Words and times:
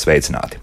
sveicināti! 0.00 0.60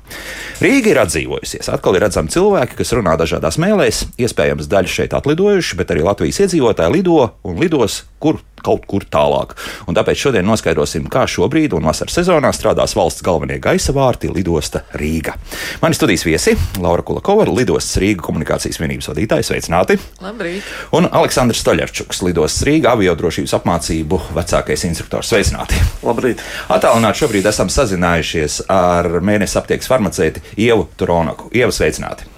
Rīga 0.64 0.94
ir 0.94 1.02
atdzīvojusies. 1.04 1.70
Atkal 1.74 1.98
ir 1.98 2.06
redzami 2.08 2.34
cilvēki, 2.34 2.80
kas 2.80 2.94
runā 2.98 3.14
dažādās 3.20 3.60
mēlēs. 3.62 4.04
Iespējams, 4.18 4.70
daļa 4.72 4.94
šeit 4.94 5.18
atlidojuši, 5.18 5.78
bet 5.80 5.94
arī 5.94 6.06
Latvijas 6.08 6.42
iedzīvotāji 6.46 6.98
lido 6.98 7.20
un 7.46 7.62
lidos 7.62 8.04
kur 8.24 8.42
kaut 8.68 8.86
kur 8.90 9.06
tālāk. 9.08 9.56
Un 9.88 9.98
tāpēc 9.98 10.28
šodien 10.28 10.48
noskaidrosim, 10.48 11.08
kā 11.12 11.26
šobrīd 11.30 11.76
un 11.78 11.88
vasaras 11.88 12.20
sezonā 12.20 12.52
strādās 12.56 12.96
valsts 12.98 13.24
galvenie 13.26 13.60
gaisa 13.64 13.96
vārti 13.96 14.32
lidosta 14.34 14.84
Rīga. 14.98 15.38
Mani 15.82 15.98
studijas 15.98 16.26
viesi 16.28 16.56
Laura 16.84 17.06
Kulakova, 17.08 17.48
lidostas 17.50 18.00
Rīga 18.04 18.26
komunikācijas 18.28 18.82
vienības 18.82 19.12
vadītājs. 19.12 19.52
Sveicināti! 19.52 20.00
Labrīt! 20.24 20.68
Un 20.98 21.08
Aleksandrs 21.08 21.62
Stoļarčuks, 21.64 22.24
lidostas 22.28 22.66
Rīga 22.68 22.96
aviodrošības 22.98 23.56
apmācību 23.62 24.22
vecākais 24.38 24.88
instruktors. 24.90 25.32
Sveicināti! 25.32 25.80
Labrīt! 26.06 26.44
Atālināti 26.74 27.24
šobrīd 27.24 27.52
esam 27.52 27.72
sazinājušies 27.74 28.66
ar 28.74 29.20
mēnesi 29.24 29.60
aptiekas 29.62 29.92
farmaceiti 29.92 30.44
Ievu 30.68 30.90
Turonaku. 31.00 31.54
Ieva 31.56 31.72
sveicināti! 31.76 32.37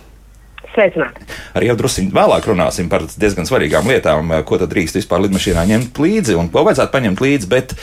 Sveicināti. 0.79 1.27
Arī 1.59 1.67
jau 1.67 1.77
drusku 1.81 2.05
vēlāk 2.15 2.45
runāsim 2.47 2.87
par 2.91 3.03
diezgan 3.19 3.47
svarīgām 3.49 3.89
lietām, 3.91 4.31
ko 4.47 4.59
tad 4.61 4.71
drīkst 4.71 5.01
vispār 5.01 5.25
lidmašīnā 5.25 5.65
ņemt 5.73 5.99
līdzi 5.99 6.37
un 6.39 6.47
ko 6.53 6.63
vajadzētu 6.67 6.95
paņemt 6.95 7.23
līdzi. 7.25 7.49
Bet 7.51 7.75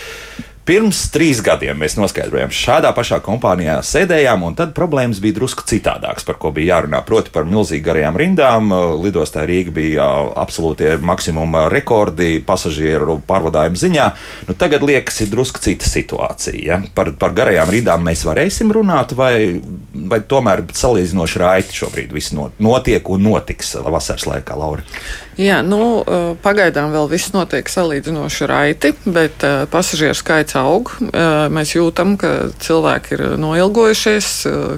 Pirms 0.67 1.05
trīs 1.15 1.39
gadiem 1.47 1.79
mēs 1.79 1.95
noskaidrojām, 1.95 2.51
šādā 2.51 2.91
pašā 2.91 3.21
kompānijā 3.23 3.77
sēdējām, 3.87 4.43
un 4.49 4.57
tad 4.59 4.73
problēmas 4.75 5.21
bija 5.23 5.37
drusku 5.37 5.63
citādākas, 5.63 6.25
par 6.27 6.41
ko 6.43 6.51
bija 6.57 6.75
jārunā. 6.75 7.05
Proti, 7.07 7.31
par 7.31 7.47
milzīgi 7.47 7.85
garajām 7.87 8.19
rindām. 8.19 8.73
Lidostā 8.99 9.45
Rīga 9.47 9.71
bija 9.77 10.09
absolūtie 10.43 10.97
maksimuma 11.07 11.69
rekordi 11.71 12.41
pasažieru 12.47 13.21
pārvadājumu 13.29 13.79
ziņā. 13.79 14.07
Nu, 14.49 14.57
tagad 14.59 14.83
liekas, 14.83 15.21
ir 15.23 15.31
drusku 15.31 15.63
cita 15.63 15.87
situācija. 15.87 16.59
Ja? 16.59 16.81
Par, 16.99 17.13
par 17.21 17.37
garajām 17.39 17.71
rindām 17.71 18.03
mēs 18.09 18.27
varēsim 18.27 18.75
runāt, 18.75 19.15
vai, 19.15 19.61
vai 20.11 20.19
tomēr 20.27 20.65
salīdzinoši 20.75 21.45
raiti 21.45 21.79
šobrīd 21.79 22.11
viss 22.17 22.35
notiek 22.35 23.07
un 23.15 23.23
notiks 23.29 23.77
vasaras 23.87 24.27
laikā, 24.33 24.59
Laura? 24.59 24.83
Jā, 25.39 25.61
nu, 25.63 26.01
pagaidām 26.43 26.91
vēl 26.95 27.11
viss 27.13 27.31
notiek 27.35 27.69
salīdzinoši 27.71 28.47
raiti, 28.51 28.95
bet 29.05 29.45
pasažieru 29.71 30.17
skaits 30.17 30.56
aug. 30.59 30.91
Mēs 31.53 31.75
jūtam, 31.77 32.17
ka 32.21 32.33
cilvēki 32.63 33.15
ir 33.17 33.23
noilgojušies 33.41 34.31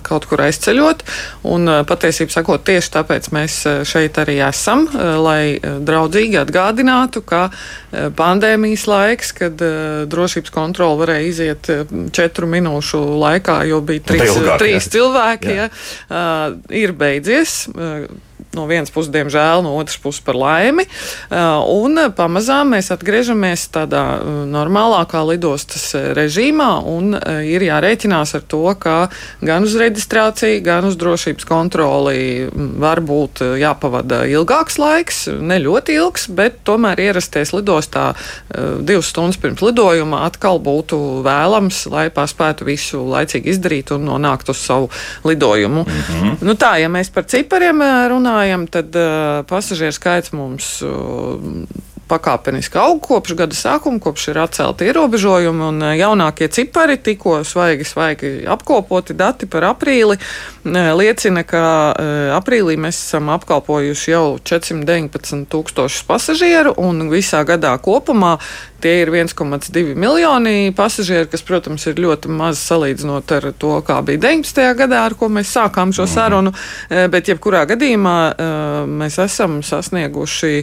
kaut 0.06 0.28
kur 0.28 0.42
aizceļot. 0.46 1.04
Un 1.48 1.72
patiesībā 1.88 2.34
sakot, 2.34 2.64
tieši 2.68 2.92
tāpēc 2.98 3.30
mēs 3.34 3.58
šeit 3.88 4.20
arī 4.20 4.38
esam, 4.48 4.86
lai 5.24 5.58
draudzīgi 5.62 6.40
atgādinātu, 6.42 7.24
ka 7.26 7.48
pandēmijas 8.18 8.86
laiks, 8.90 9.32
kad 9.38 9.66
drošības 10.12 10.54
kontroli 10.54 11.02
varēja 11.02 11.28
iziet 11.32 11.72
četru 12.14 12.50
minūšu 12.50 13.02
laikā, 13.22 13.60
jo 13.70 13.80
bija 13.84 14.06
trīs, 14.12 14.36
ilgāk, 14.36 14.62
trīs 14.62 14.88
jā. 14.88 14.94
cilvēki, 14.98 15.58
jā. 15.58 15.68
Ja, 15.68 16.24
ir 16.84 16.96
beidzies 16.98 17.60
no 18.56 18.64
vienas 18.68 18.92
puses, 18.92 19.10
diemžēl, 19.12 19.62
no 19.64 19.74
otras 19.76 19.98
puses 20.00 20.22
par 20.24 20.38
laimi. 20.38 20.86
Uh, 21.28 21.60
un 21.68 22.00
pamazām 22.16 22.72
mēs 22.72 22.90
atgriežamies 22.94 23.66
tādā 23.74 24.04
uh, 24.18 24.38
normālākā 24.48 25.20
lidostas 25.28 25.90
režīmā, 26.16 26.68
un 26.88 27.16
ir 27.44 27.64
jārēķinās 27.66 28.34
ar 28.38 28.44
to, 28.48 28.62
ka 28.80 28.96
gan 29.44 29.66
uz 29.66 29.74
reģistrāciju, 29.78 30.62
gan 30.64 30.88
uz 30.88 30.96
drošības 31.00 31.46
kontroli 31.48 32.18
mm, 32.46 32.70
var 32.80 33.02
būt 33.04 33.42
jāpavada 33.60 34.22
ilgāks 34.30 34.78
laiks, 34.80 35.20
ne 35.28 35.60
ļoti 35.62 35.98
ilgs, 35.98 36.28
bet 36.32 36.62
tomēr 36.68 37.00
ierasties 37.08 37.52
lidostā 37.54 38.10
divas 38.84 39.10
stundas 39.12 39.38
pirms 39.40 39.62
lidojuma 39.64 40.24
atkal 40.26 40.60
būtu 40.62 40.98
vēlams, 41.26 41.84
lai 41.92 42.08
paspētu 42.14 42.66
visu 42.68 43.02
laicīgi 43.12 43.52
izdarīt 43.52 43.92
un 43.96 44.08
nonākt 44.08 44.50
uz 44.52 44.60
savu 44.64 44.90
lidojumu. 45.28 45.84
Mm 45.84 46.02
-hmm. 46.08 46.36
nu 46.48 46.56
tā, 46.58 46.76
ja 46.80 46.88
mēs 46.88 47.12
par 47.12 47.28
cipariem 47.28 47.82
runājam, 48.12 48.37
runājam, 48.38 48.66
tad 48.70 48.94
uh, 48.94 49.44
pasažieru 49.48 49.92
skaits 49.92 50.32
mums 50.32 50.78
uh, 50.86 51.38
pakāpeniski 52.08 52.78
aug 52.80 53.00
kopš 53.04 53.34
gada 53.36 53.56
sākuma, 53.56 54.00
kopš 54.00 54.30
ir 54.30 54.38
atcelti 54.40 54.86
ierobežojumi, 54.88 55.64
un 55.66 55.82
jaunākie 55.98 56.48
cipari, 56.48 56.96
tikko 56.96 57.42
svaigi, 57.44 57.84
svaigi 57.84 58.30
apkopoti 58.48 59.16
dati 59.18 59.48
par 59.50 59.66
aprīli, 59.74 60.16
liecina, 60.64 61.44
ka 61.44 61.62
aprīlī 62.38 62.78
mēs 62.80 63.02
esam 63.02 63.28
apkalpojuši 63.34 64.14
jau 64.14 64.24
419 64.40 65.44
tūkstošus 65.52 66.08
pasažieru, 66.08 66.72
un 66.80 67.10
visā 67.12 67.44
gadā 67.48 67.74
kopumā 67.82 68.38
Tie 68.80 69.00
ir 69.02 69.10
1,2 69.10 69.94
miljoni 69.98 70.72
pasažieru, 70.76 71.26
kas, 71.30 71.42
protams, 71.42 71.82
ir 71.90 71.98
ļoti 71.98 72.30
maz 72.30 72.60
salīdzinot 72.62 73.32
ar 73.34 73.48
to, 73.58 73.72
kā 73.82 73.96
bija 74.06 74.20
19. 74.22 74.60
gadā, 74.78 75.00
ar 75.08 75.16
ko 75.18 75.26
mēs 75.32 75.50
sākām 75.56 75.90
šo 75.94 76.04
mhm. 76.06 76.12
sarunu. 76.12 76.52
Eh, 76.86 77.08
bet, 77.10 77.26
jebkurā 77.26 77.64
gadījumā, 77.66 78.16
eh, 78.30 78.52
mēs 79.00 79.18
esam 79.24 79.58
sasnieguši 79.66 80.62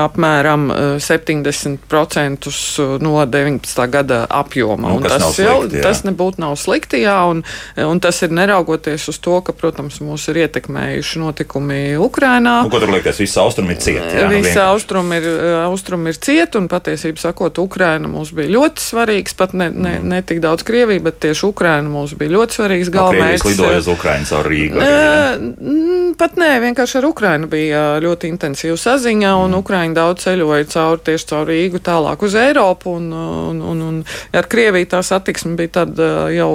apmēram 0.00 0.66
70% 0.98 2.50
eh, 2.50 2.96
no 3.04 3.14
19. 3.22 3.86
gada 3.92 4.24
apjoma. 4.28 4.96
Nu, 4.96 5.04
tas 5.04 5.22
tas, 5.22 5.38
jau, 5.38 5.60
slikti, 5.62 5.78
jā. 5.78 5.84
tas 5.86 6.02
nebūtu 6.08 6.42
nav 6.42 6.56
slikti, 6.58 7.04
jā, 7.04 7.16
un, 7.30 7.44
un 7.86 8.02
tas 8.02 8.18
ir 8.26 8.34
neraugoties 8.34 9.06
uz 9.12 9.20
to, 9.22 9.38
ka, 9.46 9.54
protams, 9.54 10.00
mūs 10.02 10.26
ir 10.32 10.42
ietekmējuši 10.42 11.22
notikumi 11.22 11.80
Ukrainā. 12.02 12.56
Nu, 12.66 12.72
ko 12.72 12.82
tur 12.82 12.90
liekas, 12.96 13.22
visi 13.22 13.38
austrumi 13.38 13.76
ir 13.76 13.82
cieti? 13.84 14.26
Visi 14.34 14.58
austrumi 14.58 15.22
ir, 15.22 15.30
austrumi 15.68 16.10
ir 16.10 16.18
cieti, 16.18 16.58
un 16.58 16.66
patiesībā 16.72 17.28
sakot, 17.28 17.43
sakot, 17.44 17.58
Ukraina 17.58 18.08
mums 18.08 18.32
bija 18.32 18.48
ļoti 18.48 18.80
svarīgs, 18.80 19.34
pat 19.36 19.52
ne, 19.52 19.68
ne, 19.70 19.98
mm. 19.98 20.08
ne 20.08 20.22
tik 20.22 20.40
daudz 20.40 20.64
Krievija, 20.64 21.00
bet 21.00 21.18
tieši 21.20 21.46
Ukraina 21.46 21.88
mums 21.88 22.14
bija 22.16 22.32
ļoti 22.32 22.58
svarīgs 22.58 22.90
galvenais. 22.92 23.44
No 23.44 23.50
lidoja 23.50 23.78
uz 23.78 23.88
Ukrainas 23.88 24.32
ar 24.32 24.48
Rīgu. 24.48 24.80
Arī, 24.80 26.14
pat 26.18 26.38
nē, 26.40 26.50
vienkārši 26.62 26.98
ar 27.00 27.08
Ukrainu 27.08 27.48
bija 27.50 27.82
ļoti 28.02 28.30
intensīva 28.32 28.76
saziņa, 28.80 29.34
un 29.42 29.50
mm. 29.50 29.60
Ukraina 29.60 29.98
daudz 30.00 30.24
ceļoja 30.24 30.68
cauri 30.72 31.04
tieši 31.10 31.28
caur 31.32 31.48
Rīgu 31.50 31.82
tālāk 31.84 32.24
uz 32.24 32.36
Eiropu, 32.38 32.96
un, 32.98 33.10
un, 33.12 33.62
un, 33.72 33.82
un 33.88 34.00
ar 34.32 34.48
Krieviju 34.50 34.90
tā 34.94 35.02
satiksme 35.04 35.54
bija 35.58 35.74
tad 35.80 36.00
jau 36.34 36.50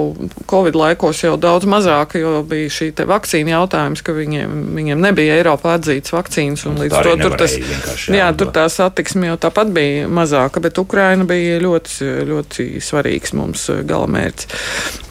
Covid 0.50 0.78
laikos 0.78 1.22
jau 1.24 1.36
daudz 1.40 1.68
mazāka, 1.70 2.18
jo 2.20 2.40
bija 2.46 2.72
šī 2.72 2.90
te 2.96 3.06
vakcīna 3.08 3.54
jautājums, 3.58 4.02
ka 4.04 4.14
viņiem, 4.16 4.58
viņiem 4.76 5.06
nebija 5.06 5.38
Eiropā 5.40 5.76
atzīts 5.78 6.14
vakcīnas, 6.14 6.66
un 6.70 6.80
līdz 6.80 6.98
to 7.04 7.16
tur 7.20 7.36
tas, 7.38 7.56
jā, 8.10 8.30
tur 8.38 8.52
tā 8.54 8.66
satiksme 8.72 9.30
jau 9.30 9.38
tāpat 9.40 9.72
bija 9.74 10.08
mazāka, 10.10 10.62
bet 10.62 10.79
Ukraina 10.80 11.26
bija 11.28 11.60
ļoti, 11.62 12.10
ļoti 12.28 12.66
svarīgs 12.82 13.34
mums 13.36 13.66
eh, 13.72 13.82
galamērķis. 13.86 14.48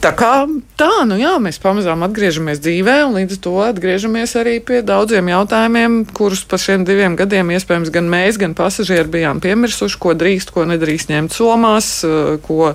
Tā 0.00 0.12
kā 0.16 0.32
tā, 0.80 0.90
nu 1.08 1.18
jā, 1.20 1.34
mēs 1.42 1.60
pamazām 1.60 2.04
atgriežamies 2.06 2.60
dzīvē, 2.64 2.96
un 3.08 3.18
līdz 3.18 3.36
ar 3.36 3.40
to 3.44 3.54
atgriežamies 3.66 4.32
arī 4.40 4.54
pie 4.64 4.80
daudziem 4.86 5.28
jautājumiem, 5.28 5.98
kurus 6.16 6.42
pa 6.48 6.56
šiem 6.60 6.86
diviem 6.88 7.18
gadiem 7.20 7.52
iespējams 7.52 7.92
gan 7.92 8.08
mēs, 8.10 8.38
gan 8.40 8.56
pasažieri 8.56 9.10
bijām 9.12 9.42
piemirsuši, 9.44 9.98
ko 10.00 10.14
drīkst, 10.16 10.54
ko 10.54 10.64
nedrīkst 10.70 11.12
ņemt 11.12 11.36
somās, 11.36 11.90
eh, 12.08 12.38
ko, 12.46 12.72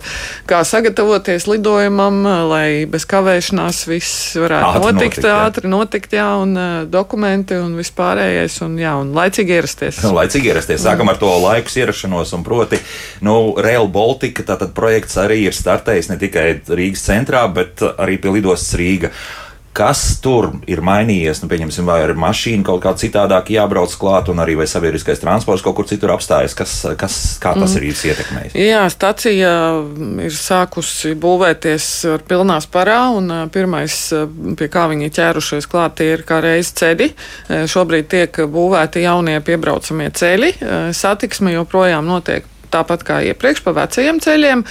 kā 0.49 0.61
sagatavoties 0.67 1.49
lidojumam, 1.49 2.21
lai 2.51 2.85
bez 2.89 3.07
kavēšanās 3.09 3.83
viss 3.89 4.35
varētu 4.37 4.69
ātri 4.69 4.93
notikt, 4.93 5.19
notikt, 5.23 5.31
ātri 5.33 5.73
notikt, 5.73 6.17
jā, 6.19 6.29
un 6.41 6.55
dokumenti 6.91 7.57
un 7.57 7.75
vispārējais, 7.79 8.61
un 8.65 8.77
jā, 8.79 8.93
un 9.01 9.13
laicīgi 9.17 9.57
ierasties. 9.57 10.01
Laicīgi 10.15 10.51
ierasties. 10.51 10.83
Sākam 10.85 11.09
ar 11.11 11.19
to 11.21 11.31
laikus 11.41 11.77
ierašanos, 11.79 12.33
un 12.37 12.45
proti, 12.45 12.79
nu, 13.25 13.55
Rail 13.61 13.89
Baltica 13.91 14.45
tātad 14.47 14.75
projekts 14.77 15.17
arī 15.21 15.45
ir 15.47 15.55
startējis 15.55 16.11
ne 16.11 16.19
tikai 16.21 16.45
Rīgas 16.67 17.07
centrā, 17.07 17.45
bet 17.51 17.83
arī 17.95 18.19
pie 18.21 18.37
lidostas 18.37 18.77
Rīga. 18.79 19.13
Kas 19.75 20.21
tur 20.23 20.53
ir 20.71 20.79
mainījies? 20.79 21.41
Nu, 21.43 21.49
pieņemsim, 21.51 21.83
vai 21.89 21.97
ar 22.05 22.13
mašīnu 22.15 22.63
kaut 22.63 22.79
kā 22.85 22.93
citādāk 22.95 23.49
jābrauc 23.51 23.91
klāt, 23.99 24.29
un 24.31 24.39
arī 24.39 24.53
vai 24.55 24.69
sabiedriskais 24.71 25.19
transports 25.19 25.65
kaut 25.65 25.75
kur 25.75 25.89
citur 25.89 26.13
apstājas. 26.13 26.55
Kas, 26.55 26.77
kas, 26.95 27.17
kā 27.43 27.51
tas 27.57 27.75
mm. 27.75 27.81
ir 27.81 28.07
ietekmējis? 28.13 28.55
Jā, 28.55 28.85
stacija 28.93 29.51
ir 30.23 30.39
sākusi 30.39 31.11
būvēties 31.19 31.89
ar 32.13 32.23
pilnās 32.23 32.69
parā, 32.71 33.01
un 33.17 33.27
pirmais, 33.51 33.99
pie 34.55 34.71
kā 34.71 34.87
viņi 34.93 35.11
ķērušies 35.19 35.67
klāt, 35.67 35.99
tie 35.99 36.13
ir 36.13 36.23
kā 36.23 36.39
reiz 36.45 36.71
ceļi. 36.79 37.11
Šobrīd 37.67 38.07
tiek 38.15 38.43
būvēti 38.55 39.03
jaunie 39.03 39.41
piebraucamie 39.43 40.07
ceļi. 40.15 40.55
Satiksme 40.95 41.51
joprojām 41.57 42.07
notiek 42.07 42.47
tāpat 42.75 43.05
kā 43.07 43.21
iepriekš 43.31 43.63
pa 43.65 43.73
vecajiem 43.79 44.19
ceļiem, 44.23 44.63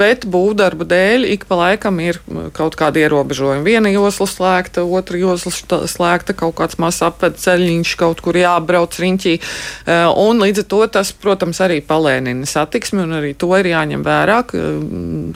bet 0.00 0.26
būvdarbu 0.30 0.86
dēļ 0.88 1.26
ik 1.34 1.46
pa 1.48 1.58
laikam 1.60 2.00
ir 2.02 2.20
kaut 2.56 2.76
kādi 2.78 3.04
ierobežojumi. 3.04 3.64
Viena 3.66 3.92
josla 3.92 4.26
slēgta, 4.30 4.84
otra 4.84 5.20
josla 5.20 5.52
slēgta, 5.90 6.36
kaut 6.38 6.56
kāds 6.60 6.78
mazs 6.80 7.02
apved 7.06 7.38
ceļiņš 7.40 7.94
kaut 8.00 8.22
kur 8.24 8.38
jābrauc 8.38 8.96
riņķī. 9.02 9.34
E, 9.36 9.98
un 10.22 10.42
līdz 10.44 10.64
ar 10.64 10.68
to 10.72 10.80
tas, 10.98 11.12
protams, 11.12 11.60
arī 11.64 11.80
palēnina 11.84 12.48
satiksmi, 12.48 13.04
un 13.04 13.18
arī 13.20 13.34
to 13.38 13.50
ir 13.58 13.70
jāņem 13.72 14.04
vērā, 14.06 14.40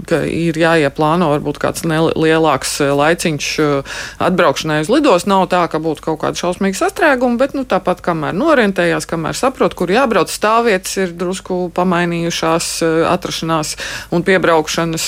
ka 0.08 0.22
ir 0.28 0.58
jāieplāno 0.60 1.30
varbūt 1.34 1.60
kāds 1.62 1.84
lielāks 1.84 2.78
laiciņš 3.02 3.50
e, 3.60 3.70
atbraukšanai 4.28 4.80
uz 4.84 4.92
lidos. 4.92 5.28
Nav 5.30 5.48
tā, 5.52 5.64
ka 5.70 5.82
būtu 5.82 6.08
kaut 6.08 6.22
kāda 6.24 6.40
šausmīga 6.40 6.80
sastrēguma, 6.80 7.40
bet 7.40 7.56
nu, 7.56 7.66
tāpat 7.68 8.02
kamēr 8.04 8.36
norientējās, 8.36 9.08
kamēr 9.10 9.38
saprot, 9.38 9.76
kur 9.78 9.92
jābrauc, 9.92 10.32
stāvvietas 10.32 10.96
ir 11.02 11.14
drusku 11.18 11.68
pamainītas 11.74 12.13
izmainījušās 12.14 12.68
atrašanās 13.10 13.74
un 14.14 14.24
piebraukšanas 14.26 15.06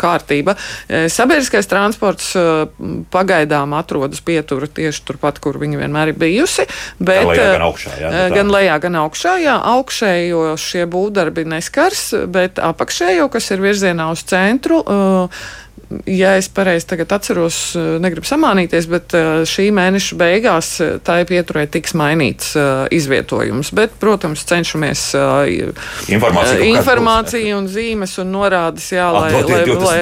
kārtība. 0.00 0.56
Sabiedriskais 0.88 1.68
transports 1.70 2.32
pagaidām 3.10 3.74
atrodas 3.78 4.20
pietura 4.20 4.66
tieši 4.66 5.04
turpat, 5.06 5.40
kur 5.42 5.58
viņi 5.60 5.80
vienmēr 5.80 6.12
ir 6.12 6.20
bijusi. 6.20 6.66
Bet, 6.98 7.24
gan 7.24 7.30
lejā, 7.30 7.48
gan 7.54 7.66
augšā. 7.68 7.96
Jā, 8.00 8.10
nu 8.12 8.36
gan 8.36 8.52
lejā, 8.54 8.76
gan 8.82 9.00
augšā. 9.04 9.36
Jā, 9.44 9.56
augšējo 9.74 10.44
šie 10.60 10.86
būvdarbi 10.90 11.46
neskars, 11.50 12.10
bet 12.30 12.60
apakšējo, 12.62 13.30
kas 13.32 13.50
ir 13.54 13.64
virzienā 13.64 14.10
uz 14.14 14.24
centru, 14.28 14.82
uh, 14.84 15.42
ja 16.06 16.36
es 16.36 16.48
pareizi 16.48 16.86
atceros, 17.08 17.74
eh, 17.74 17.98
negribu 18.02 18.26
samānīties, 18.26 18.86
bet 18.90 19.14
eh, 19.14 19.28
šī 19.48 19.70
mēneša 19.74 20.18
beigās 20.18 20.70
eh, 20.82 20.92
tā 21.02 21.20
ir 21.22 21.28
pieturē 21.30 21.66
tiks 21.70 21.94
mainīts 21.98 22.52
izvietojums. 22.94 23.72
Bet, 23.76 23.94
protams, 24.00 24.42
cenšamies 24.46 25.02
informāciju, 26.10 26.66
informāciju 26.74 27.58
un 27.58 27.68
zīmes 27.70 28.16
un 28.22 28.30
norādes, 28.34 28.90
jā, 28.94 29.06
lai, 29.14 29.30
lai, 29.34 29.62
lai, 29.66 29.98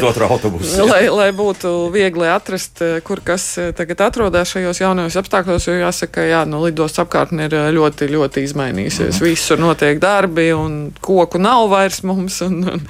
lai, 0.90 1.02
lai 1.12 1.28
būtu 1.36 1.72
viegli 1.94 2.28
atrast, 2.28 2.82
kur 3.06 3.22
kas 3.24 3.46
tagad 3.76 4.04
atrodas 4.08 4.52
šajos 4.52 4.82
jaunajos 4.82 5.18
apstākļos, 5.22 5.68
jo 5.70 5.76
jāsaka, 5.80 6.24
jā, 6.28 6.42
no 6.48 6.62
lidostas 6.64 7.04
apkārtne 7.04 7.48
ir 7.48 7.56
ļoti, 7.76 8.10
ļoti 8.12 8.44
izmainījusies. 8.48 9.20
Mm. 9.20 9.28
Visur 9.28 9.62
notiek 9.62 10.00
darbi 10.02 10.50
un 10.56 10.78
koku 11.04 11.40
nav 11.42 11.68
vairs 11.72 12.02
mums. 12.08 12.40
Un, 12.44 12.60
un... 12.68 12.84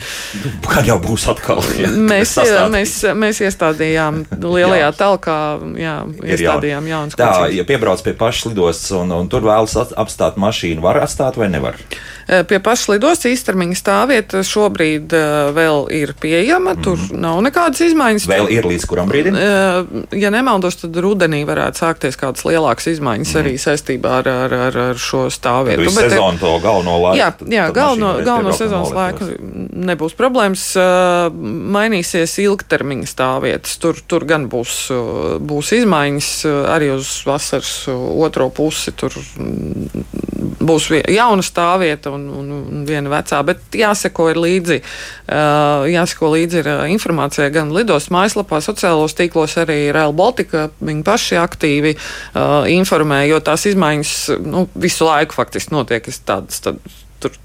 Kad 0.69 0.89
jau 0.89 0.99
būs 1.03 1.29
atkal? 1.31 1.63
Jā, 1.79 1.91
mēs, 1.95 2.37
mēs 2.39 2.55
mēs, 2.73 2.95
mēs 3.19 3.41
iestādījām 3.47 4.23
lielajā 4.43 4.91
telkā, 4.99 5.39
jā, 5.79 5.97
iestādījām 6.25 6.91
jaunas 6.91 7.19
Tā, 7.19 7.49
ja 7.55 7.65
piebrauc 7.69 8.03
pie 8.05 8.15
pašas 8.19 8.51
lidostas 8.51 8.93
un, 8.99 9.13
un 9.15 9.31
tur 9.31 9.47
vēlas 9.47 9.77
apstāt 9.77 10.39
mašīnu, 10.41 10.83
var 10.85 11.01
atstāt 11.03 11.39
vai 11.41 11.51
nevar? 11.53 11.79
Pie 12.29 12.59
pašas 12.61 12.91
lidostas 12.93 13.31
īstermiņa 13.33 13.77
stāvvieta 13.79 14.43
šobrīd 14.45 15.15
vēl 15.57 15.87
ir 15.97 16.13
pieejama, 16.21 16.75
tur 16.77 16.99
mm. 17.01 17.21
nav 17.25 17.41
nekādas 17.47 17.81
izmaiņas. 17.87 18.27
Vēl 18.29 18.51
ir 18.53 18.69
līdz 18.69 18.85
kuram 18.91 19.09
brīdim? 19.09 19.39
Ja 20.13 20.33
nemaldos, 20.35 20.77
tad 20.83 20.97
rudenī 21.01 21.41
varētu 21.49 21.81
sākties 21.81 22.21
kādas 22.21 22.45
lielākas 22.45 22.91
izmaiņas 22.93 23.33
mm. 23.33 23.41
arī 23.41 23.55
saistībā 23.63 24.19
ar, 24.21 24.29
ar, 24.45 24.57
ar, 24.69 24.79
ar 24.91 25.01
šo 25.01 25.25
stāvvietu. 25.33 25.89
Bet 25.89 26.13
sezonu 26.13 26.43
to 26.43 26.53
galveno 26.61 26.99
laiku. 27.07 27.23
Jā, 27.23 27.31
jā 27.49 27.71
galveno, 27.73 28.13
galveno 28.27 28.53
sezonas 28.61 28.93
laiku 28.93 29.33
nebūs 29.89 30.17
problēmas. 30.19 30.69
Mainīsies 31.79 32.37
ilgtermiņā 32.45 32.58
ilgtermiņa 32.59 33.09
stāvvietas. 33.09 33.79
Tur, 33.81 34.01
tur 34.11 34.27
gan 34.29 34.49
būs, 34.51 34.89
būs 35.41 35.73
izmaiņas 35.79 36.33
arī 36.75 36.91
uz 36.97 37.13
vasaras 37.29 37.87
otro 37.89 38.49
pusi. 38.55 38.93
Tur 38.99 39.15
būs 40.69 40.91
jauna 41.09 41.45
stāvvieta 41.45 42.13
un, 42.15 42.27
un, 42.35 42.51
un 42.59 42.85
viena 42.89 43.13
vecā, 43.13 43.41
bet 43.47 43.79
jāseko 43.79 44.29
līdzi. 44.37 44.81
Jāseko 45.95 46.33
līdzi 46.35 46.63
ir 46.63 46.71
informācija 46.95 47.49
gan 47.55 47.73
lidos 47.77 48.11
mājaslapā, 48.15 48.61
sociālos 48.65 49.17
tīklos, 49.19 49.57
arī 49.63 49.81
Rail 49.95 50.15
Baltica. 50.17 50.69
Viņi 50.83 51.05
paši 51.07 51.41
aktīvi 51.41 51.95
informē, 52.75 53.25
jo 53.31 53.41
tās 53.45 53.69
izmaiņas 53.71 54.17
nu, 54.45 54.67
visu 54.79 55.09
laiku 55.09 55.39
faktiski 55.39 55.77
notiek. 55.77 56.09
Tādas, 56.29 56.61
tādas, 56.65 57.05
tur 57.23 57.37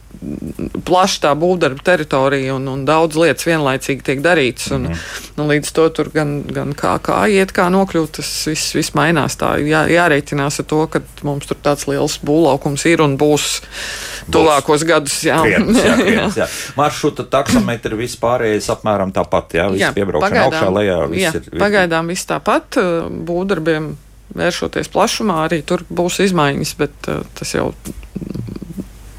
plaša 0.86 1.20
tā 1.26 1.32
būvdarba 1.38 1.82
teritorija 1.84 2.54
un, 2.56 2.68
un 2.70 2.84
daudz 2.88 3.18
lietas 3.20 3.48
vienlaicīgi 3.48 4.06
tiek 4.06 4.22
darītas. 4.24 4.70
Un, 4.76 4.86
mm. 4.92 5.02
un 5.42 5.50
līdz 5.50 5.72
to 5.76 5.88
tur 5.98 6.10
gan, 6.14 6.36
gan 6.54 6.72
kā, 6.78 6.94
kā 7.04 7.18
iet, 7.32 7.52
kā 7.56 7.66
nokļūt, 7.74 8.14
tas 8.20 8.30
viss, 8.48 8.76
viss 8.78 8.94
mainās. 8.98 9.36
Tā 9.42 9.56
jā, 9.66 9.84
jārēķinās 9.92 10.62
ar 10.64 10.70
to, 10.70 10.82
ka 10.94 11.02
mums 11.28 11.50
tur 11.50 11.60
tāds 11.66 11.88
liels 11.90 12.20
būvlaukums 12.24 12.86
ir 12.92 13.04
un 13.06 13.18
būs 13.20 13.50
tuvākos 14.34 14.86
gadus. 14.88 15.18
Jā, 15.28 15.42
krietnes, 15.44 15.82
jā, 15.82 15.98
krietnes, 16.04 16.40
jā. 16.44 16.50
maršruta 16.80 17.28
taksometri 17.34 18.00
vispārējais 18.06 18.70
apmēram 18.76 19.14
tāpat. 19.16 19.58
Jā, 19.60 19.68
jā 19.82 19.92
piebraukšana 19.98 20.48
augšā, 20.48 20.72
lejā. 20.78 21.02
Viss 21.12 21.26
jā, 21.26 21.36
ir, 21.42 21.52
ir, 21.52 21.60
pagaidām 21.64 22.14
viss 22.14 22.30
tāpat. 22.30 22.80
Būvdarbiem 23.28 23.94
vēršoties 24.38 24.90
plašumā, 24.94 25.44
arī 25.48 25.62
tur 25.68 25.84
būs 25.94 26.22
izmaiņas, 26.24 26.78
bet 26.80 27.12
uh, 27.12 27.22
tas 27.38 27.54
jau 27.54 27.68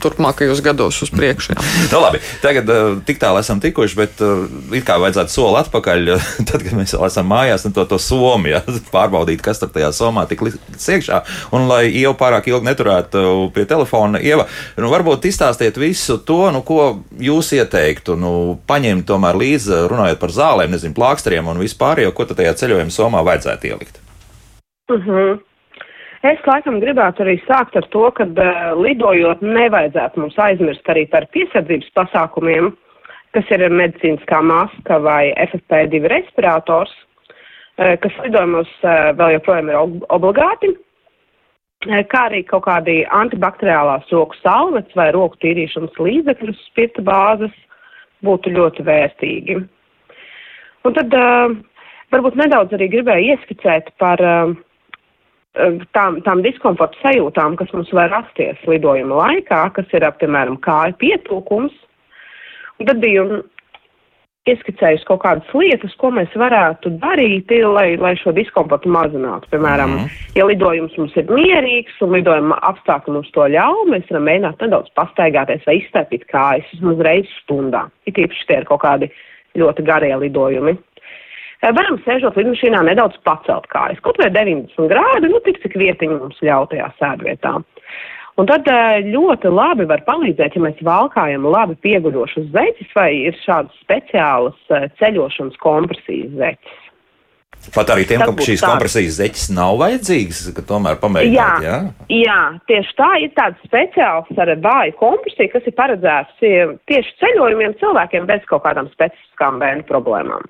turpmākajos 0.04 0.62
gados 0.64 1.00
uz 1.04 1.10
priekšu. 1.14 1.56
nu, 1.92 2.00
labi, 2.02 2.20
tagad 2.42 2.70
uh, 2.70 2.98
tik 3.06 3.20
tālu 3.22 3.40
esam 3.40 3.60
tikuši, 3.62 3.98
bet 3.98 4.22
uh, 4.24 4.44
it 4.76 4.86
kā 4.86 4.98
vajadzētu 5.02 5.32
soli 5.32 5.60
atpakaļ, 5.62 6.12
tad, 6.48 6.64
kad 6.64 6.76
mēs 6.76 6.94
vēl 6.96 7.06
esam 7.08 7.30
mājās, 7.30 7.66
un 7.68 7.76
to, 7.76 7.86
to 7.90 7.98
somu 8.02 8.52
ja, 8.52 8.62
pārbaudīt, 8.94 9.42
kas 9.44 9.62
tur 9.62 9.72
tajā 9.74 9.90
somā 9.96 10.26
tik 10.30 10.44
līdz 10.46 10.88
iekšā. 10.96 11.22
Un 11.56 11.68
lai 11.70 11.86
jau 11.92 12.14
pārāk 12.18 12.50
ilgi 12.52 12.70
neturētu 12.70 13.24
pie 13.54 13.66
telefona, 13.70 14.20
Ieva, 14.24 14.46
nu, 14.80 14.90
varbūt 14.92 15.26
izstāstiet 15.28 15.78
visu 15.80 16.18
to, 16.26 16.42
nu, 16.54 16.62
ko 16.66 17.00
jūs 17.20 17.52
ieteiktu, 17.56 18.18
nu, 18.20 18.34
paņemt 18.68 19.08
tomēr 19.08 19.38
līdzi, 19.40 19.84
runājot 19.90 20.22
par 20.22 20.34
zālēm, 20.34 20.74
nezinu, 20.74 20.96
plāksteriem 20.96 21.50
un 21.50 21.62
vispār, 21.62 22.04
jo 22.04 22.14
ko 22.14 22.28
tad 22.28 22.40
tajā 22.40 22.54
ceļojuma 22.62 22.94
somā 22.94 23.24
vajadzētu 23.26 23.72
ielikt? 23.72 24.00
Uh 24.90 24.96
mhm. 24.98 25.10
-huh. 25.10 25.42
Es 26.24 26.40
laikam 26.48 26.78
gribētu 26.80 27.20
arī 27.20 27.34
sākt 27.44 27.74
ar 27.76 27.84
to, 27.92 28.06
ka 28.16 28.24
uh, 28.24 28.70
lidojot 28.80 29.42
nevajadzētu 29.44 30.22
mums 30.22 30.38
aizmirst 30.40 30.88
arī 30.88 31.02
par 31.12 31.26
piesardzības 31.36 31.90
pasākumiem, 31.98 32.70
kas 33.36 33.52
ir 33.52 33.66
medicīniskā 33.68 34.38
maska 34.40 35.02
vai 35.04 35.34
FFP2 35.44 36.00
respirators, 36.14 36.94
uh, 36.96 37.92
kas 38.00 38.16
lidojumos 38.24 38.72
uh, 38.80 39.12
vēl 39.20 39.36
joprojām 39.36 39.68
ir 39.68 39.78
ob 39.82 40.00
obligāti, 40.16 40.72
uh, 40.72 42.00
kā 42.08 42.24
arī 42.30 42.40
kaut 42.48 42.64
kādi 42.70 43.02
antibakteriālās 43.20 44.08
roku 44.16 44.40
salvets 44.40 44.96
vai 44.96 45.10
roku 45.12 45.36
tīrīšanas 45.44 46.04
līdzekļus 46.08 46.66
spirta 46.70 47.04
bāzes 47.04 47.62
būtu 48.24 48.56
ļoti 48.56 48.88
vērtīgi. 48.88 49.60
Un 50.88 51.02
tad 51.02 51.20
uh, 51.20 51.50
varbūt 52.16 52.40
nedaudz 52.40 52.72
arī 52.72 52.94
gribēju 52.96 53.34
ieskicēt 53.36 53.92
par 54.00 54.24
uh, 54.24 54.62
tām, 55.96 56.20
tām 56.26 56.42
diskomforta 56.44 56.98
sajūtām, 57.02 57.56
kas 57.60 57.72
mums 57.74 57.92
var 57.94 58.12
rasties 58.12 58.60
lidojuma 58.68 59.22
laikā, 59.22 59.64
kas 59.76 59.96
ir, 59.96 60.06
piemēram, 60.20 60.60
kāja 60.64 60.96
pietūkums. 61.00 61.74
Un 62.80 62.88
tad 62.88 62.98
biju 63.02 63.44
ieskicējusi 64.50 65.06
kaut 65.08 65.22
kādas 65.22 65.52
lietas, 65.56 65.94
ko 66.00 66.10
mēs 66.12 66.32
varētu 66.36 66.92
darīt, 67.00 67.52
lai, 67.64 67.94
lai 68.00 68.12
šo 68.20 68.34
diskomfortu 68.36 68.90
mazinātu. 68.92 69.48
Piemēram, 69.54 69.98
mm 69.98 70.20
ja 70.34 70.42
lidojums 70.48 70.96
mums 70.98 71.12
ir 71.14 71.28
mierīgs 71.30 72.00
un 72.02 72.10
lidojuma 72.16 72.58
apstākļi 72.66 73.12
mums 73.14 73.30
to 73.36 73.46
ļauj, 73.54 73.84
mēs 73.92 74.08
varam 74.10 74.24
mēģināt 74.28 74.64
nedaudz 74.64 74.90
pastaigāties 74.98 75.62
vai 75.68 75.76
izstēpīt 75.78 76.26
kājas 76.32 76.72
vismaz 76.72 77.04
reizes 77.06 77.36
stundā. 77.44 77.84
It 78.10 78.18
īpaši 78.18 78.48
tie 78.48 78.56
ir 78.58 78.66
kaut 78.66 78.82
kādi 78.82 79.10
ļoti 79.54 79.86
garie 79.86 80.10
lidojumi. 80.18 80.74
Varam 81.64 81.96
sēžot 82.04 82.36
lidmašīnā 82.36 82.82
nedaudz 82.84 83.16
pacelt 83.24 83.68
kājas, 83.72 84.00
kaut 84.04 84.18
vai 84.20 84.28
90 84.34 84.90
grādi, 84.90 85.30
nu 85.32 85.40
tik 85.46 85.62
cik 85.62 85.78
vietiņa 85.80 86.18
mums 86.18 86.42
ļauj 86.44 86.70
tajā 86.74 86.90
sēdvietā. 86.98 87.54
Un 88.34 88.48
tad 88.50 88.66
ļoti 89.06 89.50
labi 89.54 89.86
var 89.86 90.02
palīdzēt, 90.08 90.56
ja 90.56 90.62
mēs 90.64 90.80
valkājam 90.82 91.46
labi 91.46 91.76
pieguļošus 91.86 92.48
zeķus 92.54 92.96
vai 92.96 93.10
ir 93.28 93.36
šādas 93.44 93.76
speciālas 93.84 94.72
ceļošanas 94.98 95.60
kompresijas 95.62 96.34
zeķis. 96.40 96.80
Pat 97.72 97.92
arī 97.94 98.04
tiem, 98.08 98.20
kam 98.20 98.40
šīs 98.42 98.60
kompresijas 98.60 99.20
zeķis 99.22 99.46
nav 99.54 99.78
vajadzīgas, 99.80 100.40
ka 100.56 100.64
tomēr 100.68 100.98
pamēģināt. 101.00 101.62
Jā, 101.64 101.76
jā? 101.78 101.78
jā, 102.26 102.40
tieši 102.68 102.96
tā 102.98 103.10
ir 103.24 103.30
tāds 103.38 103.62
speciāls 103.64 104.42
ar 104.42 104.52
vāju 104.66 104.96
kompresiju, 104.98 105.52
kas 105.54 105.70
ir 105.70 105.76
paredzēts 105.78 106.44
tieši 106.90 107.16
ceļojumiem 107.22 107.78
cilvēkiem 107.80 108.28
bez 108.28 108.44
kaut 108.50 108.66
kādām 108.66 108.90
specifiskām 108.92 109.62
bērnu 109.62 109.86
problēmām. 109.88 110.44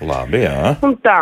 Labi, 0.00 0.44
jā. 0.46 0.74
Un 0.86 0.96
tā. 1.04 1.20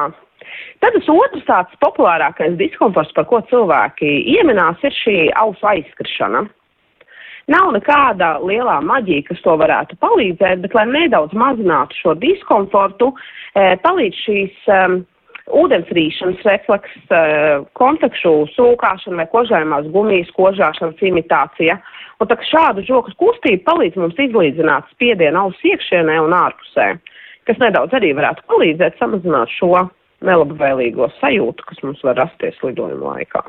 Tad 0.78 0.94
tas 0.94 1.08
otrs 1.11 1.44
tāds 1.49 1.80
populārākais 1.82 2.54
diskomforts, 2.61 3.12
par 3.16 3.26
ko 3.30 3.40
cilvēki 3.50 4.08
ieminās, 4.37 4.78
ir 4.87 4.94
šī 4.94 5.16
ausu 5.40 5.66
aizskrišana. 5.73 6.44
Nav 7.49 7.70
nekāda 7.75 8.35
lielā 8.44 8.76
maģija, 8.85 9.25
kas 9.30 9.40
to 9.44 9.54
varētu 9.58 9.97
palīdzēt, 10.04 10.61
bet, 10.64 10.75
lai 10.76 10.85
nedaudz 10.90 11.35
mazinātu 11.37 11.97
šo 11.97 12.14
diskomfortu, 12.20 13.11
e, 13.56 13.70
palīdz 13.82 14.20
šīs 14.26 14.68
um, 14.75 14.99
ūdensrīšanas 15.56 16.42
refleks, 16.44 16.97
uh, 17.08 17.64
kontakšu 17.80 18.32
sūkāšana 18.52 19.23
vai 19.23 19.25
kožājumās 19.32 19.88
gumijas 19.94 20.28
kožāšanas 20.37 21.00
imitācija. 21.08 21.78
Un 22.20 22.28
tā 22.28 22.37
šādu 22.50 22.85
žokas 22.85 23.16
kustību 23.16 23.64
palīdz 23.64 23.97
mums 23.97 24.20
izlīdzināt 24.20 24.92
spiedienu 24.92 25.47
ausu 25.47 25.73
iekšienē 25.73 26.18
un 26.20 26.37
ārpusē. 26.37 26.90
Uh, 26.99 27.17
kas 27.49 27.61
nedaudz 27.62 27.97
arī 27.97 28.12
varētu 28.17 28.45
palīdzēt 28.50 28.99
samazināt 29.00 29.52
šo 29.57 29.88
nelabvēlīgo 30.26 31.09
sajūtu, 31.21 31.64
kas 31.69 31.83
mums 31.85 32.02
var 32.07 32.19
rasties 32.19 32.59
lidojuma 32.64 33.14
laikā. 33.14 33.45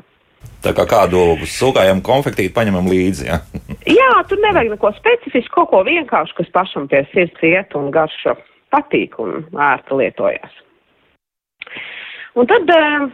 Tā 0.64 0.72
kā 0.76 0.84
kādu 0.88 1.20
sūkājumu 1.48 2.04
konfektīti 2.04 2.52
paņemam 2.56 2.88
līdzi. 2.88 3.26
Ja? 3.28 3.40
Jā, 4.00 4.12
tur 4.28 4.40
nevajag 4.40 4.74
neko 4.74 4.92
specifisku, 4.96 5.52
kaut 5.56 5.70
ko 5.72 5.82
vienkāršu, 5.88 6.36
kas 6.40 6.52
pašam 6.54 6.88
pie 6.88 7.02
sirds 7.12 7.44
iet 7.44 7.76
un 7.76 7.90
garša 7.94 8.36
patīk 8.72 9.18
un 9.20 9.42
ērti 9.56 9.98
lietojās. 10.00 10.60
Un 12.38 12.48
tad 12.48 12.70
uh, 12.72 13.08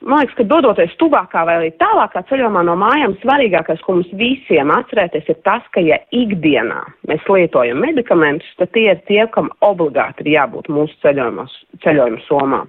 man 0.00 0.22
liekas, 0.22 0.36
ka 0.38 0.46
dodoties 0.48 0.96
tuvākā 1.00 1.44
vai 1.48 1.70
tālākā 1.80 2.22
ceļojumā 2.30 2.62
no 2.66 2.76
mājām, 2.80 3.16
svarīgākais, 3.20 3.82
ko 3.84 3.98
mums 3.98 4.10
visiem 4.16 4.72
atcerēties, 4.74 5.28
ir 5.28 5.38
tas, 5.46 5.64
ka, 5.74 5.82
ja 5.84 6.00
ikdienā 6.16 6.80
mēs 7.10 7.26
lietojam 7.28 7.82
medikamentus, 7.84 8.48
tad 8.60 8.72
tie 8.76 8.88
ir 8.94 9.04
tie, 9.10 9.22
kam 9.34 9.50
obligāti 9.66 10.24
ir 10.24 10.34
jābūt 10.38 10.70
mūsu 10.72 10.96
ceļojuma 11.04 12.24
somā. 12.26 12.64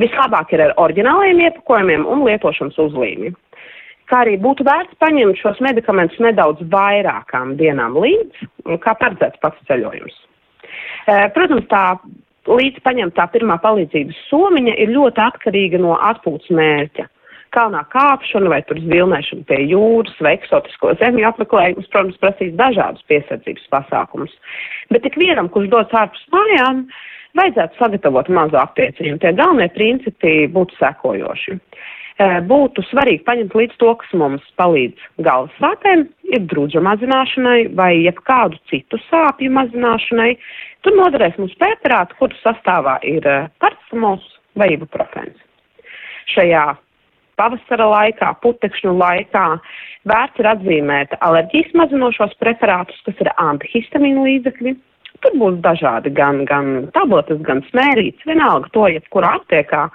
Vislabāk 0.00 0.54
ir 0.54 0.64
ar 0.68 0.74
oriģināliem 0.80 1.42
iepakojumiem 1.48 2.06
un 2.08 2.24
lietošanas 2.28 2.78
uzlīmi. 2.86 3.34
Kā 4.10 4.24
arī 4.24 4.38
būtu 4.42 4.64
vērts 4.66 4.96
paņemt 5.02 5.38
šos 5.38 5.60
medikamentus 5.62 6.18
nedaudz 6.22 6.64
vairākām 6.72 7.54
dienām 7.60 7.94
līdz, 7.98 8.48
kā 8.82 8.96
paredzēts 8.98 9.38
pats 9.42 9.68
ceļojums. 9.68 10.16
Protams, 11.34 11.66
tā 11.70 11.84
līdz 12.50 12.82
paņemtā 12.86 13.26
pirmā 13.34 13.56
palīdzības 13.62 14.18
somiņa 14.30 14.76
ir 14.82 14.92
ļoti 14.94 15.22
atkarīga 15.24 15.80
no 15.82 15.96
atpūtas 16.10 16.50
mērķa. 16.56 17.06
Kalnā 17.54 17.80
kāpšana 17.90 18.50
vai 18.52 18.60
tur 18.66 18.78
zvilnēšana 18.78 19.46
pie 19.48 19.58
jūras 19.72 20.14
vai 20.22 20.36
eksotisko 20.36 20.92
zemju 21.00 21.26
apmeklējums, 21.32 21.88
protams, 21.90 22.18
prasīs 22.22 22.52
dažādus 22.58 23.02
piesardzības 23.10 23.64
pasākumus. 23.74 24.36
Bet 24.94 25.06
ik 25.08 25.18
vienam, 25.18 25.50
kurš 25.50 25.72
dodas 25.72 25.96
ārpus 25.98 26.22
mājām, 26.34 26.84
vajadzētu 27.38 27.80
sagatavot 27.80 28.30
mazu 28.30 28.58
aptieciņu. 28.60 29.18
Tie 29.18 29.34
galvenie 29.38 29.70
principi 29.74 30.34
būtu 30.54 30.78
sekojoši. 30.78 31.58
Būtu 32.20 32.82
svarīgi 32.90 33.22
paņemt 33.24 33.54
līdz 33.56 33.78
to, 33.80 33.94
kas 33.96 34.10
mums 34.20 34.44
palīdz 34.60 35.06
galvas 35.24 35.54
sāpēm, 35.56 36.02
ir 36.28 36.42
drudža 36.50 36.82
mazināšanai 36.84 37.70
vai 37.78 37.94
jebkādu 38.02 38.60
citu 38.68 39.00
sāpju 39.06 39.48
mazināšanai, 39.56 40.34
Tur 40.84 40.96
noderēs 40.96 41.36
mums 41.36 41.56
preparāti, 41.60 42.16
kuru 42.16 42.36
sastāvā 42.40 42.96
ir 43.04 43.26
paracetamols 43.60 44.24
vai 44.56 44.70
ibuprofens. 44.72 45.36
Šajā 46.32 46.64
pavasara 47.40 47.88
laikā, 47.90 48.30
putekšņu 48.44 48.94
laikā 48.96 49.44
vērts 50.08 50.40
ir 50.40 50.48
atzīmēt 50.54 51.18
alerģijas 51.26 51.74
mazinošos 51.76 52.32
preparātus, 52.40 53.00
kas 53.04 53.20
ir 53.20 53.32
antihistamīnu 53.36 54.24
līdzekļi. 54.28 54.74
Tur 55.24 55.36
būs 55.40 55.60
dažādi 55.64 56.12
gan, 56.16 56.44
gan 56.48 56.88
tabletes, 56.96 57.40
gan 57.46 57.62
smērītes. 57.68 58.26
Vienalga 58.28 58.70
to, 58.74 58.86
jebkurā 58.88 59.34
aptiekā 59.40 59.86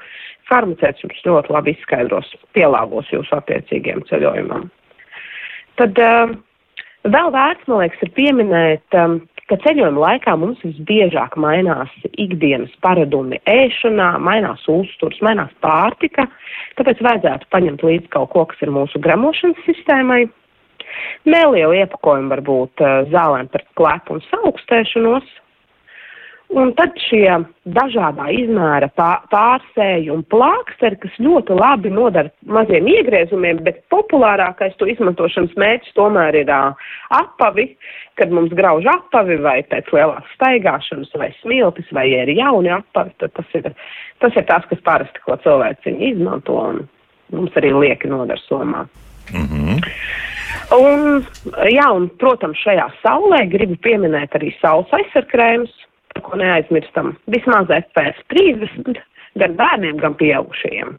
farmaceits 0.50 1.02
jums 1.02 1.24
ļoti 1.26 1.54
labi 1.56 1.74
izskaidros, 1.74 2.34
pielāgos 2.54 3.10
jūsu 3.14 3.34
attiecīgiem 3.40 4.04
ceļojumam. 4.10 4.68
Tad 5.82 5.98
uh, 6.00 6.36
vēl 7.10 7.32
vērts, 7.34 7.66
man 7.72 7.82
liekas, 7.82 8.04
ir 8.06 8.14
pieminēt 8.20 9.00
um, 9.02 9.18
ka 9.50 9.58
ceļojuma 9.62 10.02
laikā 10.02 10.34
mums 10.42 10.62
visbiežāk 10.66 11.36
mainās 11.42 11.92
ikdienas 12.22 12.74
paradumi 12.86 13.40
ēšanā, 13.50 14.16
mainās 14.24 14.66
uzturs, 14.72 15.22
mainās 15.26 15.54
pārtika, 15.66 16.28
tāpēc 16.80 17.04
vajadzētu 17.06 17.50
paņemt 17.54 17.86
līdzi 17.86 18.12
kaut 18.16 18.32
ko, 18.34 18.46
kas 18.50 18.66
ir 18.66 18.74
mūsu 18.74 19.02
gramošanas 19.02 19.62
sistēmai. 19.68 20.26
Neliela 21.26 21.82
iepakojuma 21.82 22.36
var 22.36 22.44
būt 22.46 22.84
uh, 22.84 23.02
zālēm 23.14 23.50
pret 23.54 23.68
klepu 23.80 24.18
un 24.18 24.24
saukstēšanos, 24.30 25.34
Un 26.54 26.70
tad 26.78 26.94
šie 27.02 27.26
dažādā 27.74 28.28
izmēra 28.30 28.88
pārsēji 29.32 30.12
un 30.14 30.22
plāksteri, 30.30 31.00
kas 31.02 31.16
ļoti 31.18 31.58
labi 31.58 31.90
nodara 31.90 32.30
maziem 32.46 32.86
iegriezumiem, 32.92 33.64
bet 33.66 33.82
populārākais 33.90 34.78
to 34.78 34.86
izmantošanas 34.92 35.56
mērķis 35.58 35.96
tomēr 35.98 36.38
ir 36.44 36.52
apavi, 36.54 37.72
kad 38.22 38.32
mums 38.32 38.54
grauž 38.54 38.86
apavi 38.94 39.40
vai 39.42 39.58
pēc 39.72 39.90
lielās 39.96 40.30
staigāšanas 40.38 41.18
vai 41.18 41.32
smiltis 41.42 41.90
vai 41.98 42.12
ja 42.12 42.22
ir 42.28 42.36
jauni 42.38 42.76
apavi, 42.78 43.16
tad 43.24 43.34
tas 43.34 43.58
ir, 43.58 43.72
tas 44.22 44.38
ir 44.38 44.46
tas, 44.46 44.70
kas 44.70 44.86
parasti, 44.86 45.26
ko 45.26 45.40
cilvēci 45.42 45.98
izmanto 46.12 46.62
un 46.62 46.84
mums 47.34 47.58
arī 47.58 47.74
lieki 47.74 48.14
nodara 48.14 48.40
somā. 48.46 48.86
Mm 49.34 49.48
-hmm. 49.50 49.82
Un, 50.76 51.26
jā, 51.72 51.88
un, 51.94 52.10
protams, 52.22 52.60
šajā 52.66 52.88
saulē 53.02 53.46
gribu 53.52 53.78
pieminēt 53.86 54.36
arī 54.38 54.54
saules 54.62 54.92
aizsarkrēmus 54.96 55.74
ko 56.22 56.38
neaizmirstam, 56.40 57.16
vismaz 57.32 57.72
FPS 57.72 58.24
30 58.32 59.02
gan 59.40 59.58
bērniem, 59.60 60.00
gan 60.00 60.16
pieaugušajiem. 60.20 60.96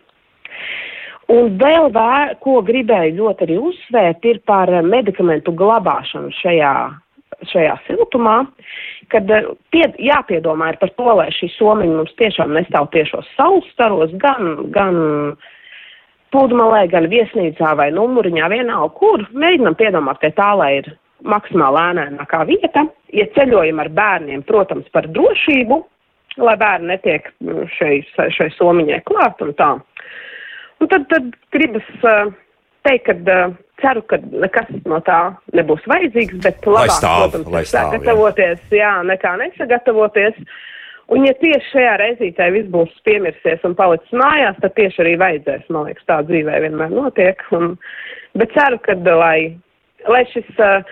Un 1.32 1.56
vēl 1.58 1.90
vēr, 1.94 2.36
ko 2.42 2.60
gribēju 2.66 3.16
ļoti 3.18 3.46
arī 3.46 3.56
uzsvērt, 3.70 4.28
ir 4.30 4.38
par 4.46 4.70
medikamentu 4.86 5.54
glabāšanu 5.58 6.30
šajā, 6.38 6.74
šajā 7.50 7.74
siltumā, 7.88 8.36
kad 9.10 9.30
eh, 9.34 9.48
pie, 9.74 9.88
jāpiedomā 10.06 10.70
par 10.80 10.92
to, 10.98 11.08
lai 11.18 11.26
šī 11.34 11.50
somiņa 11.56 11.98
mums 11.98 12.14
tiešām 12.20 12.54
nestāv 12.54 12.90
tiešos 12.94 13.26
saules 13.34 13.66
staros, 13.74 14.14
gan, 14.22 14.68
gan 14.74 15.00
pludmalē, 16.36 16.84
gan 16.92 17.08
viesnīcā 17.12 17.72
vai 17.78 17.88
numuriņā, 17.96 18.52
vienalga 18.52 18.92
kur. 18.98 19.24
Mēģinam 19.32 19.76
piedomāt 19.78 20.20
pie 20.20 20.32
tā, 20.36 20.52
lai 20.58 20.70
ir 20.82 20.92
maksimāli 21.24 21.80
lēnākā 21.96 22.44
vieta. 22.48 22.86
Ja 23.16 23.26
ceļojam 23.36 23.80
ar 23.80 23.92
bērniem, 23.96 24.44
protams, 24.48 24.88
par 24.92 25.08
drošību, 25.16 25.80
lai 26.44 26.56
bērni 26.60 26.92
netiek 26.92 27.30
šai, 27.78 28.00
šai 28.36 28.50
somiņai 28.58 29.00
klāt 29.08 29.40
un 29.44 29.54
tā. 29.56 29.70
Un 30.82 30.90
tad, 30.92 31.06
tad 31.08 31.30
gribas 31.54 31.86
uh, 32.04 32.28
teikt, 32.84 33.08
ka 33.08 33.16
uh, 33.16 33.54
ceru, 33.80 34.02
ka 34.10 34.20
nekas 34.28 34.68
no 34.84 35.00
tā 35.06 35.20
nebūs 35.56 35.84
vajadzīgs, 35.88 36.36
bet 36.44 36.68
labāk, 36.68 36.92
stāv, 36.98 37.30
protams, 37.32 37.56
ir 37.62 37.70
sagatavoties, 37.70 38.64
jā. 38.68 38.82
jā, 38.82 38.92
nekā 39.08 39.36
nesagatavoties. 39.40 40.36
Un 41.14 41.22
ja 41.22 41.36
tieši 41.38 41.68
šajā 41.70 41.92
reizītē 42.02 42.48
viss 42.50 42.72
būs 42.72 42.94
piemirsies 43.06 43.62
un 43.68 43.76
palicis 43.78 44.16
mājās, 44.18 44.56
tad 44.62 44.74
tieši 44.74 45.04
arī 45.04 45.12
vajadzēs, 45.20 45.68
man 45.70 45.86
liekas, 45.86 46.08
tā 46.08 46.18
dzīvē 46.26 46.58
vienmēr 46.64 46.90
notiek. 46.90 47.44
Un, 47.54 47.76
bet 48.34 48.50
ceru, 48.56 48.80
ka, 48.82 48.98
lai 49.14 49.38
lai 50.10 50.24
šis 50.32 50.48
uh, 50.62 50.82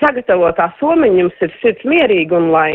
sagatavotā 0.00 0.70
somiņa 0.80 1.24
jums 1.24 1.40
ir 1.44 1.56
sirds 1.62 1.88
mierīga 1.88 2.36
un 2.38 2.50
lai, 2.54 2.70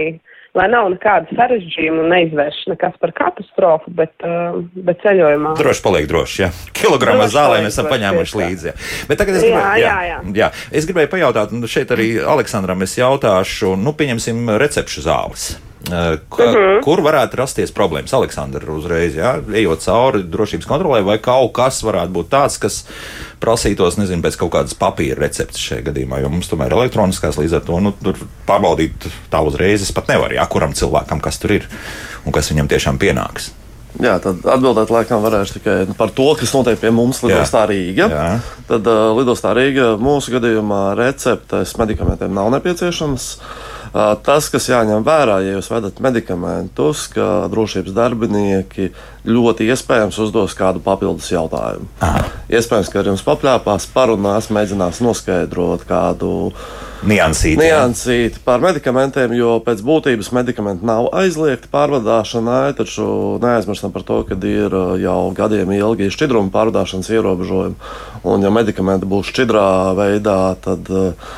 lai 0.57 0.65
nav 0.71 0.89
nekāda 0.93 1.37
sarežģījuma 1.37 2.03
un 2.03 2.11
neizvērš 2.13 2.59
nekas 2.71 2.97
par 3.01 3.13
katastrofu, 3.17 3.93
bet, 3.99 4.13
uh, 4.25 4.59
bet 4.87 5.01
ceļojumā. 5.05 5.55
Droši 5.59 5.85
paliek 5.85 6.09
droši, 6.09 6.43
jā. 6.45 6.51
Kilogramu 6.81 7.29
zālē 7.31 7.61
mēs 7.65 7.75
esam 7.75 7.89
paņēmuši 7.91 8.41
līdzi. 8.43 8.69
Jā. 8.71 8.75
Bet 9.11 9.21
tagad 9.21 9.39
es 9.39 9.47
gribēju, 9.47 9.85
jā, 9.85 9.95
jā, 9.95 9.97
jā. 10.11 10.19
Jā, 10.43 10.51
es 10.81 10.89
gribēju 10.89 11.13
pajautāt, 11.15 11.55
un 11.55 11.65
šeit 11.69 11.95
arī 11.95 12.11
Aleksandram 12.35 12.85
es 12.85 12.97
jautāšu, 12.99 13.75
nu, 13.79 13.95
pieņemsim 13.97 14.55
recepšu 14.61 15.05
zāles. 15.07 15.51
Ka, 15.87 15.91
uh 15.95 16.51
mhm. 16.51 16.57
-huh. 16.57 16.81
Kur 16.83 16.99
varētu 17.01 17.35
rasties 17.39 17.71
problēmas? 17.71 18.13
Aleksandra, 18.13 18.73
uzreiz, 18.73 19.15
jā, 19.15 19.39
ejot 19.53 19.79
cauri 19.79 20.23
drošības 20.23 20.67
kontrolē, 20.67 21.03
vai 21.03 21.17
kaut 21.17 21.53
kas 21.53 21.83
varētu 21.83 22.11
būt 22.11 22.29
tāds, 22.29 22.59
kas 22.59 22.83
prasītos, 23.39 23.97
nezinu, 23.97 24.21
pēc 24.21 24.37
kaut 24.37 24.51
kādas 24.51 24.73
papīra 24.73 25.19
receptes 25.19 25.61
šajā 25.61 25.81
gadījumā, 25.83 26.19
jo 26.19 26.29
mums 26.29 26.47
tomēr 26.47 26.67
ir 26.67 26.73
elektroniskās, 26.73 27.37
līdz 27.37 27.53
ar 27.53 27.61
to 27.61 27.79
nu, 27.79 27.93
pārbaudīt 28.47 29.07
tā 29.31 29.41
uzreiz 29.41 29.81
es 29.81 29.91
pat 29.91 30.07
nevaru, 30.07 30.35
jā, 30.35 30.47
kuram 30.49 30.73
cilvēkam 30.73 31.21
kas 31.21 31.39
tur 31.39 31.51
ir 31.51 31.67
un 32.25 32.31
kas 32.31 32.51
viņam 32.51 32.67
tiešām 32.67 32.99
pienāks. 32.99 33.51
Jā, 33.99 34.19
tad 34.19 34.45
atbildēt 34.45 34.89
laikam 34.89 35.23
varēšu 35.23 35.53
tikai 35.53 35.87
par 35.97 36.09
to, 36.09 36.35
kas 36.35 36.53
notiek 36.53 36.79
pie 36.79 36.91
mums 36.91 37.23
lidostā 37.23 37.65
Rīga. 37.65 38.09
Jā. 38.09 38.39
Tad 38.67 38.85
uh, 38.85 39.17
lidostā 39.17 39.55
Rīga 39.57 39.97
mūsu 39.97 40.31
gadījumā 40.31 40.93
receptes 40.95 41.77
medikamentiem 41.77 42.33
nav 42.33 42.51
nepieciešams. 42.51 43.39
Uh, 43.39 43.78
Tas, 43.93 44.49
kas 44.53 44.67
jāņem 44.69 45.05
vērā, 45.05 45.39
ja 45.41 45.55
jūs 45.55 45.69
vedat 45.71 45.97
medikamentus, 46.03 47.07
ka 47.13 47.47
drošības 47.49 47.95
darbinieki 47.95 48.91
ļoti 49.29 49.65
iespējams 49.73 50.19
uzdos 50.21 50.53
kādu 50.57 50.81
papildus 50.83 51.31
jautājumu. 51.33 51.89
Aha. 52.05 52.21
Iespējams, 52.53 52.91
ka 52.93 53.01
ar 53.01 53.09
jums 53.11 53.25
papļāpās, 53.25 53.89
parunās, 53.93 54.51
mēģinās 54.53 55.01
noskaidrot 55.05 55.87
kādu 55.89 56.51
niansīti, 57.09 57.57
niansīti 57.63 58.41
par 58.45 58.61
medikamentiem, 58.61 59.33
jo 59.37 59.57
pēc 59.65 59.81
būtības 59.85 60.31
medikamenti 60.37 60.85
nav 60.85 61.09
aizliegti 61.17 61.71
pārvadāšanai, 61.73 62.75
taču 62.77 63.09
neaizmirstam 63.41 63.93
par 63.95 64.05
to, 64.05 64.21
ka 64.29 64.37
ir 64.49 64.79
jau 65.01 65.19
gadiem 65.37 65.73
ilgi 65.77 66.13
šķidruma 66.13 66.53
pārvadāšanas 66.53 67.09
ierobežojumi. 67.13 67.93
Un, 68.29 68.43
ja 68.45 68.53
medikamenti 68.53 69.09
būs 69.09 69.33
šķidrā 69.33 69.69
veidā, 69.97 70.41
tad 70.61 70.89
uh, 70.93 71.37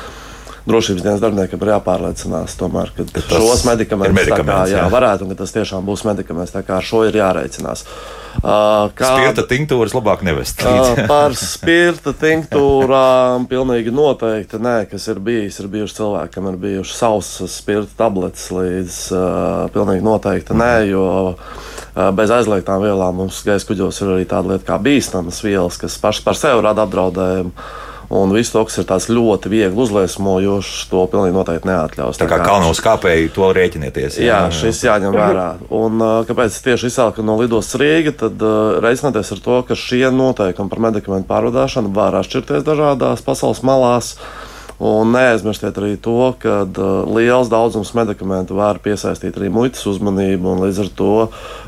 drošības 0.68 1.04
dienas 1.04 1.22
darbiniekam 1.22 1.62
ir 1.64 1.72
jāpārliecinās, 1.74 2.56
tomēr, 2.60 2.92
ka, 2.96 3.06
ka 3.16 3.22
šos 3.26 3.64
medikamentus 3.68 4.18
medikaments, 4.20 4.70
kā, 4.70 4.74
jā, 4.76 4.82
jā. 4.84 4.88
varētu, 4.92 5.26
un 5.26 5.34
ka 5.34 5.42
tas 5.42 5.54
tiešām 5.56 5.86
būs 5.86 6.04
medikaments. 6.08 6.54
Tā 6.54 6.62
kā 6.66 6.78
ar 6.78 6.86
šo 6.86 7.04
ir 7.08 7.18
jārēķinās. 7.18 7.84
Uh, 8.32 8.88
kā, 8.96 9.10
spirta 9.12 9.44
tinktūras 9.44 9.92
labāk 9.92 10.22
nevest. 10.24 10.62
Uh, 10.64 11.02
par 11.10 11.34
spirta 11.36 12.14
tinktūrām 12.16 13.44
pilnīgi 13.50 13.92
noteikti 13.92 14.60
nē, 14.62 14.76
kas 14.90 15.10
ir 15.12 15.20
bijis. 15.24 15.60
Ir 15.60 15.68
bijuši 15.72 15.98
cilvēki, 15.98 16.32
kam 16.38 16.48
ir 16.48 16.58
bijušas 16.62 17.02
sausas 17.04 17.58
spirta 17.60 17.92
tabletes 18.04 18.48
līdz 18.54 18.98
uh, 19.12 19.28
pilnīgi 19.74 20.06
noteikti 20.06 20.56
nē, 20.56 20.72
jo 20.88 21.06
uh, 21.34 22.10
bez 22.16 22.32
aizliegtām 22.32 22.80
vielām 22.86 23.20
mums 23.20 23.42
gaisa 23.44 23.68
kuģos 23.68 24.00
ir 24.00 24.16
arī 24.16 24.28
tāda 24.30 24.54
lieta 24.54 24.70
kā 24.70 24.80
bīstamas 24.80 25.42
vielas, 25.44 25.76
kas 25.80 26.00
pašas 26.00 26.24
par 26.24 26.38
sevi 26.38 26.64
rada 26.64 26.86
apdraudējumu. 26.86 27.52
Un 28.12 28.34
viss 28.36 28.52
to, 28.52 28.60
kas 28.68 28.76
ir 28.76 28.84
tāds 28.90 29.06
ļoti 29.08 29.48
viegli 29.48 29.82
uzliesmojošs, 29.84 30.84
to 30.90 31.06
pilnīgi 31.08 31.36
noteikti 31.36 31.70
neatļaus. 31.70 32.20
Tā 32.20 32.28
kā 32.28 32.42
kalnos 32.44 32.82
kāpēji 32.84 33.30
to 33.32 33.48
rēķinieties. 33.56 34.18
Jā, 34.20 34.26
jā, 34.26 34.52
šis 34.58 34.82
jāņem 34.84 35.16
vērā. 35.16 35.48
Un 35.72 36.04
kāpēc 36.28 36.58
tieši 36.66 36.90
izsāka 36.92 37.24
no 37.24 37.38
lidostas 37.40 37.80
Rīga, 37.80 38.12
tad 38.26 38.44
reiķināties 38.84 39.32
ar 39.32 39.44
to, 39.48 39.58
ka 39.68 39.78
šie 39.78 40.04
noteikumi 40.12 40.72
par 40.72 40.84
medikamentu 40.90 41.30
pārvadāšanu 41.32 41.94
var 41.96 42.20
atšķirties 42.20 42.68
dažādās 42.68 43.24
pasaules 43.24 43.64
malās. 43.64 44.16
Un 44.82 45.12
neaizmirstiet 45.14 45.76
arī 45.78 45.92
to, 46.02 46.32
ka 46.42 46.64
uh, 46.66 46.86
liels 47.14 47.46
daudzums 47.52 47.92
medikamentu 47.94 48.56
var 48.58 48.80
piesaistīt 48.82 49.36
arī 49.38 49.46
muitas 49.52 49.84
uzmanību. 49.86 50.56
Līdz 50.64 50.80
ar 50.82 50.88
to 50.98 51.12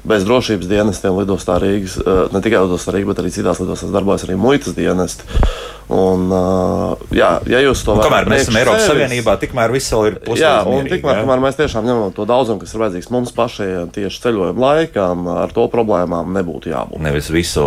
bez 0.02 0.26
drošības 0.26 0.66
dienestiem 0.66 1.20
lidostā 1.20 1.60
Rīgas, 1.62 1.94
uh, 2.02 2.24
ne 2.34 2.42
tikai 2.42 2.64
lidostā 2.64 2.96
Rīgas, 2.96 3.12
bet 3.12 3.22
arī 3.22 3.30
citās 3.36 3.62
lidostās 3.62 3.94
darbojas 3.94 4.26
arī 4.26 4.34
muitas 4.40 4.74
dienesti. 4.74 5.30
Un, 5.92 6.30
jā, 7.12 7.30
ja 7.50 7.60
jūs 7.60 7.82
to 7.84 7.96
varat. 7.98 8.08
Kamēr 8.08 8.28
mēs 8.32 8.44
esam 8.46 8.56
Eiropas 8.60 8.86
sevis, 8.86 8.94
Savienībā, 8.94 9.34
tikmēr 9.42 9.74
viss 9.74 9.92
vēl 9.92 10.06
ir 10.08 10.16
pusē. 10.24 10.40
Jā, 10.40 10.52
un 10.68 10.88
tikmēr, 10.88 11.20
kamēr 11.20 11.42
mēs 11.44 11.58
tiešām 11.58 11.84
ņemam 11.84 12.14
to 12.16 12.24
daudzumu, 12.28 12.62
kas 12.62 12.72
ir 12.72 12.82
vajadzīgs 12.84 13.10
mums 13.12 13.34
pašiem 13.36 13.90
tieši 13.94 14.22
ceļojuma 14.24 14.64
laikam, 14.64 15.28
ar 15.44 15.52
to 15.54 15.66
problēmām 15.72 16.32
nebūtu 16.38 16.72
jābūt. 16.72 17.02
Nevis 17.04 17.28
visu 17.34 17.66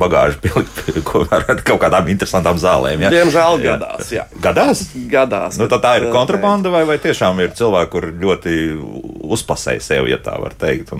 bagāžu 0.00 0.40
pilikt 0.44 0.80
ar 1.36 1.44
kaut 1.60 1.82
kādām 1.84 2.08
interesantām 2.14 2.60
zālēm. 2.62 3.04
Ja? 3.04 3.12
Diemžēl 3.12 3.60
gadās. 3.66 4.12
Jā. 4.16 4.24
Gadās? 4.42 4.86
Gadās. 5.12 5.60
Nu, 5.60 5.68
tā 5.68 5.98
ir 6.00 6.08
kontrabanda 6.14 6.72
vai, 6.72 6.84
vai 6.88 6.96
tiešām 7.02 7.44
ir 7.44 7.52
cilvēki, 7.58 7.92
kur 7.92 8.08
ļoti 8.24 8.56
uzpasēja 9.28 9.84
sev, 9.84 10.08
ja 10.08 10.18
tā 10.22 10.38
var 10.40 10.56
teikt? 10.58 10.94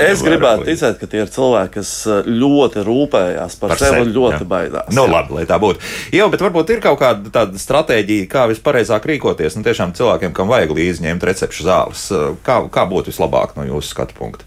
Es 0.00 0.24
gribētu 0.24 0.66
ticēt, 0.68 0.98
ka 1.00 1.08
tie 1.10 1.22
ir 1.24 1.30
cilvēki, 1.32 1.74
kas 1.76 1.92
ļoti 2.26 2.84
rūpējās 2.86 3.58
par, 3.60 3.74
par 3.74 3.82
sevi 3.82 4.02
un 4.06 4.12
ļoti 4.14 4.42
jā. 4.42 4.48
baidās. 4.48 4.90
Nu, 4.96 5.04
jā. 5.04 5.12
labi, 5.12 5.36
lai 5.38 5.46
tā 5.48 5.58
būtu. 5.60 5.82
Jā, 6.14 6.26
bet 6.30 6.42
varbūt 6.44 6.70
ir 6.70 6.82
kaut 6.84 7.00
kāda 7.00 7.32
tāda 7.34 7.58
stratēģija, 7.58 8.28
kā 8.30 8.44
vispareizāk 8.50 9.08
rīkoties. 9.10 9.56
Nu, 9.58 9.64
tiešām 9.66 9.94
cilvēkiem, 9.96 10.34
kam 10.36 10.50
vajag 10.52 10.74
līdzi 10.76 11.06
ņemt 11.06 11.26
recepšu 11.26 11.66
zāles, 11.66 12.04
kā, 12.46 12.60
kā 12.70 12.84
būtu 12.86 13.10
vislabāk 13.10 13.56
no 13.58 13.66
jūsu 13.66 13.90
skatu 13.94 14.14
punkta? 14.18 14.46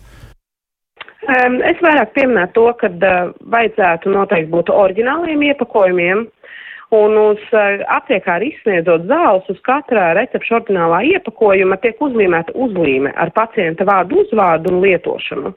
Es 1.29 1.81
vairāk 1.83 2.15
pieminētu 2.15 2.55
to, 2.55 2.65
ka 2.79 2.89
uh, 2.89 3.31
vajadzētu 3.53 4.09
noteikti 4.13 4.49
būt 4.53 4.71
oriģināliem 4.73 5.43
iepakojumiem. 5.51 6.25
Un 6.95 7.17
uz 7.21 7.41
uh, 7.53 7.83
aptiekā 7.99 8.39
arī 8.39 8.53
izsniedzot 8.55 9.05
zāles, 9.11 9.45
uz 9.51 9.59
katra 9.67 10.13
recepšu 10.17 10.57
ordinālā 10.57 11.03
iepakojuma 11.11 11.77
tiek 11.83 12.01
uzlīmēta 12.01 12.55
uzlīme 12.57 13.13
ar 13.13 13.29
pacienta 13.35 13.85
vārdu 13.85 14.23
uzvārdu 14.23 14.73
un 14.73 14.81
lietošanu. 14.87 15.53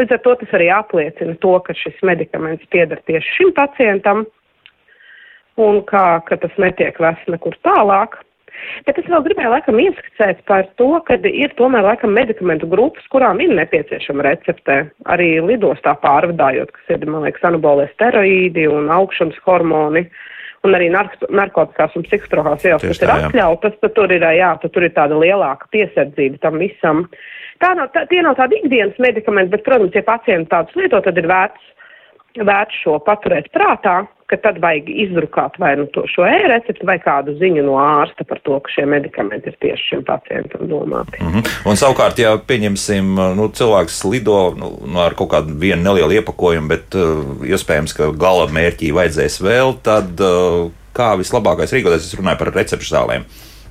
Līdz 0.00 0.16
ar 0.16 0.22
to 0.24 0.34
tas 0.40 0.56
arī 0.56 0.72
apliecina 0.74 1.36
to, 1.44 1.54
ka 1.62 1.76
šis 1.76 2.00
medikaments 2.02 2.66
pieder 2.72 2.98
tieši 3.06 3.36
šim 3.36 3.52
pacientam 3.54 4.24
un 5.60 5.82
kā, 5.88 6.20
ka 6.28 6.38
tas 6.40 6.54
netiek 6.60 6.98
vests 7.02 7.32
nekur 7.32 7.56
tālāk. 7.66 8.18
Bet 8.86 8.98
es 9.00 9.08
vēl 9.10 9.24
gribēju 9.24 9.50
laikam 9.52 9.78
ieskicēt 9.82 10.42
par 10.46 10.66
to, 10.78 10.90
ka 11.08 11.16
ir 11.28 11.54
tomēr 11.58 11.84
laikam 11.86 12.12
medikamentu 12.14 12.68
grupas, 12.70 13.04
kurām 13.12 13.40
ir 13.42 13.54
nepieciešama 13.58 14.26
recepte, 14.26 14.76
arī 15.10 15.34
lidostā 15.42 15.96
pārvadājot, 16.02 16.70
kas 16.76 16.94
ir, 16.94 17.08
man 17.08 17.26
liekas, 17.26 17.44
anabolē 17.48 17.88
steroīdi 17.94 18.68
un 18.70 18.92
augšanas 18.92 19.40
hormoni. 19.46 20.06
Un 20.62 20.76
arī 20.78 20.92
narkotikās 20.94 21.96
un 21.98 22.04
psihotropās 22.06 22.62
vielas, 22.62 22.84
kas 22.86 23.00
ir 23.02 23.10
atļautas, 23.10 23.80
tad 23.82 23.96
tur 23.96 24.12
ir, 24.14 24.22
jā, 24.22 24.52
tad 24.62 24.70
tur 24.70 24.84
ir 24.86 24.92
tāda 24.94 25.16
lielāka 25.18 25.66
piesardzība 25.74 26.38
tam 26.44 26.60
visam. 26.62 27.00
Tā 27.58 27.72
nav, 27.74 27.88
tā, 27.90 28.04
tie 28.06 28.20
nav 28.22 28.36
tādi 28.38 28.60
ikdienas 28.60 28.94
medikamenti, 29.02 29.50
bet, 29.56 29.64
protams, 29.66 29.90
ja 29.98 30.04
pacienti 30.06 30.52
tādus 30.54 30.78
lieto, 30.78 31.00
tad 31.02 31.18
ir 31.18 31.26
vērts, 31.30 31.71
vērts 32.40 32.82
šo 32.82 32.98
paturēt 33.04 33.50
prātā, 33.52 34.02
ka 34.32 34.38
tad 34.40 34.60
vajag 34.64 34.88
izdrukāt 34.88 35.58
vai 35.60 35.74
nu 35.76 35.84
to 35.92 36.06
šo 36.08 36.24
e-recepti 36.24 36.86
vai 36.88 36.96
kādu 37.02 37.34
ziņu 37.36 37.64
no 37.66 37.76
ārsta 37.80 38.24
par 38.28 38.40
to, 38.46 38.56
ka 38.64 38.72
šie 38.72 38.86
medikamenti 38.88 39.52
ir 39.52 39.58
tieši 39.60 39.88
šim 39.90 40.04
pacientam 40.08 40.64
domāti. 40.70 41.20
Mm 41.20 41.32
-hmm. 41.34 41.50
Un 41.68 41.76
savukārt, 41.76 42.18
ja 42.22 42.32
pieņemsim, 42.48 43.14
nu, 43.36 43.48
cilvēks 43.48 44.00
lido 44.10 44.54
nu, 44.56 44.72
nu, 44.86 45.00
ar 45.00 45.14
kaut 45.14 45.30
kādu 45.34 45.58
vienu 45.64 45.82
nelielu 45.82 46.12
iepakojumu, 46.20 46.68
bet 46.68 46.94
uh, 46.94 47.44
iespējams, 47.44 47.96
ka 47.96 48.10
gala 48.24 48.48
mērķī 48.48 48.92
vajadzēs 48.96 49.40
vēl, 49.44 49.76
tad 49.82 50.20
uh, 50.20 50.70
kā 50.96 51.12
vislabākais 51.20 51.72
rīkoties? 51.72 52.08
Es 52.08 52.18
runāju 52.18 52.38
par 52.38 52.54
recepšu 52.54 52.94
zālēm. 52.94 53.28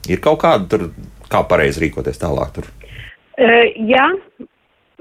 Ir 0.09 0.21
kaut 0.21 0.41
kāda 0.43 0.67
tur, 0.69 0.89
kā 1.29 1.43
pareizi 1.47 1.81
rīkoties 1.81 2.21
tālāk 2.21 2.53
tur? 2.53 2.65
Uh, 3.37 3.65
jā, 3.89 4.07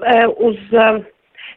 uh, 0.01 0.29
uz. 0.39 0.57
Uh, 0.73 1.05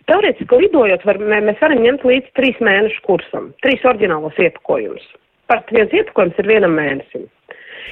Teorētiski 0.10 0.60
lidojot, 0.66 1.06
var, 1.08 1.20
mēs 1.32 1.62
varam 1.64 1.84
ņemt 1.84 2.04
līdzi 2.08 2.34
trīs 2.38 2.58
mēnešu 2.64 3.04
kursam, 3.06 3.52
trīs 3.64 3.86
oriģinālos 3.88 4.40
iepakojumus. 4.42 5.06
Pat 5.52 5.72
viens 5.76 5.94
iepakojums 5.96 6.40
ir 6.42 6.50
vienam 6.50 6.76
mēnesim. 6.76 7.30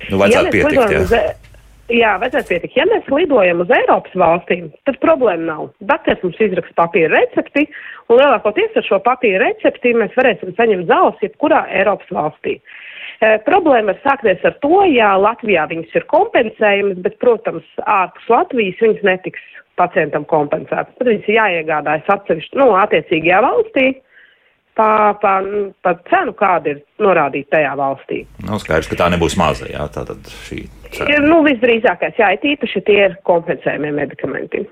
Nu, 0.10 0.20
ja 0.28 0.44
pietikt, 0.48 0.76
jā. 0.76 1.02
Uz, 1.06 1.14
e- 1.16 1.96
jā, 1.96 2.14
vajadzētu 2.22 2.52
pietikt. 2.52 2.78
Ja 2.80 2.86
mēs 2.90 3.08
lidojam 3.12 3.64
uz 3.64 3.72
Eiropas 3.76 4.14
valstīm, 4.18 4.70
tad 4.88 5.00
problēma 5.04 5.48
nav. 5.48 5.70
Dakteris 5.88 6.24
mums 6.26 6.40
izraksta 6.44 6.78
papīra 6.80 7.12
recepti, 7.16 7.68
un 8.10 8.20
lielākoties 8.20 8.80
ar 8.80 8.88
šo 8.88 9.02
papīra 9.06 9.44
recepti 9.46 9.96
mēs 9.98 10.16
varēsim 10.18 10.56
saņemt 10.58 10.90
zāles 10.92 11.24
jebkurā 11.24 11.66
Eiropas 11.80 12.12
valstī. 12.16 12.58
E, 13.22 13.36
problēma 13.46 13.94
var 13.94 14.00
sākties 14.04 14.44
ar 14.48 14.56
to, 14.64 14.84
ja 14.90 15.14
Latvijā 15.20 15.68
viņas 15.70 15.96
ir 16.00 16.08
kompensējamas, 16.12 17.02
bet, 17.06 17.20
protams, 17.24 17.68
ārpus 17.86 18.32
Latvijas 18.32 18.82
viņas 18.82 19.04
netiks 19.06 19.44
pacientam 19.80 20.26
kompensētas. 20.30 20.96
Tad 20.98 21.10
viņas 21.10 21.28
ir 21.30 21.38
jāiegādājas 21.38 22.10
atsevišķi, 22.16 22.60
nu, 22.62 22.72
attiecīgajā 22.80 23.44
valstī. 23.46 23.92
Pa, 24.80 25.12
pa, 25.20 25.34
pa 25.84 25.92
cenu, 26.08 26.32
kāda 26.40 26.72
ir 26.72 26.78
norādīta 27.04 27.58
tajā 27.58 27.72
valstī. 27.76 28.22
Nu, 28.48 28.56
skaidrs, 28.62 28.88
ka 28.88 29.02
tā 29.02 29.10
nebūs 29.12 29.36
maza. 29.40 29.68
Jā, 29.68 29.84
tā 29.92 30.06
tad 30.08 30.30
šī 30.48 30.62
cena. 30.96 31.18
Nu, 31.26 31.42
visdrīzākais, 31.44 32.16
jā, 32.20 32.30
it 32.38 32.46
īpaši 32.54 32.84
tie 32.88 33.02
ir 33.10 33.18
kompensējumie 33.28 33.92
medikamenti. 33.98 34.64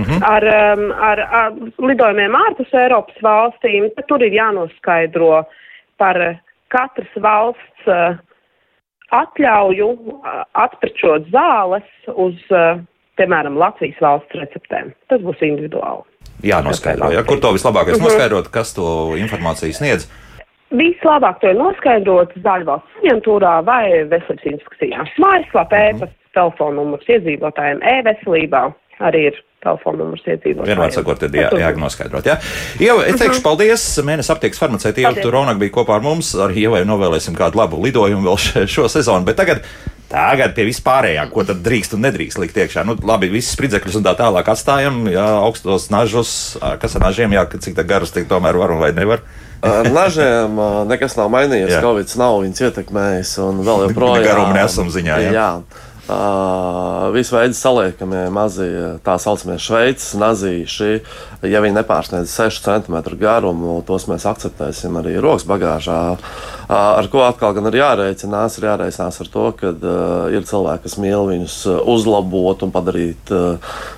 Mm 0.00 0.04
-hmm. 0.06 0.22
ar, 0.24 0.44
um, 0.48 0.92
ar, 0.96 1.20
ar 1.20 1.52
lidojumiem 1.78 2.36
ārpus 2.36 2.72
Eiropas 2.72 3.20
valstīm, 3.22 3.90
tur 4.08 4.22
ir 4.22 4.32
jānoskaidro 4.32 5.44
par 5.98 6.16
katras 6.68 7.12
valsts 7.20 7.86
uh, 7.86 8.16
atļauju 9.10 9.88
uh, 9.90 10.42
atprečot 10.52 11.28
zāles 11.34 11.88
uz 12.14 12.38
uh, 12.50 12.80
piemēram, 13.20 13.58
Latvijas 13.60 14.00
valsts 14.02 14.40
receptēm. 14.40 14.94
Tas 15.12 15.22
būs 15.24 15.44
individuāli. 15.44 16.06
Jā, 16.44 16.62
noskaidro. 16.64 17.12
Ja, 17.12 17.22
kur 17.28 17.40
to 17.40 17.52
vislabākais 17.56 17.96
uh 17.96 18.00
mhm. 18.00 18.06
-huh. 18.06 18.16
noskaidrot, 18.16 18.48
kas 18.48 18.74
to 18.74 19.12
informāciju 19.20 19.76
sniedz? 19.76 20.08
Vislabāk 20.70 21.40
to 21.40 21.50
ir 21.50 21.58
noskaidrot 21.58 22.32
zaļvalsts 22.44 23.02
aģentūrā 23.02 23.54
vai 23.66 23.84
veselības 24.12 24.46
inspekcijā. 24.52 25.06
Mājaslapā, 25.18 25.76
uh 25.76 25.86
-huh. 25.86 25.96
e-pasta, 25.96 26.16
telefona 26.34 26.76
numurs 26.76 27.08
iedzīvotājiem, 27.08 27.82
e-veselībā 27.82 28.72
arī 29.00 29.26
ir 29.30 29.38
telefona 29.64 30.04
numurs 30.04 30.22
iedzīvotājiem. 30.24 30.70
Vienmēr 30.70 30.94
sakot, 30.94 31.22
ir 31.22 31.36
jā, 31.36 31.48
jānoskaidrot. 31.62 32.26
Jā. 32.26 32.36
Ieva, 32.80 33.04
es 33.10 33.20
teikšu 33.20 33.42
paldies. 33.44 33.84
Mēnesis 34.06 34.32
aptiekas 34.34 34.60
farmaceita 34.62 35.00
Ieva 35.00 35.14
Turonak 35.20 35.58
bija 35.58 35.74
kopā 35.80 35.98
ar 35.98 36.04
mums. 36.04 36.32
Ar 36.34 36.54
Ievai 36.56 36.84
novēlēsim 36.88 37.36
kādu 37.38 37.60
labu 37.60 37.82
lidojumu 37.82 38.28
vēl 38.28 38.66
šo 38.76 38.88
sezonu. 38.88 39.24
Bet 39.28 39.40
tagad 39.40 39.64
Tagad 40.10 40.56
pie 40.56 40.64
vispārējā, 40.66 41.22
ko 41.30 41.44
tad 41.46 41.60
drīkst 41.62 41.92
un 41.94 42.02
nedrīkst 42.02 42.40
likt 42.42 42.56
iekšā. 42.58 42.82
Nu, 42.86 42.96
labi, 43.06 43.28
visas 43.30 43.54
spridzekļus 43.54 44.00
un 44.00 44.06
tā 44.08 44.16
tālāk 44.18 44.48
atstājam, 44.50 45.04
jā, 45.06 45.26
augstos 45.44 45.86
nažus, 45.94 46.32
kas 46.82 46.96
ar 46.98 47.04
nažiem, 47.06 47.36
jā, 47.36 47.44
cik 47.54 47.76
tā 47.78 47.84
garas 47.86 48.10
tik 48.14 48.26
tomēr 48.30 48.58
var 48.58 48.74
un 48.74 48.82
vai 48.82 48.90
nevar. 48.96 49.22
Ar 49.62 49.86
nažiem 49.92 50.58
nekas 50.90 51.14
nav 51.18 51.30
mainījies, 51.30 51.76
Covid 51.84 52.10
nav 52.18 52.40
viņus 52.42 52.64
ietekmējis 52.66 53.36
un 53.44 53.62
vēl 53.66 53.82
joprojām. 53.86 54.26
Garumu 54.26 54.56
nesam 54.56 54.90
ziņā. 54.90 55.20
Jā. 55.28 55.32
jā. 55.36 55.48
Visu 57.14 57.34
veidu 57.34 57.54
saliekamie 57.54 58.22
mazie, 58.32 58.96
tā 59.04 59.16
saucamie 59.20 59.58
šveicis 59.60 60.14
nazīši, 60.18 60.90
ja 61.50 61.62
viņi 61.62 61.76
nepārsniedz 61.76 62.32
6 62.32 62.64
cm 62.64 62.96
garumu, 63.20 63.80
tos 63.86 64.06
mēs 64.10 64.26
akceptēsim 64.30 64.96
arī 65.00 65.16
rokas 65.22 65.46
bagāžā. 65.50 66.00
Ar 66.70 67.08
ko 67.10 67.24
atkal 67.26 67.54
gan 67.56 67.68
ir 67.70 67.80
jārēķinās, 67.80 68.58
ir 68.58 68.68
jārēķinās 68.70 69.20
ar 69.24 69.30
to, 69.34 69.46
ka 69.58 69.72
ir 70.34 70.46
cilvēki, 70.50 70.84
kas 70.86 70.98
mīl 71.02 71.26
viņus 71.30 71.56
uzlabot 71.94 72.62
un 72.66 72.74
padarīt 72.74 73.34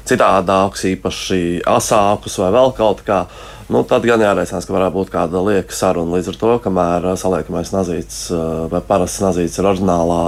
citādākus, 0.08 0.86
īpaši 0.94 1.42
asākus 1.68 2.40
vai 2.42 2.50
vēl 2.56 2.74
kaut 2.78 3.04
kā. 3.06 3.26
Nu, 3.72 3.84
tad 3.88 4.04
gan 4.08 4.20
jārēķinās, 4.24 4.66
ka 4.68 4.74
varētu 4.74 4.98
būt 4.98 5.12
kāda 5.12 5.44
lieka 5.46 5.76
saruna. 5.76 6.18
Līdz 6.18 6.32
ar 6.32 6.40
to, 6.40 6.56
kamēr 6.66 7.12
saliekamais 7.20 7.72
nazīts 7.72 8.26
vai 8.72 8.82
parasts 8.84 9.22
nazīts 9.24 9.60
ir 9.60 9.70
oriģinālā 9.70 10.24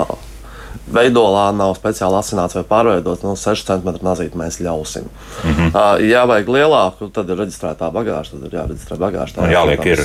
veidolā 0.92 1.49
nav 1.57 1.75
speciāli 1.79 2.18
asināts 2.18 2.57
vai 2.59 2.64
pārveidots, 2.68 3.25
nu, 3.25 3.35
6 3.40 3.66
cm 3.70 4.05
nazīt 4.05 4.37
mēs 4.37 4.61
ļausim. 4.61 5.09
Mm 5.09 5.55
-hmm. 5.55 5.70
uh, 5.73 6.05
ja 6.05 6.25
vajag 6.29 6.49
lielāku, 6.49 7.09
tad 7.12 7.31
ir 7.31 7.40
reģistrētā 7.40 7.90
bagāža, 7.92 8.37
tad 8.37 8.47
ir 8.49 8.59
jāreģistrē 8.59 8.99
bagāža. 9.01 9.35
Tā 9.38 9.51
jāliek 9.53 9.87
ir 9.87 10.05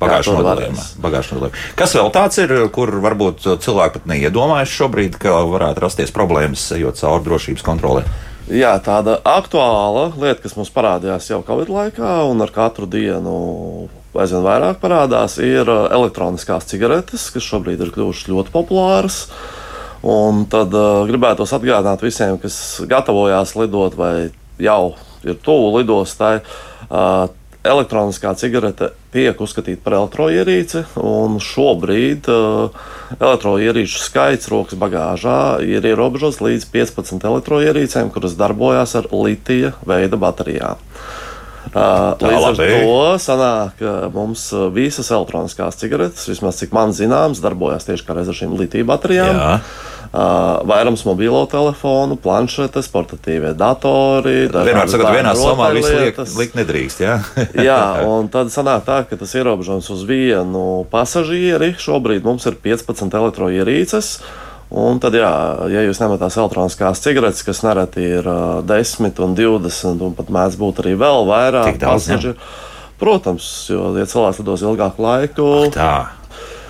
bagāža 0.00 0.34
nodalījumā. 0.38 1.50
Kas 1.74 1.94
vēl 1.94 2.10
tāds 2.14 2.38
ir, 2.38 2.68
kur 2.70 2.90
varbūt 3.02 3.46
cilvēki 3.60 3.94
pat 3.98 4.06
neiedomājas 4.06 4.68
šobrīd, 4.68 5.18
ka 5.18 5.42
varētu 5.44 5.80
rasties 5.80 6.12
problēmas, 6.12 6.72
ejot 6.72 6.96
cauri 6.96 7.24
drošības 7.24 7.62
kontrolē? 7.62 8.04
Jā, 8.50 8.74
tāda 8.82 9.20
aktuāla 9.22 10.10
lieta, 10.18 10.42
kas 10.42 10.56
mums 10.58 10.72
parādījās 10.74 11.30
jau 11.30 11.42
Covid 11.46 11.68
laikā, 11.70 12.24
un 12.26 12.42
ar 12.42 12.50
katru 12.50 12.86
dienu 12.90 13.88
aizvien 14.18 14.42
vairāk 14.42 14.80
parādās, 14.82 15.38
ir 15.38 15.70
elektroniskās 15.70 16.66
cigaretes, 16.66 17.30
kas 17.30 17.46
šobrīd 17.46 17.80
ir 17.84 17.92
kļuvušas 17.94 18.30
ļoti 18.32 18.50
populāras. 18.50 19.28
Un 20.06 20.46
tad 20.48 20.72
uh, 20.76 21.02
gribētos 21.08 21.52
atgādināt 21.52 22.00
visiem, 22.04 22.38
kas 22.40 22.80
gatavojās 22.88 23.52
lidot 23.58 23.98
vai 23.98 24.30
jau 24.60 24.94
ir 25.26 25.36
tuvu 25.44 25.74
lidostai. 25.78 26.38
Uh, 26.88 27.28
elektroniskā 27.60 28.32
cigarete 28.40 28.94
tiek 29.12 29.36
uzskatīta 29.36 29.82
par 29.84 29.98
elektroierīci, 29.98 30.86
un 31.04 31.36
šobrīd 31.44 32.30
uh, 32.32 32.84
elektroierīču 33.18 34.00
skaits 34.00 34.48
rokas 34.48 34.80
bagāžā 34.80 35.60
ir 35.68 35.84
ierobežots 35.84 36.40
līdz 36.40 36.70
15 36.72 37.28
elektroierīcēm, 37.32 38.08
kuras 38.14 38.38
darbojas 38.40 38.96
ar 38.96 39.10
litija 39.12 39.74
veida 39.84 40.16
baterijām. 40.16 40.80
Uh, 40.80 41.29
līdz 41.70 42.48
ar 42.48 42.58
to 42.58 42.98
sanāk, 43.22 43.78
ka 43.78 43.94
mums 44.14 44.48
visas 44.74 45.10
elektroniskās 45.14 45.78
cigaretes, 45.80 46.26
vismaz 46.30 46.58
cik 46.62 46.74
man 46.74 46.94
zināms, 46.96 47.42
darbojas 47.44 47.86
tieši 47.86 48.06
kā 48.06 48.16
ar 48.18 48.36
šīm 48.36 48.56
litija 48.58 48.88
baterijām. 48.88 49.36
Jā. 49.36 49.54
Uh, 50.10 50.66
vairums 50.66 51.04
mobilo 51.06 51.44
telefonu, 51.46 52.16
planšetes, 52.18 52.88
portatīvie 52.90 53.52
datori. 53.54 54.48
Vienmēr 54.50 54.90
sakot, 54.90 55.06
vienā 55.14 55.36
somā 55.38 55.68
viss 55.76 55.92
liek, 55.94 56.18
liek 56.40 56.56
nedrīkst. 56.58 57.04
Jā? 57.04 57.20
jā, 57.70 57.80
un 58.10 58.26
tad 58.32 58.50
sanāk 58.50 58.82
tā, 58.88 59.04
ka 59.06 59.20
tas 59.20 59.36
ierobežojums 59.38 59.92
uz 59.94 60.02
vienu 60.08 60.82
pasažieri 60.90 61.76
šobrīd 61.78 62.26
mums 62.26 62.48
ir 62.50 62.58
15 62.58 63.14
elektroierīces. 63.20 64.16
Un 64.70 65.00
tad, 65.02 65.16
jā, 65.18 65.30
ja 65.72 65.80
jūs 65.82 65.98
ņemat 65.98 66.20
tās 66.22 66.36
elektroniskās 66.38 67.02
cigaretes, 67.02 67.42
kas 67.42 67.64
nereti 67.66 68.04
ir 68.20 68.26
uh, 68.30 68.60
10 68.66 69.18
un 69.24 69.34
20, 69.34 70.04
un 70.06 70.14
pat 70.14 70.30
mēdz 70.30 70.58
būt 70.60 70.84
arī 70.84 70.94
vēl 71.00 71.26
vairāk 71.26 71.80
pasažieru, 71.82 72.36
protams, 73.02 73.48
jo, 73.72 73.88
ja 73.98 74.06
cilvēks 74.06 74.38
lidos 74.44 74.62
ilgāku 74.62 75.02
laiku, 75.02 75.50
Ak 75.66 75.74
tā. 75.74 75.92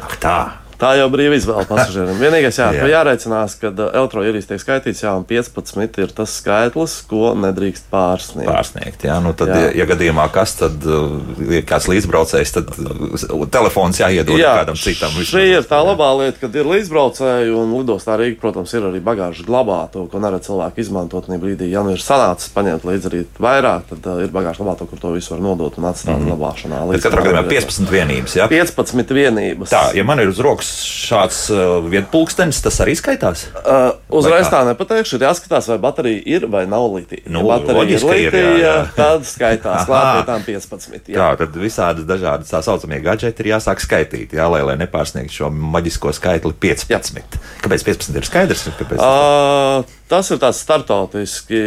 Ak 0.07 0.17
tā. 0.23 0.39
Tā 0.81 0.95
jau 0.97 1.09
brīva 1.13 1.37
izvēle 1.37 1.67
pasažierim. 1.69 2.17
Vienīgais, 2.21 2.57
jā, 2.57 2.71
jā. 2.73 2.87
jārēcinās, 2.95 3.57
ka 3.61 3.69
uh, 3.69 3.91
elektroīrijas 4.01 4.49
tiek 4.49 4.63
skaitīts, 4.63 5.03
jā, 5.05 5.13
un 5.19 5.27
15 5.29 6.01
ir 6.01 6.15
tas 6.17 6.37
skaitlis, 6.41 6.95
ko 7.11 7.35
nedrīkst 7.37 7.91
pārsniegt. 7.93 8.49
Pārsniegt, 8.49 9.05
jā, 9.05 9.19
nu 9.21 9.35
tad, 9.37 9.53
jā. 9.53 9.67
ja, 9.67 9.75
ja 9.83 9.89
gadījumā 9.91 10.25
kas, 10.33 10.57
tad 10.63 10.87
uh, 10.89 11.19
ir 11.51 11.67
kāds 11.69 11.89
līdzbraucējs, 11.91 12.55
tad 12.57 12.73
uh, 12.81 13.45
telefons 13.53 14.01
jāiedod 14.01 14.41
jā, 14.41 14.55
kādam 14.63 14.79
citam. 14.81 15.13
Šī 15.21 15.45
ir 15.59 15.69
tā 15.69 15.83
labā 15.85 16.09
lieta, 16.23 16.41
kad 16.47 16.57
ir 16.57 16.71
līdzbraucēji, 16.73 17.53
un 17.61 17.77
lidostā 17.77 18.17
Rīga, 18.21 18.41
protams, 18.41 18.73
ir 18.73 18.89
arī 18.89 19.05
bagāžas 19.05 19.45
glabāto, 19.45 20.07
ko 20.09 20.23
neredz 20.23 20.49
cilvēki 20.49 20.85
izmantot. 20.87 21.29
Brīdī, 21.41 21.69
ja 21.71 21.85
nu 21.87 21.93
ir 21.95 22.01
sanācis 22.03 22.51
paņemt 22.53 22.83
līdzi 22.89 23.09
arī 23.09 23.21
vairāk, 23.41 23.93
tad 23.93 24.09
ir 24.25 24.33
bagāžas 24.35 24.61
glabāto, 24.61 24.89
kur 24.91 25.01
to 25.01 25.13
visu 25.15 25.33
var 25.33 25.45
nodot 25.45 25.77
un 25.79 25.87
atstāt 25.89 26.17
mm 26.17 26.27
-hmm. 26.27 26.33
glabāšanā. 26.33 26.81
Katrā 27.05 27.23
gadījumā 27.25 27.45
15 27.49 27.93
vienības, 27.93 28.37
jā? 28.37 28.49
15 28.51 29.15
vienības. 29.15 29.71
Tā, 29.71 29.85
ja 29.97 30.05
man 30.05 30.21
ir 30.21 30.33
uz 30.33 30.41
rokas 30.43 30.70
šāds 30.85 31.41
uh, 31.53 31.79
vietpulkstenis, 31.91 32.61
tas 32.65 32.81
arī 32.85 32.95
skaitās? 32.99 33.47
Uh, 33.61 33.93
uzreiz 34.21 34.51
tā 34.53 34.63
nepateikšu. 34.69 35.19
Ir 35.19 35.27
jāskatās, 35.29 35.69
vai 35.73 35.79
baterija 35.83 36.23
ir 36.37 36.47
vai 36.51 36.65
nav 36.71 36.87
litija. 36.95 37.27
Nu, 37.31 37.45
ja 37.45 37.59
baterija 37.59 37.99
ir 37.99 38.07
litija, 38.09 38.75
tad 38.97 39.29
skaitās 39.29 39.85
klāt 39.89 40.11
pie 40.15 40.27
tām 40.31 40.47
15. 40.49 41.13
Jā. 41.13 41.21
Tā, 41.21 41.31
tad 41.45 41.61
visādas 41.61 42.09
dažādas 42.09 42.53
tā 42.53 42.63
saucamie 42.67 43.01
gadgeti 43.05 43.45
ir 43.45 43.53
jāsāk 43.55 43.85
skaitīt, 43.85 44.35
jā, 44.39 44.49
lai, 44.53 44.65
lai 44.67 44.77
nepārsniegtu 44.81 45.43
šo 45.43 45.53
maģisko 45.55 46.15
skaitli 46.17 46.57
15. 46.67 46.93
Jā. 46.93 47.47
Kāpēc 47.65 47.89
15 47.93 48.21
ir 48.21 48.31
skaidrs? 48.31 48.69
Kāpēc 48.81 49.03
uh, 49.03 49.97
Tas 50.11 50.27
ir 50.35 50.41
tāds 50.43 50.59
startautiski, 50.59 51.59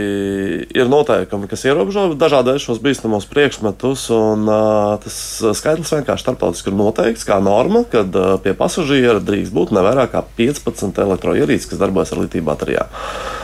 ir 0.76 0.90
noteikumi, 0.92 1.48
kas 1.48 1.62
ierobežo 1.64 2.10
dažādu 2.20 2.58
šos 2.60 2.82
bīstamos 2.84 3.24
priekšmetus, 3.32 4.10
un 4.12 4.44
uh, 4.52 4.98
tas 5.00 5.16
skaitlis 5.56 5.94
vienkārši 5.96 6.26
startautiski 6.26 6.68
ir 6.74 6.76
noteikts 6.76 7.24
kā 7.30 7.38
norma, 7.40 7.86
kad 7.88 8.12
uh, 8.20 8.34
pie 8.44 8.52
pasažiera 8.94 9.22
drīkst 9.24 9.54
būt 9.54 9.74
ne 9.74 9.84
vairāk 9.84 10.14
kā 10.14 10.22
15 10.38 11.02
elektroierīces, 11.02 11.70
kas 11.70 11.82
darbojas 11.82 12.14
ar 12.14 12.22
litiju 12.24 12.46
baterijām. 12.46 12.90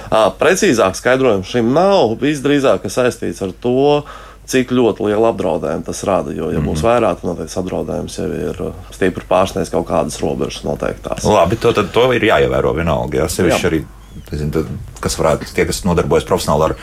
Uh, 0.09 0.29
precīzāk 0.39 0.97
skaidrojumu 0.97 1.45
šim 1.45 1.73
nav, 1.73 2.17
visdrīzāk 2.21 2.85
saistīts 2.89 3.41
ar 3.45 3.53
to, 3.61 4.03
cik 4.49 4.71
ļoti 4.73 5.05
lielu 5.05 5.27
apdraudējumu 5.29 5.85
tas 5.85 6.01
rada. 6.07 6.33
Jo, 6.33 6.49
ja 6.53 6.61
būs 6.63 6.81
vairāk, 6.81 7.21
tad 7.21 7.29
noteikti 7.29 7.59
apdraudējums 7.61 8.17
jau 8.17 8.29
ir 8.33 8.63
stipri 8.95 9.25
pārsniedz 9.29 9.69
kaut 9.73 9.85
kādas 9.89 10.17
robežas 10.21 10.65
noteiktās. 10.65 11.25
Labi, 11.25 11.59
to, 11.61 11.73
to 11.93 12.07
ir 12.17 12.25
jāievēro 12.31 12.73
vienalga. 12.77 13.23
Jā, 13.23 13.29
sevišķi 13.29 13.69
arī 13.69 13.85
Zinu, 14.33 14.51
tad, 14.51 14.71
kas 14.99 15.15
varētu, 15.19 15.47
tie, 15.53 15.63
kas 15.69 15.83
nodarbojas 15.85 16.25
profesionāli 16.27 16.65
ar 16.65 16.73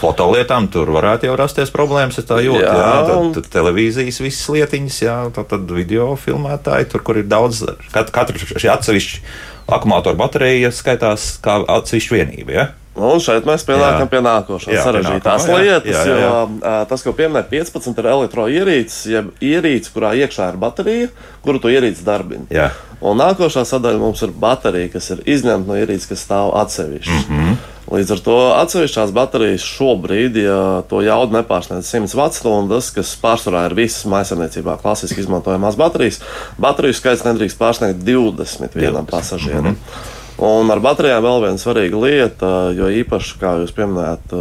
fotolietām, 0.00 0.66
tur 0.72 0.90
varētu 0.96 1.28
jau 1.28 1.36
rasties 1.38 1.72
problēmas. 1.74 2.18
Es 2.20 2.28
tā 2.28 2.40
jūtu, 2.44 2.64
jā, 2.64 2.74
jā 2.74 2.98
tad, 3.10 3.30
tad 3.36 3.52
televīzijas 3.52 4.20
visas 4.24 4.48
lietiņas, 4.56 4.98
jā, 5.04 5.16
tad, 5.36 5.50
tad 5.52 5.70
video 5.76 6.12
filmētāji, 6.20 6.90
tur, 6.92 7.04
kur 7.06 7.20
ir 7.20 7.28
daudz, 7.30 7.62
kat, 7.94 8.12
katra 8.14 8.40
šī 8.40 8.72
atsevišķa 8.72 9.24
akumulātora 9.70 10.18
baterija 10.18 10.72
skaitās 10.74 11.36
kā 11.44 11.60
atsevišķa 11.78 12.16
vienība. 12.16 12.56
Ja? 12.56 12.68
Un 13.00 13.20
šeit 13.22 13.46
mēs 13.46 13.62
pienākam 13.64 14.02
jā. 14.02 14.10
pie 14.10 14.20
nākošās 14.26 14.80
sarežģītās 14.84 15.46
lietas. 15.48 15.88
Jā, 15.88 16.00
jā, 16.04 16.16
jā. 16.18 16.30
Jo, 16.34 16.70
tas, 16.90 17.04
ko 17.06 17.14
pieminēja 17.16 17.46
15, 17.52 18.00
ir 18.02 18.08
elektroierīce, 18.12 18.96
jeb 19.12 19.30
ierīce, 19.46 19.92
kurā 19.94 20.10
iekšā 20.18 20.50
ir 20.52 20.58
baterija, 20.60 21.10
kuru 21.44 21.62
to 21.62 21.70
ierīci 21.72 22.04
darbina. 22.04 22.48
Jā. 22.52 22.72
Un 23.00 23.22
nākošā 23.22 23.62
sadaļa 23.68 24.02
mums 24.02 24.20
ir 24.26 24.34
baterija, 24.36 24.90
kas 24.96 25.12
ir 25.14 25.22
izņemta 25.36 25.70
no 25.70 25.78
ierīces, 25.78 26.10
kas 26.10 26.26
stāv 26.26 26.50
atsevišķi. 26.60 27.14
Mm 27.14 27.38
-hmm. 27.38 27.60
Līdz 27.90 28.12
ar 28.14 28.20
to 28.22 28.36
atsevišķās 28.54 29.10
baterijas 29.14 29.64
šobrīd, 29.66 30.36
ja 30.44 30.60
to 30.90 31.00
jaudu 31.02 31.34
nepārsniedz 31.34 31.88
100 31.90 32.14
Wh, 32.14 32.92
kas 32.94 33.16
pārsvarā 33.18 33.64
ir 33.66 33.74
visas 33.74 34.06
maisaimniecībā 34.10 34.76
klasiski 34.78 35.24
izmantojamās 35.24 35.78
baterijas, 35.80 36.20
bateriju 36.62 36.94
skaits 36.94 37.26
nedrīkst 37.26 37.58
pārsniegt 37.58 38.06
20 38.06 38.78
vienam 38.78 39.10
pasažierim. 39.10 39.74
Mm 39.74 39.76
-hmm. 39.76 40.16
Un 40.40 40.70
ar 40.72 40.80
baterijām 40.80 41.20
vēl 41.20 41.42
viena 41.42 41.60
svarīga 41.60 41.98
lieta, 42.00 42.50
jo 42.72 42.86
īpaši, 43.02 43.34
kā 43.42 43.50
jūs 43.60 43.74
pieminējat, 43.76 44.32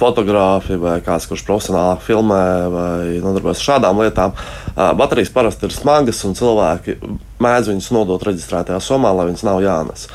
fotografi 0.00 0.74
vai 0.80 0.96
kāds, 1.06 1.28
kurš 1.30 1.44
profesionāli 1.46 2.02
filmē 2.02 2.46
vai 2.72 3.20
nodarbojas 3.22 3.60
ar 3.62 3.66
šādām 3.68 4.02
lietām, 4.02 4.34
baterijas 4.98 5.30
parasti 5.30 5.68
ir 5.68 5.76
smagas 5.76 6.24
un 6.26 6.34
cilvēki 6.34 6.96
mēdz 7.38 7.70
viņus 7.70 7.90
nodot 7.94 8.26
reģistrētajā 8.26 8.80
somā, 8.82 9.14
lai 9.14 9.28
viņas 9.30 9.46
nav 9.46 9.62
jānes. 9.62 10.08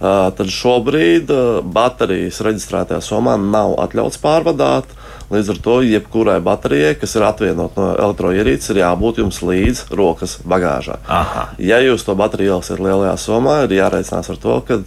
Tad 0.00 0.48
šobrīd 0.48 1.28
baterijas 1.76 2.40
reģistrētajā 2.44 3.02
somā 3.04 3.34
nav 3.40 3.74
atļauts 3.84 4.20
pārvadāt. 4.22 4.96
Līdz 5.30 5.52
ar 5.52 5.58
to 5.62 5.74
jebkurai 5.86 6.38
baterijai, 6.42 6.94
kas 6.98 7.12
ir 7.14 7.26
atvienot 7.28 7.76
no 7.78 7.90
elektroierīces, 7.92 8.72
ir 8.72 8.80
jābūt 8.80 9.20
jums 9.20 9.42
līdz 9.44 9.84
rokas 9.94 10.38
bagāžā. 10.42 10.96
Aha. 11.06 11.50
Ja 11.62 11.78
jūs 11.84 12.02
to 12.06 12.16
bateriju 12.18 12.56
ieliksiet 12.56 12.80
lielajā 12.82 13.12
somā, 13.20 13.60
ir 13.66 13.76
jārēķinās 13.76 14.32
ar 14.32 14.40
to, 14.42 14.56
ka 14.66 14.80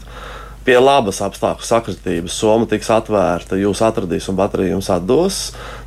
pie 0.63 0.77
labas 0.79 1.19
apstākļu 1.23 1.67
sakritības 1.67 2.35
soma 2.39 2.67
tiks 2.69 2.89
atvērta, 2.93 3.59
jūs 3.59 3.81
atradīs 3.83 4.29
un 4.31 4.37
baterija 4.39 4.75
jums 4.75 4.89
atdos. 4.93 5.39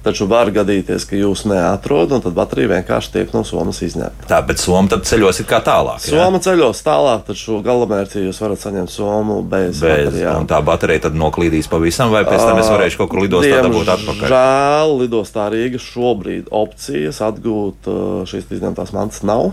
Taču 0.07 0.29
var 0.31 0.53
gadīties, 0.55 1.03
ka 1.09 1.19
jūs 1.19 1.43
neatrodat, 1.51 2.13
un 2.15 2.23
tad 2.23 2.37
baterija 2.37 2.77
vienkārši 2.77 3.11
tiek 3.17 3.33
no 3.35 3.43
somas 3.49 3.81
izņemta. 3.83 4.29
Tā, 4.31 4.39
bet 4.47 4.61
soma 4.63 4.93
tad 4.93 5.03
ceļos 5.09 5.41
ir 5.43 5.49
kā 5.51 5.59
tālāk. 5.67 6.05
Jā? 6.07 6.21
Soma 6.21 6.39
ceļos 6.45 6.83
tālāk, 6.87 7.25
taču 7.27 7.59
galamērķī 7.67 8.23
jūs 8.29 8.39
varat 8.45 8.63
saņemt 8.63 8.93
somu 8.93 9.41
bez, 9.43 9.81
bez 9.81 10.07
baterijām. 10.07 10.45
Un 10.45 10.51
tā 10.53 10.61
baterija 10.63 11.09
tad 11.09 11.19
noklīdīs 11.19 11.67
pavisam, 11.73 12.15
vai 12.15 12.23
pēc 12.29 12.45
tam 12.45 12.63
es 12.63 12.71
varēšu 12.71 13.03
kaut 13.03 13.11
kur 13.11 13.25
lidostā 13.25 13.65
dabūt 13.67 13.93
atpakaļ? 13.97 14.31
Žēl, 14.31 14.97
lidostā 15.03 15.51
Rīga 15.57 15.83
šobrīd 15.83 16.55
opcijas 16.55 17.23
atgūt 17.27 17.91
šīs 18.31 18.47
izņemtās 18.61 18.95
mantas 18.95 19.27
nav. 19.27 19.51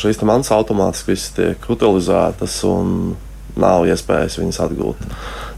Šīs 0.00 0.24
mantas 0.28 0.52
automātiski 0.56 1.20
tiek 1.36 1.72
utilizētas 1.72 2.62
un 2.68 3.16
nav 3.60 3.86
iespējas 3.88 4.38
viņas 4.40 4.62
atgūt. 4.66 5.04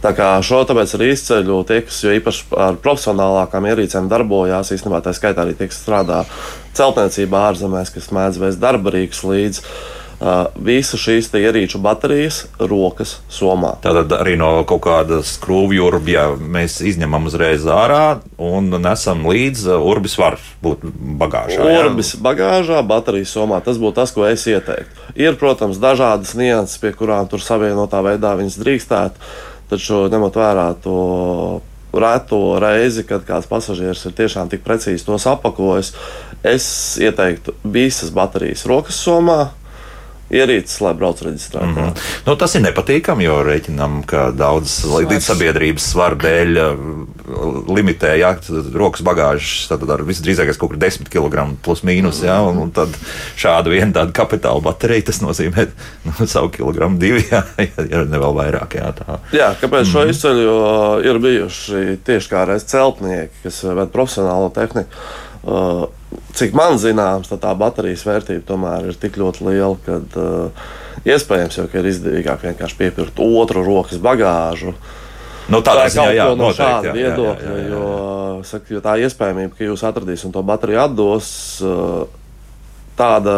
Tā 0.00 0.14
kā 0.16 0.32
šo 0.44 0.62
tāpēc 0.68 0.94
arī 0.96 1.10
izceļu 1.12 1.60
tie, 1.68 1.82
kas 1.84 2.00
jau 2.06 2.16
īpaši 2.16 2.46
ar 2.56 2.78
profesionālākām 2.80 3.68
ierīcēm 3.68 4.08
darbojās, 4.08 4.72
īstenībā 4.76 5.02
tā 5.04 5.12
skaitā 5.16 5.44
arī 5.44 5.56
tie, 5.58 5.68
kas 5.68 5.82
strādā 5.82 6.22
celtniecībā 6.78 7.46
ārzemēs, 7.50 7.92
kas 7.92 8.08
mēdz 8.16 8.40
vēst 8.40 8.62
darba 8.62 8.94
rīks 8.96 9.24
līdzi 9.28 9.66
visu 10.20 10.98
šīs 11.00 11.30
ierīču 11.32 11.80
baterijas 11.80 12.42
rokas 12.60 13.16
somā. 13.32 13.76
Tātad 13.80 14.12
arī 14.18 14.36
no 14.40 14.50
kaut 14.68 14.82
kādas 14.84 15.36
skrūvju 15.38 15.86
urbja 15.86 16.26
mēs 16.36 16.80
izņemam 16.84 17.30
uzreiz 17.30 17.64
ārā 17.64 18.20
un 18.36 18.68
nesam 18.82 19.24
līdzi. 19.24 19.70
Uh, 19.70 19.86
urbis 19.92 20.18
var 20.20 20.36
būt 20.64 20.84
bagāžā. 21.22 21.64
Urbis 21.64 22.14
jā? 22.14 22.20
bagāžā, 22.26 22.82
baterijas 22.84 23.32
somā. 23.32 23.62
Tas 23.64 23.80
būtu 23.80 23.96
tas, 23.96 24.12
ko 24.12 24.26
es 24.28 24.44
ieteiktu. 24.50 25.08
Ir, 25.16 25.38
protams, 25.40 25.80
dažādas 25.80 26.34
nianses, 26.36 26.80
pie 26.82 26.92
kurām 26.96 27.30
tur 27.30 27.40
savienotā 27.44 28.02
veidā 28.04 28.34
viņas 28.36 28.58
drīkstētu, 28.60 29.30
taču 29.72 30.04
ņemot 30.12 30.36
vērā 30.36 30.66
to 30.84 30.98
reto 31.96 32.60
reizi, 32.62 33.02
kad 33.08 33.24
kāds 33.26 33.48
pasažieris 33.50 34.04
ir 34.06 34.12
tiešām 34.20 34.50
tik 34.52 34.62
precīzi 34.62 35.06
tos 35.08 35.24
apakojis, 35.26 35.94
es 36.46 36.68
ieteiktu 37.02 37.56
visas 37.64 38.12
baterijas 38.14 38.62
rokas 38.70 39.00
somā 39.02 39.48
ierīces, 40.30 40.78
lai 40.84 40.92
brauc 40.94 41.20
reģistrētā. 41.24 41.66
Mm 41.66 41.76
-hmm. 41.76 42.08
nu, 42.26 42.36
tas 42.38 42.54
ir 42.54 42.62
nepatīkami, 42.62 43.26
jo 43.26 43.40
rēķinam, 43.46 44.00
ka 44.06 44.30
daudz 44.30 44.84
līdz 44.86 45.26
sabiedrības 45.26 45.88
svara 45.92 46.18
dēļ 46.20 46.60
uh, 46.62 46.84
limitē 47.74 48.14
jā, 48.20 48.32
rokas 48.74 49.02
bagāžas. 49.06 49.68
Tad 49.70 49.84
ar 49.90 50.04
visdrīzākais 50.06 50.58
kaut 50.58 50.72
kur 50.72 50.80
10 50.80 51.10
kg 51.10 51.46
plus 51.62 51.82
mīnus. 51.86 52.22
Jā, 52.26 52.40
un, 52.46 52.58
un 52.58 52.70
tad 52.74 52.94
šādu 53.40 53.74
vienu 53.74 53.92
tādu 53.96 54.14
kapitāla 54.16 54.62
bateriju 54.62 55.08
tas 55.10 55.20
nozīmē 55.22 55.66
nu, 56.06 56.26
savu 56.26 56.50
kilogramu 56.54 56.98
divi, 56.98 57.24
jā, 57.30 57.42
ja 57.92 58.04
ne 58.04 58.18
vēl 58.18 58.36
vairāk. 58.38 58.78
Jā, 58.80 58.92
tā. 58.94 59.20
jā 59.34 59.54
kāpēc 59.60 59.84
mm 59.84 59.86
-hmm. 59.86 59.92
šo 59.92 60.00
mhm. 60.00 60.10
izceļu? 60.10 60.58
Ir 61.10 61.18
bijuši 61.18 61.98
tieši 62.04 62.30
kā 62.30 62.44
reiz 62.46 62.64
celtnieki, 62.64 63.34
kas 63.42 63.62
ved 63.64 63.88
profesionālo 63.88 64.50
tehniku. 64.54 64.90
Uh, 65.42 65.88
cik 66.36 66.54
man 66.56 66.78
zināms, 66.80 67.30
tā 67.30 67.52
baterijas 67.58 68.04
vērtība 68.06 68.46
tomēr 68.48 68.90
ir 68.90 68.98
tik 69.00 69.18
ļoti 69.20 69.46
liela, 69.48 69.76
ka 69.84 70.00
uh, 70.20 70.70
iespējams 71.06 71.60
jau 71.60 71.66
ir 71.70 71.90
izdevīgāk 71.92 72.46
vienkārši 72.48 72.78
piepirkt 72.78 73.22
otru 73.24 73.64
rokas 73.66 74.00
bagāžu. 74.02 74.74
Nu, 75.50 75.62
tādā 75.66 75.88
ziņā, 75.90 76.10
jā, 76.14 76.28
no 76.30 76.46
noteikti, 76.46 76.90
jā, 76.90 76.94
viedokļa, 76.94 77.42
jā, 77.42 77.54
jā, 77.54 77.58
jā, 77.58 77.66
jā. 77.66 77.74
Jo, 77.74 78.42
saka, 78.46 78.70
jo 78.70 78.82
tā 78.84 78.94
iespējamība, 79.02 79.56
ka 79.56 79.66
jūs 79.66 79.82
atradīsiet 79.88 80.34
to 80.34 80.42
bateriju 80.46 80.82
atdos. 80.84 81.30
Uh, 81.64 82.19
tāda 82.96 83.34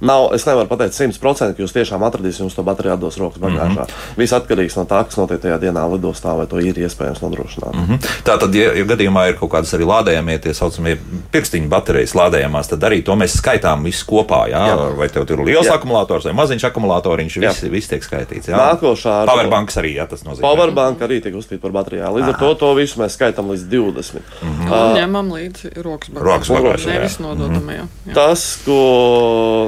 nav. 0.00 0.30
Es 0.34 0.46
nevaru 0.46 0.68
pateikt, 0.70 0.96
100% 0.96 1.56
ka 1.56 1.62
jūs 1.62 1.74
tiešām 1.74 2.04
atradīsiet, 2.06 2.44
jums 2.44 2.56
to 2.56 2.64
bateriju 2.66 2.94
atdos 2.96 3.18
rokas 3.20 3.40
bagāžā. 3.42 3.68
Mm 3.68 3.76
-hmm. 3.76 4.16
Viss 4.16 4.32
atkarīgs 4.32 4.76
no 4.76 4.84
tā, 4.84 5.04
kas 5.04 5.16
notiek 5.16 5.40
tajā 5.40 5.58
dienā 5.60 5.84
lidostā, 5.92 6.36
vai 6.36 6.46
to 6.46 6.60
ir 6.60 6.78
iespējams 6.78 7.22
nodrošināt. 7.22 7.74
Mm 7.74 7.86
-hmm. 7.86 7.98
Tā 8.24 8.38
tad, 8.40 8.54
ja, 8.54 8.72
ja 8.72 8.84
gadījumā 8.84 9.28
ir 9.28 9.38
kaut 9.38 9.50
kādas 9.50 9.74
arī 9.74 9.84
lādējamie, 9.84 10.38
tie 10.38 10.54
saucamie 10.54 10.96
pirkstiņu 11.32 11.68
baterijas 11.68 12.14
lādējamās, 12.14 12.68
tad 12.68 12.80
arī 12.80 13.02
to 13.02 13.12
mēs 13.12 13.36
skaitām 13.36 13.84
visu 13.84 14.06
kopā. 14.06 14.48
Jā? 14.48 14.66
Jā. 14.68 14.96
Vai 14.96 15.08
tev 15.08 15.26
tur 15.26 15.40
ir 15.40 15.46
liels 15.46 15.66
jā. 15.66 15.74
akumulators 15.74 16.24
vai 16.24 16.32
maziņš 16.32 16.64
akumulatoriņš, 16.64 17.36
viss, 17.40 17.62
viss 17.62 17.88
tiek 17.88 18.04
skaitīts. 18.04 18.48
Jā? 18.48 18.56
Nākošā 18.56 19.26
Powerbanks 19.26 19.76
arī, 19.76 19.94
jā, 19.96 20.06
tas 20.06 20.24
nozīmē. 20.24 20.42
Powerbank 20.42 21.02
arī 21.02 21.20
tiek 21.22 21.34
uzskatīta 21.34 21.62
par 21.62 21.70
baterijām. 21.70 22.14
Līdz 22.14 22.28
ar 22.28 22.38
to 22.38 22.54
to 22.54 22.74
visu 22.74 23.00
mēs 23.00 23.16
skaitām 23.18 23.50
līdz 23.50 23.64
20. 23.70 24.20
Mm 24.42 24.48
-hmm. 24.48 24.72
uh, 24.72 24.96
ņemam 24.98 25.32
līdzi 25.32 25.82
rokas 25.82 26.08
bagāžu. 26.08 26.24
Rokas 26.24 26.48
bagāžu. 26.48 26.88
Nevis 26.88 27.18
nododam, 27.18 27.62
mm 27.62 27.68
-hmm. 27.68 27.76
jā. 27.76 27.86
jā. 28.06 28.14
Tas, 28.14 28.58
ko 28.64 28.93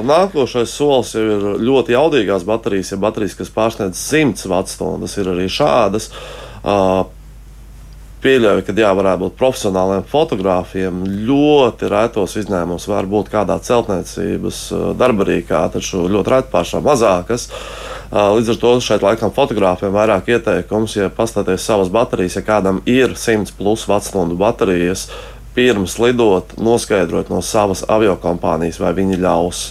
nākošais 0.07 0.71
solis 0.73 1.13
jau 1.15 1.23
ir 1.23 1.45
ļoti 1.67 1.95
jaudīgās 1.95 2.45
baterijas, 2.47 2.93
ja 2.93 3.01
baterijas, 3.01 3.37
kas 3.39 3.53
pārsniedz 3.53 3.99
100 3.99 4.49
watstundas, 4.51 5.17
ir 5.21 5.31
arī 5.33 5.47
šādas. 5.51 6.09
Pieļauju, 8.17 8.63
ka 8.65 8.73
jā, 8.73 8.89
varētu 8.97 9.21
būt 9.21 9.35
profesionāliem 9.37 10.05
fotogrāfiem. 10.09 11.03
Ļoti 11.27 11.89
retos 11.91 12.33
izņēmumos 12.41 12.87
var 12.89 13.05
būt 13.09 13.29
kādā 13.29 13.59
celtniecības 13.61 14.61
darba 14.97 15.27
rīkā, 15.29 15.61
taču 15.75 16.07
ļoti 16.09 16.33
reti 16.33 16.51
pašā 16.55 16.81
mazākas. 16.81 17.45
Līdz 18.09 18.49
ar 18.53 18.59
to 18.61 18.73
šeit 18.81 19.05
laikam 19.05 19.33
fotogrāfiem 19.35 19.93
vairāk 19.93 20.31
ieteikums, 20.33 20.95
ja 20.97 21.11
paskatāties 21.13 21.65
savas 21.69 21.91
baterijas, 21.93 22.39
ja 22.39 22.43
kādam 22.47 22.81
ir 22.89 23.13
100 23.19 23.53
plus 23.59 23.85
watstundu 23.89 24.39
baterijas, 24.39 25.09
pirms 25.57 25.97
lidot, 25.99 26.53
noskaidrot 26.61 27.33
no 27.33 27.41
savas 27.41 27.81
aviokompānijas, 27.89 28.77
vai 28.83 28.93
viņi 29.01 29.17
ļaus 29.25 29.65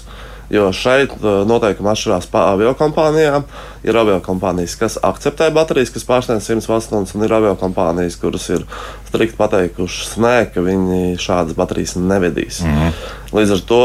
Jo 0.51 0.69
šeit 0.71 1.11
uh, 1.19 1.41
noteikumi 1.43 1.91
atšķirās 1.91 2.29
pa 2.31 2.45
aviokompānijām. 2.53 3.47
Ir 3.87 3.97
aviokompānijas, 3.99 4.77
kas 4.79 4.97
akceptē 5.03 5.49
baterijas, 5.55 5.91
kas 5.95 6.07
pārsniedz 6.07 6.47
100 6.47 6.71
vatstundas, 6.71 7.15
un 7.19 7.25
ir 7.27 7.35
aviokompānijas, 7.35 8.19
kuras 8.23 8.47
ir 8.55 8.63
strikt 9.09 9.35
pateikušas, 9.39 10.15
nē, 10.23 10.35
ka 10.55 10.63
viņi 10.63 11.19
šādas 11.23 11.59
baterijas 11.59 11.97
nevedīs. 11.99 12.61
Mm 12.63 12.79
-hmm. 12.79 12.93
Līdz 13.35 13.53
ar 13.57 13.65
to, 13.71 13.83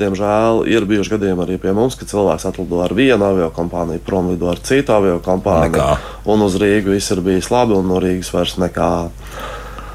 diemžēl, 0.00 0.64
ir 0.68 0.88
bijuši 0.88 1.16
gadījumi 1.16 1.44
arī 1.44 1.58
pie 1.60 1.72
mums, 1.72 1.94
ka 1.94 2.08
cilvēks 2.08 2.48
atlido 2.48 2.80
ar 2.80 2.94
vienu 2.94 3.24
aviokompāniju, 3.24 4.04
prom 4.04 4.30
lido 4.32 4.48
ar 4.48 4.58
citu 4.58 4.92
aviokompāniju, 4.92 5.96
un 6.24 6.42
uz 6.42 6.56
Rīgu 6.56 6.96
viss 6.96 7.10
ir 7.10 7.20
bijis 7.20 7.50
labi, 7.50 7.72
un 7.72 7.88
no 7.88 8.00
Rīgas 8.00 8.32
vairs 8.32 8.56
nekā. 8.56 9.08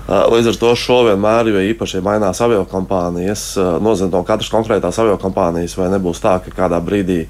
Līdz 0.08 0.50
ar 0.52 0.58
to 0.60 0.70
šo 0.76 0.98
vienmēr, 1.08 1.48
jo 1.54 1.62
īpaši, 1.72 1.98
ja 1.98 2.04
mainās 2.04 2.42
avio 2.44 2.66
kompānijas, 2.68 3.54
nozīmē 3.84 4.12
no 4.12 4.24
katras 4.28 4.52
konkrētās 4.52 5.00
avio 5.00 5.16
kompānijas, 5.22 5.78
vai 5.80 5.88
nebūs 5.94 6.20
tā, 6.24 6.36
ka 6.44 6.52
kādā 6.58 6.82
brīdī 6.84 7.22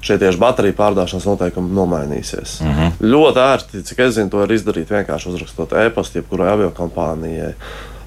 šie 0.00 0.16
tieši 0.22 0.40
bateriju 0.40 0.76
pārdošanas 0.78 1.28
noteikumi 1.28 1.76
nomainīsies. 1.76 2.58
Mm 2.64 2.72
-hmm. 2.78 2.92
Ļoti 3.14 3.44
ērti, 3.44 3.82
cik 3.84 3.98
es 4.06 4.14
zinu, 4.14 4.30
to 4.32 4.42
ir 4.42 4.56
izdarīt 4.56 4.90
vienkārši 4.90 5.28
uzrakstot 5.28 5.72
e-pastu 5.72 6.18
jebkurai 6.18 6.48
avio 6.52 6.70
kompānijai. 6.70 7.52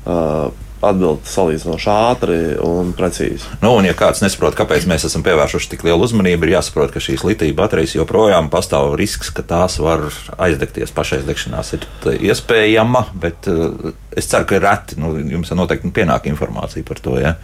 Uh, 0.06 0.50
atbild 0.86 1.26
salīdzinoši 1.30 1.90
ātri 1.92 2.38
un 2.64 2.92
precīzi. 2.98 3.48
Nu, 3.64 3.74
un, 3.80 3.88
ja 3.88 3.96
kāds 3.98 4.24
nesaprot, 4.24 4.58
kāpēc 4.58 4.88
mēs 4.90 5.08
esam 5.10 5.24
pievērsuši 5.26 5.72
tik 5.74 5.86
lielu 5.88 6.08
uzmanību, 6.08 6.48
ir 6.48 6.56
jāsaprot, 6.58 6.94
ka 6.94 7.04
šīs 7.04 7.26
litija 7.28 7.58
baterijas 7.58 7.96
joprojām 7.98 8.50
pastāv 8.54 8.96
risks, 9.00 9.32
ka 9.36 9.46
tās 9.46 9.80
var 9.84 10.08
aizdegties. 10.38 10.94
Pašaizdegšanās 10.96 11.74
ir 11.78 11.88
iespējama, 12.30 13.08
bet 13.22 13.50
uh, 13.52 13.94
es 14.16 14.30
ceru, 14.32 14.48
ka 14.50 14.62
reti 14.64 15.00
nu, 15.02 15.16
jums 15.36 15.54
noteikti 15.56 15.94
pienāk 15.96 16.30
informācija 16.32 16.86
par 16.88 17.02
to. 17.04 17.18
Ja? 17.22 17.36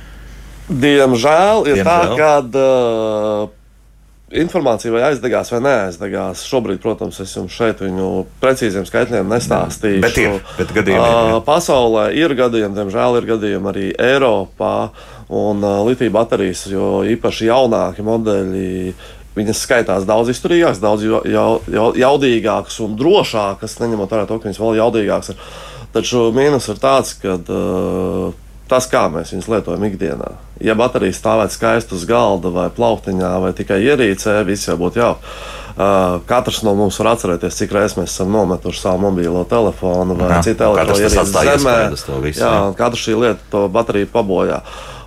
Diemžēl 0.70 1.66
ir 1.72 1.82
Diemžēl. 1.82 2.14
tā, 2.16 2.20
ka. 2.20 2.36
Uh, 2.52 3.61
informācija 4.32 4.94
vai 4.94 5.04
aizdegās 5.10 5.52
vai 5.54 5.62
neaizdegās. 5.66 6.44
Šobrīd, 6.48 6.82
protams, 6.84 7.20
es 7.24 7.34
jums 7.36 7.56
šeit 7.56 7.82
viņu 7.84 8.10
precīziem 8.42 8.86
skaitļiem 8.88 9.32
nestāstīšu. 9.32 10.04
Bet 10.04 10.20
ir, 10.22 10.38
bet 10.60 10.76
gadījumi 10.76 11.08
ir. 11.08 11.40
Pasaulē 11.48 12.10
ir 12.18 12.36
gadījumi, 12.40 12.78
diemžēl 12.78 13.20
ir 13.20 13.30
gadījumi 13.34 13.72
arī 13.72 13.88
Eiropā 14.12 14.76
un 15.32 15.64
litija 15.88 16.14
baterijas, 16.14 16.66
jo 16.72 17.02
īpaši 17.16 17.50
jaunāki 17.52 18.06
modeļi. 18.08 18.94
Viņas 19.32 19.62
skaitās 19.64 20.04
daudz 20.04 20.34
izturīgākas, 20.34 20.82
daudz 20.84 21.06
jaudīgākas 22.02 22.82
un 22.84 22.98
drošākas, 23.00 23.78
neņemot 23.80 24.12
vērā 24.12 24.26
to, 24.28 24.36
ka 24.36 24.50
viņas 24.50 24.60
vēl 24.60 24.80
jaudīgākas. 24.82 25.32
Ir. 25.32 25.46
Taču 25.92 26.30
mīnus 26.36 26.68
ir 26.72 26.80
tāds, 26.80 27.14
ka 27.20 27.38
uh, 27.40 28.41
tas, 28.72 28.88
kā 28.92 29.06
mēs 29.12 29.34
viņus 29.36 29.50
lietojam 29.52 29.84
ikdienā. 29.90 30.30
Ja 30.64 30.76
baterija 30.80 31.16
stāvētu 31.16 31.58
skaisti 31.58 31.98
uz 31.98 32.06
galda 32.10 32.52
vai 32.54 32.70
plauktiņā 32.74 33.32
vai 33.44 33.52
tikai 33.58 33.82
ierīcē, 33.84 34.40
viss 34.48 34.70
jau 34.70 34.78
būtu 34.80 35.02
jau. 35.02 35.12
Uh, 35.72 36.20
katrs 36.28 36.62
no 36.68 36.74
mums 36.76 36.98
var 37.00 37.14
atcerēties, 37.14 37.58
cik 37.62 37.76
reizes 37.76 37.98
mēs 37.98 38.12
esam 38.14 38.34
nometuši 38.36 38.84
savu 38.84 39.06
mobilo 39.06 39.44
telefonu 39.50 40.18
vai 40.20 40.34
jā, 40.36 40.42
citu 40.50 40.68
elektroenerģiju 40.68 41.30
zemē. 41.32 41.78
Visu, 42.26 42.44
jā, 42.44 42.52
katra 42.78 43.00
šī 43.00 43.16
lieta 43.20 43.48
to 43.54 43.64
bateriju 43.72 44.12
pabojā. 44.12 44.60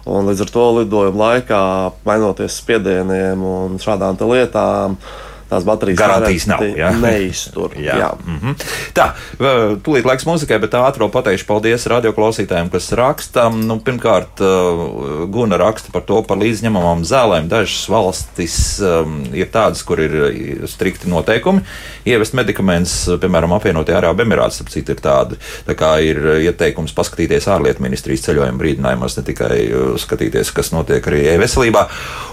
Un 0.09 0.27
līdz 0.29 0.45
ar 0.45 0.51
to 0.53 0.65
lidojuma 0.81 1.21
laikā, 1.21 1.61
mainoties 2.09 2.59
spiedieniem 2.61 3.45
un 3.49 3.79
šādām 3.81 4.19
lietām, 4.33 4.99
uh, 4.99 5.34
tās 5.55 5.67
baterijas 5.67 5.99
garantijas 6.03 6.49
nav. 6.51 6.65
Ja? 6.77 6.91
Neiztur. 7.05 7.75
jā. 7.89 7.99
Jā. 8.03 8.11
Mm 8.27 8.39
-hmm. 8.43 8.55
Tā, 8.95 9.11
tūlīt 9.85 10.07
laiks 10.07 10.27
muzikai, 10.27 10.59
bet 10.63 10.75
vēl 10.75 11.11
pateikšu 11.11 11.47
paldies 11.47 11.87
radioklausītājiem, 11.91 12.71
kas 12.71 12.93
raksta. 12.93 13.49
Nu, 13.49 13.79
pirmkārt, 13.79 14.41
Guna 15.31 15.57
raksta 15.57 15.93
par 15.93 16.03
to 16.03 16.23
par 16.23 16.39
līdzņemamām 16.39 17.05
zālēm. 17.05 17.49
Dažas 17.49 17.89
valstis 17.89 18.81
um, 18.81 19.25
ir 19.33 19.47
tādas, 19.53 19.83
kur 19.83 20.01
ir 20.01 20.67
strikti 20.67 21.09
noteikumi. 21.09 21.61
Ievest 22.05 22.35
medikamentus, 22.35 23.09
piemēram, 23.21 23.53
apvienotie 23.53 23.95
Arābu 23.95 24.23
Emirāti, 24.23 24.61
ap 24.61 24.69
citu 24.69 24.93
ir 24.93 25.01
tādi. 25.01 25.37
Tā 25.67 25.75
kā 25.75 25.99
ir 26.03 26.19
ieteikums 26.45 26.93
paskatīties 26.93 27.49
ārlietu 27.49 27.83
ministrijas 27.83 28.25
ceļojuma 28.27 28.59
brīdinājumos, 28.59 29.17
ne 29.17 29.23
tikai 29.23 29.61
skatīties, 29.99 30.53
kas 30.53 30.73
notiek 30.73 31.07
arī 31.07 31.21
e-veselībā. 31.35 31.89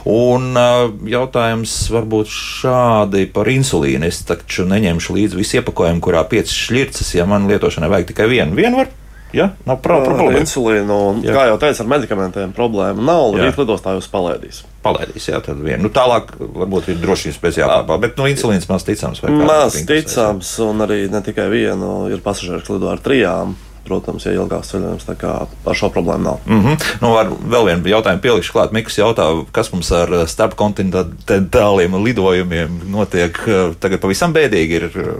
Un 0.05 0.57
jautājums 1.05 1.89
varbūt 1.91 2.27
šādi 2.27 3.10
tādi 3.11 3.27
par 3.33 3.49
insulīnu. 3.51 4.07
Es 4.07 4.23
taču 4.27 4.65
neņemšu 4.69 5.17
līdzi 5.17 5.39
visu 5.39 5.59
iepakojumu, 5.59 6.01
kurā 6.03 6.23
piecas 6.29 6.55
šķirces, 6.55 7.15
ja 7.17 7.27
man 7.29 7.49
lietošanai 7.51 7.91
vajag 7.91 8.11
tikai 8.13 8.31
vienu. 8.31 8.55
Vienu 8.57 8.81
var 8.81 8.97
Ja? 9.31 9.45
Nav 9.63 9.77
problēma. 9.79 10.41
Insulīnu, 10.41 10.91
un, 10.91 11.19
jā. 11.23 11.31
kā 11.31 11.45
jau 11.47 11.55
teicu, 11.61 11.79
ar 11.85 11.87
medikamentiem 11.87 12.51
problēma 12.51 12.99
nav. 12.99 13.37
Rīt 13.39 13.61
lidostā 13.61 13.93
jūs 13.95 14.09
palaidīs. 14.11 14.57
Palaidīs, 14.83 15.29
jā, 15.31 15.39
tad 15.39 15.61
vien. 15.63 15.79
Nu, 15.79 15.87
tālāk 15.87 16.33
varbūt 16.35 16.89
ir 16.91 16.99
drošības 16.99 17.39
pēc 17.39 17.61
jāpārbauda, 17.61 18.09
bet 18.09 18.19
nu, 18.19 18.27
insulīns 18.27 18.67
maz 18.67 18.83
ticams. 18.83 19.23
Maz 19.23 19.79
ticams, 19.87 20.51
un 20.67 20.83
arī 20.83 21.05
ne 21.07 21.23
tikai 21.23 21.47
vienu, 21.47 22.09
ir 22.11 22.19
pasažieri, 22.25 22.59
kas 22.59 22.75
lido 22.75 22.91
ar 22.91 22.99
trijām 22.99 23.55
protams, 23.85 24.25
ja 24.25 24.33
ilgāks 24.35 24.73
ceļojums, 24.73 25.07
tā 25.07 25.15
kā 25.19 25.31
ar 25.45 25.77
šo 25.77 25.89
problēmu 25.93 26.23
nav. 26.23 26.39
Mm 26.45 26.61
-hmm. 26.63 26.85
nu, 27.01 27.15
ar 27.17 27.31
vēl 27.53 27.65
vienu 27.69 27.93
jautājumu 27.93 28.21
pielikšu 28.21 28.53
klāt. 28.53 28.71
Mikls 28.71 28.97
jautā, 28.97 29.25
kas 29.51 29.71
mums 29.73 29.91
ar 29.91 30.13
eh, 30.13 30.27
starpkontinentāliem 30.27 32.03
lidojumiem 32.03 32.79
notiek. 32.91 33.39
Eh, 33.47 33.75
tagad 33.79 33.99
pavisam 33.99 34.33
bēdīgi 34.33 34.79
ir 34.79 34.85
eh, 34.85 35.11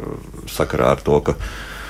sakarā 0.47 0.91
ar 0.95 1.01
to, 1.03 1.19
ka 1.21 1.35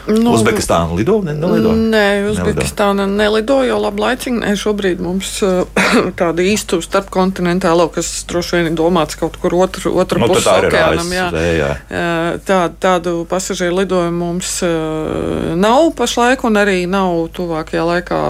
Nu, 0.09 0.33
Uzbekistāna 0.33 0.95
lido? 0.97 1.19
Ne, 1.21 1.35
nelido? 1.37 1.73
Nē, 1.77 2.31
Uzbekistāna 2.31 3.05
nelido, 3.05 3.59
labi 3.61 4.01
laicīgi. 4.01 4.39
Nē, 4.41 4.53
šobrīd 4.57 5.01
mums 5.03 5.35
tāda 6.19 6.45
īstu 6.45 6.81
starpkontinentālo, 6.81 7.85
kas 7.93 8.09
droši 8.29 8.57
vien 8.57 8.71
ir 8.71 8.77
domāts 8.77 9.19
kaut 9.19 9.37
kur 9.41 9.53
otru, 9.59 9.93
otru 10.01 10.23
nu, 10.23 10.29
pusi 10.31 10.49
okeānam. 10.49 11.11
Jā. 11.13 11.27
Jā. 11.57 11.71
Tā, 12.47 12.59
tādu 12.81 13.21
pasažieru 13.29 13.81
lidojumu 13.81 14.31
mums 14.31 14.55
nav 15.61 15.91
pašlaik, 15.97 16.45
un 16.49 16.57
arī 16.61 16.79
nav 16.89 17.27
tuvākajā 17.37 17.85
laikā 17.91 18.21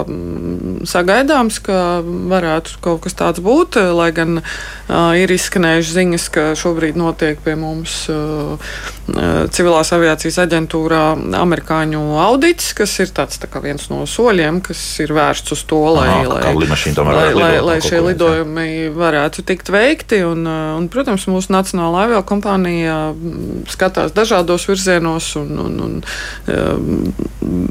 sagaidāms, 0.88 1.60
ka 1.64 1.78
varētu 2.04 2.78
kaut 2.84 3.04
kas 3.06 3.16
tāds 3.16 3.42
būt, 3.44 3.80
lai 3.96 4.10
gan 4.16 4.42
ir 5.16 5.32
izskanējušas 5.32 5.96
ziņas, 5.96 6.28
ka 6.34 6.46
šobrīd 6.58 7.00
notiek 7.00 7.40
pie 7.44 7.56
mums 7.58 8.04
civilās 9.52 9.92
aviācijas 9.96 10.38
aģentūrā 10.44 11.02
Amerikas 11.40 11.61
amerikāņu 11.62 12.00
audits, 12.18 12.72
kas 12.74 12.92
ir 13.00 13.12
tāds 13.14 13.38
tā 13.38 13.48
viens 13.62 13.88
no 13.90 14.04
soļiem, 14.06 14.60
kas 14.62 14.80
ir 15.00 15.12
vērsts 15.12 15.52
uz 15.52 15.62
to, 15.64 15.80
lai, 15.94 16.08
Aha, 16.08 16.28
lai, 16.28 16.54
lai, 17.06 17.32
lai, 17.34 17.60
lai 17.62 17.78
šie 17.80 18.00
lidojumi 18.02 18.90
varētu 18.94 19.44
tikt 19.46 19.70
veikti. 19.70 20.22
Un, 20.26 20.46
un, 20.46 20.88
protams, 20.92 21.26
mūsu 21.30 21.52
Nacionālā 21.52 22.06
avio 22.08 22.22
kompānija 22.26 23.12
mm, 23.12 23.66
skatās 23.70 24.12
dažādos 24.12 24.66
virzienos 24.68 25.34
un, 25.40 25.58
un, 25.62 25.80
un 25.86 27.12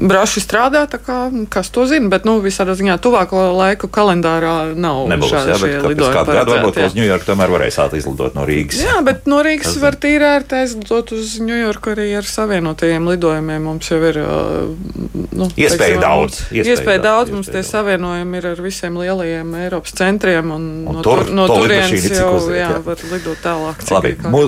braši 0.02 0.42
strādā, 0.42 0.86
kā, 0.86 1.30
kas 1.52 1.70
to 1.70 1.86
zina. 1.86 2.10
Bet 2.12 2.26
nu, 2.28 2.38
visādā 2.44 2.76
ziņā 2.78 2.98
tuvāko 3.02 3.50
laiku 3.56 3.90
kalendārā 3.92 4.72
nav 4.74 5.06
Nebūs, 5.12 5.32
šā, 5.32 5.44
jā, 5.52 5.58
bet, 5.62 5.88
lidojumi. 5.92 6.16
Kādu 6.16 6.36
gadu 6.38 6.56
varbūt 6.56 6.80
uz 6.86 6.96
Ņujorku 6.98 7.28
tomēr 7.28 7.54
varēs 7.56 7.80
izlidot 7.98 8.36
no 8.38 8.46
Rīgas. 8.48 8.82
Jā, 8.82 8.98
bet 9.04 9.28
no 9.30 9.42
Rīgas 9.44 9.76
var 9.82 9.96
tīri 10.00 10.28
ērti 10.28 10.60
aizlidot 10.62 11.14
uz 11.16 11.36
Ņujorku 11.42 11.94
arī 11.94 12.08
ar 12.20 12.28
savienotajiem 12.28 13.10
lidojumiem. 13.12 13.68
Mums 13.72 13.81
jau 13.90 13.98
ir 14.08 14.18
nu, 14.22 15.48
iespēja 15.56 15.78
teiksim, 15.78 16.02
daudz. 16.04 16.40
Iespēja, 16.50 16.76
iespēja 16.76 17.02
daudz. 17.04 17.32
Mums 17.34 17.50
tie 17.52 17.64
savienojumi 17.66 18.40
ir 18.40 18.48
ar 18.52 18.62
visiem 18.64 18.98
lielajiem 19.00 19.54
Eiropas 19.64 19.96
centriem. 19.98 20.52
Un 20.54 20.62
un 20.86 20.98
no 20.98 21.04
tur, 21.04 21.24
no 21.34 21.46
turienes 21.50 22.06
jau 22.10 22.34
uziet, 22.38 22.58
jā, 22.60 22.68
jā. 22.74 22.82
var 22.86 23.06
lidot 23.12 23.42
tālāk. 23.44 23.82
Labi, 23.94 24.14
mū, 24.32 24.44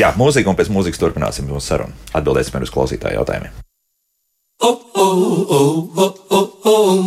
jā, 0.00 0.12
mūzika 0.20 0.52
un 0.52 0.58
pēc 0.58 0.72
mūzikas 0.72 1.02
turpināsim 1.02 1.48
mūsu 1.50 1.72
sarunu. 1.72 1.96
Atbildēsim 2.16 2.62
uz 2.62 2.74
klausītāju 2.74 3.20
jautājumiem. 3.20 3.60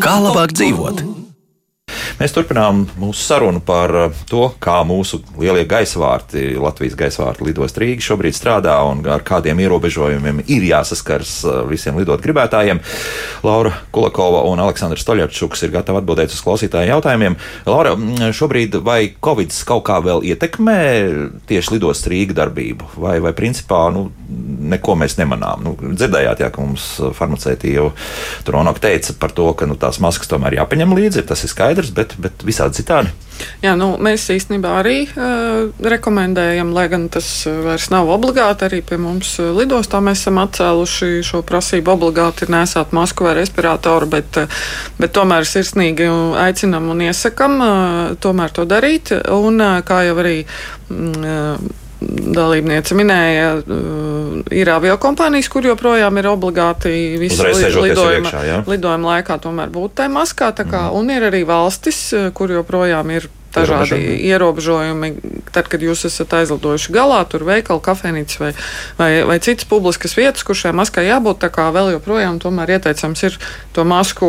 Kā 0.04 0.16
labāk 0.24 0.56
dzīvot? 0.58 1.04
Mēs 2.24 2.32
turpinām 2.32 2.86
mūsu 3.02 3.20
sarunu 3.20 3.60
par 3.68 3.92
uh, 4.00 4.20
to, 4.30 4.46
kā 4.64 4.78
mūsu 4.88 5.18
lielie 5.36 5.66
gaisvārti, 5.68 6.54
Latvijas 6.56 6.94
gaisvārti 6.96 7.44
lidost 7.44 7.76
Rīgas 7.82 8.06
šobrīd 8.08 8.38
strādā 8.38 8.78
un 8.88 9.02
ar 9.12 9.26
kādiem 9.28 9.60
ierobežojumiem 9.60 10.40
ir 10.46 10.64
jāsaskars 10.70 11.34
uh, 11.44 11.58
visiem 11.68 12.00
lidot 12.00 12.24
gribētājiem. 12.24 12.80
Laura 13.44 13.74
Kulakova 13.92 14.46
un 14.48 14.62
Aleksandrs 14.64 15.04
Toļarčuks 15.04 15.66
ir 15.66 15.74
gatavi 15.74 16.00
atbildēt 16.00 16.32
uz 16.32 16.40
klausītāju 16.46 16.94
jautājumiem. 16.94 17.36
Laura, 17.68 17.92
šobrīd 18.32 18.80
vai 18.88 19.02
Covid 19.20 19.52
kaut 19.68 19.84
kā 19.92 20.00
vēl 20.08 20.24
ietekmē 20.32 20.80
tieši 21.52 21.76
lidost 21.76 22.08
Rīgas 22.08 22.40
darbību, 22.40 22.94
vai, 23.04 23.18
vai 23.26 23.36
principā 23.36 23.82
nu, 23.92 24.06
neko 24.72 24.96
mēs 25.04 25.18
nemanām? 25.20 25.68
Nu, 25.68 25.76
dzirdējāt, 25.84 26.46
jā, 26.46 26.52
ka 26.56 26.64
mums 26.64 26.88
farmaceiti 27.20 27.76
jau 27.76 27.92
tur 28.48 28.62
teica 28.80 29.20
par 29.20 29.36
to, 29.36 29.52
ka 29.60 29.68
nu, 29.68 29.76
tās 29.76 30.00
maskas 30.00 30.32
tomēr 30.32 30.62
jāpaņem 30.62 30.96
līdzi, 30.96 31.28
tas 31.28 31.44
ir 31.44 31.52
skaidrs, 31.52 31.92
bet 31.92 32.13
bet, 32.14 32.40
bet 32.40 32.48
visādi 32.48 32.82
citādi. 32.82 33.14
Jā, 33.64 33.74
nu, 33.80 33.94
mēs 34.04 34.28
īstenībā 34.32 34.72
arī 34.82 34.96
uh, 35.08 35.72
rekomendējam, 35.82 36.72
lai 36.76 36.86
gan 36.92 37.08
tas 37.12 37.28
vairs 37.48 37.90
nav 37.92 38.12
obligāti. 38.14 38.68
Arī 38.68 38.82
pie 38.86 39.00
mums 39.02 39.36
lidostā 39.42 40.00
mēs 40.06 40.22
esam 40.24 40.40
atcēluši 40.44 41.24
šo 41.26 41.42
prasību 41.48 41.96
obligāti 41.96 42.48
nesāt 42.54 42.94
masku 42.96 43.28
vai 43.28 43.36
respiratoru, 43.40 44.10
bet, 44.14 44.44
bet 45.00 45.16
tomēr 45.16 45.48
sirsnīgi 45.50 46.08
aicinam 46.44 46.92
un 46.94 47.06
iesakam 47.08 47.58
uh, 47.60 47.72
tomēr 48.24 48.54
to 48.54 48.68
darīt. 48.70 49.16
Un, 49.34 49.60
uh, 49.60 49.80
kā 49.88 50.04
jau 50.08 50.20
arī 50.24 50.44
uh, 50.46 51.72
dalībniece 52.34 52.98
minēja, 52.98 53.50
uh, 53.62 54.42
ir 54.54 54.72
avio 54.74 54.98
kompānijas, 55.02 55.50
kur 55.52 55.68
joprojām 55.68 56.18
ir 56.22 56.30
obligāti 56.32 56.94
visu 57.22 57.46
lidojuma, 57.48 58.30
iekšā, 58.30 58.44
ja? 58.48 58.60
lidojuma 58.68 59.18
laikā 59.18 59.40
tomēr 59.44 59.72
būt 59.74 60.00
tajā 60.02 60.14
maskā. 60.14 60.52
Kā, 60.64 60.88
mm. 60.88 60.98
Un 61.00 61.14
ir 61.14 61.30
arī 61.30 61.44
valstis, 61.48 62.06
uh, 62.16 62.30
kur 62.36 62.54
joprojām 62.54 63.16
ir 63.16 63.30
dažādi 63.56 64.00
ierobežojumi. 64.30 65.14
Tad, 65.54 65.70
kad 65.70 65.84
jūs 65.86 66.06
esat 66.10 66.34
aizlidojuši 66.40 66.94
galā, 66.96 67.22
tur 67.30 67.46
veikala, 67.46 67.82
kafejnīca 67.84 68.40
vai, 68.42 68.52
vai, 68.98 69.10
vai 69.30 69.38
citas 69.44 69.68
publiskas 69.70 70.16
vietas, 70.18 70.44
kur 70.46 70.58
šai 70.58 70.74
maskai 70.76 71.06
jābūt, 71.06 71.42
tā 71.44 71.52
kā 71.54 71.68
vēl 71.74 71.94
joprojām 71.96 72.40
tomēr 72.42 72.76
ieteicams 72.78 73.22
ir 73.28 73.38
to 73.76 73.86
masku 73.86 74.28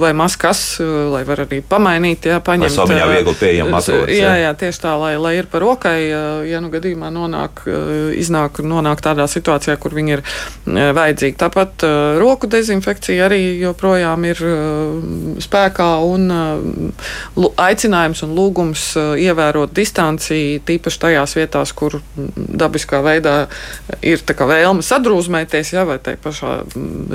vai 0.00 0.10
maskas, 0.18 0.80
lai 0.82 1.22
var 1.28 1.44
arī 1.46 1.60
pamainīt, 1.62 2.26
jā, 2.30 2.40
paņemt. 2.42 2.74
Tas 2.74 2.90
vēl 2.90 3.12
viegli 3.14 3.36
pieejama 3.38 3.78
atrodas. 3.78 4.14
Jā, 4.14 4.34
jā, 4.42 4.50
tieši 4.58 4.82
tā, 4.82 4.94
lai, 4.98 5.14
lai 5.20 5.34
ir 5.38 5.46
par 5.50 5.62
rokai, 5.62 5.96
ja 6.50 6.62
nu 6.64 6.72
gadījumā 6.72 7.12
nonāk, 7.14 7.62
iznāk, 8.18 8.58
nonāk 8.66 9.02
tādā 9.04 9.28
situācijā, 9.30 9.78
kur 9.78 9.94
viņi 9.94 10.16
ir 10.16 10.24
vajadzīgi. 10.98 11.38
Tāpat 11.38 11.86
roku 12.18 12.50
dezinfekcija 12.50 13.28
arī 13.28 13.40
joprojām 13.62 14.26
ir 14.26 14.42
spēkā 15.46 15.88
un 16.06 16.28
aicinājums 17.68 18.22
un 18.26 18.34
lūgums 18.34 18.47
lūgums 18.48 18.84
ievērot 19.20 19.72
distanci, 19.76 20.60
tīpaši 20.64 21.00
tajās 21.04 21.36
vietās, 21.36 21.72
kur 21.76 22.00
dabiskā 22.34 23.02
veidā 23.04 23.36
ir 24.02 24.22
vēlme 24.24 24.84
sadrūzmēties, 24.84 25.72
ja, 25.76 25.84
vai 25.88 25.98
tai 26.02 26.16
pašā 26.20 26.54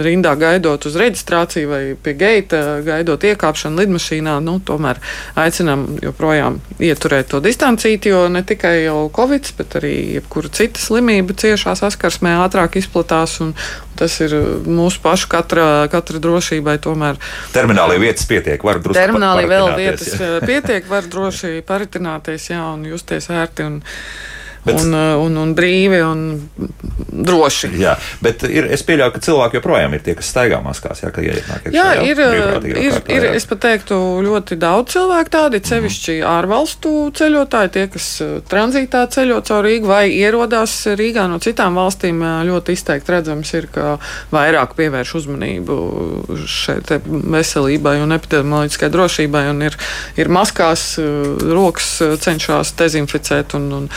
rindā 0.06 0.36
gaidot 0.40 0.86
uz 0.86 0.98
reģistrāciju 1.00 1.70
vai 1.72 1.82
pie 1.98 2.16
geita, 2.20 2.82
gaidot 2.86 3.24
iekāpšanu 3.24 3.82
lidmašīnā. 3.82 4.38
Nu, 4.44 4.60
tomēr 4.64 5.02
aicinām 5.40 5.88
joprojām 6.04 6.60
ieturēt 6.84 7.32
to 7.34 7.42
distancīti, 7.44 8.14
jo 8.14 8.28
ne 8.32 8.44
tikai 8.46 8.76
jau 8.86 9.08
Covid, 9.14 9.54
bet 9.58 9.80
arī 9.80 9.96
jebkura 10.20 10.52
cita 10.54 10.82
slimība 10.82 11.36
ciešā 11.38 11.76
saskarsmē 11.80 12.38
ātrāk 12.46 12.78
izplatās. 12.82 13.40
Un, 13.44 13.56
Tas 13.94 14.16
ir 14.26 14.34
mūsu 14.66 15.02
pašu 15.04 15.28
katra, 15.30 15.66
katra 15.92 16.20
drošībai. 16.22 16.76
Tomēr. 16.82 17.20
Terminālī 17.54 18.00
vietas 18.02 18.26
pietiek, 18.30 18.64
var 18.66 18.80
drusku 18.82 18.98
Terminālī 18.98 19.46
vēl 19.50 19.70
vietas 19.78 20.16
jā. 20.18 20.30
pietiek, 20.44 20.88
var 20.90 21.06
droši 21.24 21.64
paritināties 21.64 22.50
jā, 22.52 22.60
un 22.74 22.84
justies 22.88 23.30
ērti. 23.32 23.64
Un, 23.64 23.80
Bet, 24.64 24.80
un, 24.80 24.94
uh, 24.96 25.20
un, 25.20 25.36
un 25.42 25.52
brīvi 25.58 26.00
un 26.06 26.22
droši. 27.12 27.74
Jā, 27.82 27.98
bet 28.24 28.46
ir, 28.48 28.70
es 28.72 28.84
pieļauju, 28.88 29.12
ka 29.16 29.22
cilvēki 29.26 29.60
joprojām 29.60 29.96
ir 29.98 30.04
tie, 30.06 30.16
kas 30.16 30.30
staigā 30.32 30.62
maskās. 30.64 31.04
Jā, 31.04 31.12
ienāk, 31.12 31.68
jā, 31.68 31.88
jā, 31.98 32.06
ir, 32.08 32.22
uh, 32.24 32.36
ir, 32.72 32.96
kārtā, 32.96 33.18
ir, 33.18 33.28
es 33.36 33.48
pat 33.50 33.64
teiktu, 33.66 33.98
ļoti 34.24 34.58
daudz 34.62 34.96
cilvēku 34.96 35.34
tādi, 35.34 35.60
sevišķi 35.68 36.16
mm. 36.22 36.30
ārvalstu 36.32 36.94
ceļotāji, 37.20 37.74
tie, 37.76 37.86
kas 37.92 38.08
uh, 38.24 38.38
tranzītā 38.48 39.04
ceļo 39.12 39.42
caur 39.50 39.68
Rīgu 39.68 39.92
vai 39.92 40.06
ierodās 40.14 40.78
Rīgā 40.96 41.28
no 41.32 41.42
citām 41.44 41.76
valstīm, 41.80 42.24
ļoti 42.48 42.78
izteikti 42.78 43.16
redzams 43.18 43.52
ir, 43.60 43.68
ka 43.74 43.98
vairāk 44.32 44.78
pievērš 44.80 45.14
uzmanību 45.20 45.78
šeit 46.48 46.92
veselībai 47.12 47.98
un 48.04 48.16
epidemioloģiskai 48.16 48.92
drošībai 48.94 49.44
un 49.52 49.68
ir, 49.68 49.78
ir 50.20 50.32
maskās, 50.32 50.88
rokas 51.44 51.92
cenšas 52.24 52.74
dezinficēt 52.80 53.58
un, 53.60 53.70
un 53.76 53.90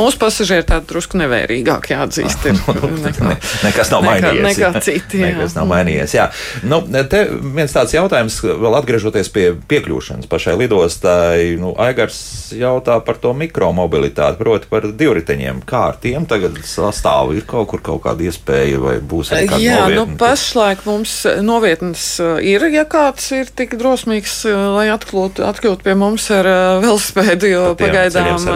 mūsu 0.00 0.20
pasažieri 0.20 0.66
tādi 0.66 0.88
drusku 0.90 1.20
nevērīgāki 1.20 1.94
jāatzīst. 1.94 2.48
Ir, 2.50 2.58
nu, 2.80 2.90
nekā, 3.04 3.28
ne, 3.28 3.36
nekas 3.66 3.92
nav 3.92 4.04
mainījies. 4.06 4.44
Nekā, 4.46 4.72
nekā 4.74 4.84
citi, 4.84 5.20
jā. 5.20 5.32
nekas 5.34 5.56
nav 5.58 5.68
mainījies. 5.70 6.16
Jā. 6.16 6.28
Nu, 6.66 6.82
te 7.12 7.24
viens 7.30 7.74
tāds 7.74 7.94
jautājums, 7.96 8.40
vēl 8.42 8.78
atgriežoties 8.80 9.32
pie 9.34 9.46
piekļūšanas 9.70 10.30
pašai 10.30 10.56
lidostai. 10.60 11.54
Nu, 11.60 11.74
Aigars 11.80 12.20
jautā 12.56 12.98
par 13.04 13.20
to 13.22 13.32
mikromobilitāti, 13.36 14.40
proti 14.40 14.70
par 14.70 14.88
divriteņiem. 14.90 15.62
Kā 15.68 15.86
ar 15.92 16.00
tiem 16.02 16.26
tagad 16.30 16.58
sastāv? 16.66 17.34
Ir 17.36 17.46
kaut 17.48 17.70
kur 17.70 17.84
kaut 17.84 18.02
kāda 18.04 18.26
iespēja 18.26 18.80
vai 18.82 18.96
būs 19.04 19.32
arī 19.34 19.50
kāda 19.50 19.62
Jā, 19.62 19.78
novietni? 19.84 19.98
nu 20.00 20.20
pašlaik 20.20 20.84
mums 20.88 21.14
novietnes 21.44 22.04
uh, 22.22 22.36
ir, 22.42 22.64
ja 22.72 22.86
kāds 22.88 23.30
ir 23.36 23.50
tik 23.56 23.76
drosmīgs, 23.80 24.40
uh, 24.48 24.58
lai 24.76 24.88
atkļūtu, 24.94 25.44
atkļūtu 25.46 25.86
pie 25.86 25.96
mums 25.98 26.28
ar 26.34 26.48
velospēdu, 26.84 27.50
jo 27.50 27.64
pagaidām, 27.80 28.48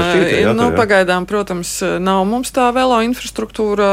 nu, 0.57 0.71
pagaidām 0.77 1.29
protams, 1.35 1.71
nav 1.99 2.23
mums 2.29 2.53
tā 2.55 2.69
velo 2.75 3.01
infrastruktūra, 3.05 3.89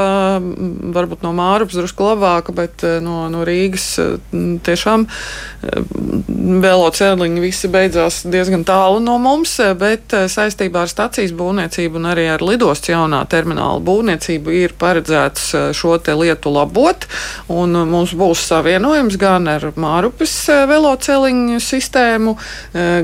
varbūt 0.94 1.24
no 1.26 1.32
Mārupas 1.36 1.78
drusku 1.80 2.06
labāka, 2.06 2.54
bet 2.56 2.84
eh, 2.86 3.00
no, 3.04 3.26
no 3.34 3.42
Rīgas 3.48 3.88
tiešām 4.66 5.08
eh, 5.08 5.80
velo 6.62 6.90
cēliņi 6.94 7.42
visi 7.42 7.70
beidzās 7.72 8.22
diezgan 8.30 8.66
tālu 8.68 9.02
no 9.04 9.18
mums, 9.22 9.56
bet 9.80 10.14
eh, 10.18 10.28
saistībā 10.32 10.86
ar 10.86 10.92
stacijas 10.92 11.34
būvniecību 11.38 11.98
un 11.98 12.10
arī 12.12 12.28
ar 12.36 12.46
lidostu 12.46 12.94
jaunā 12.94 13.24
termināla 13.32 13.82
būvniecību 13.86 14.56
ir 14.60 14.76
paredzēts 14.80 15.50
šo 15.78 15.98
te 16.04 16.16
lietu 16.18 16.54
labot, 16.54 17.08
un 17.50 17.74
mums 17.90 18.14
būs 18.18 18.46
savienojums 18.52 19.18
gan 19.22 19.50
ar 19.50 19.72
Mārupas 19.82 20.36
velo 20.70 20.94
cēliņu 21.02 21.58
sistēmu, 21.64 22.36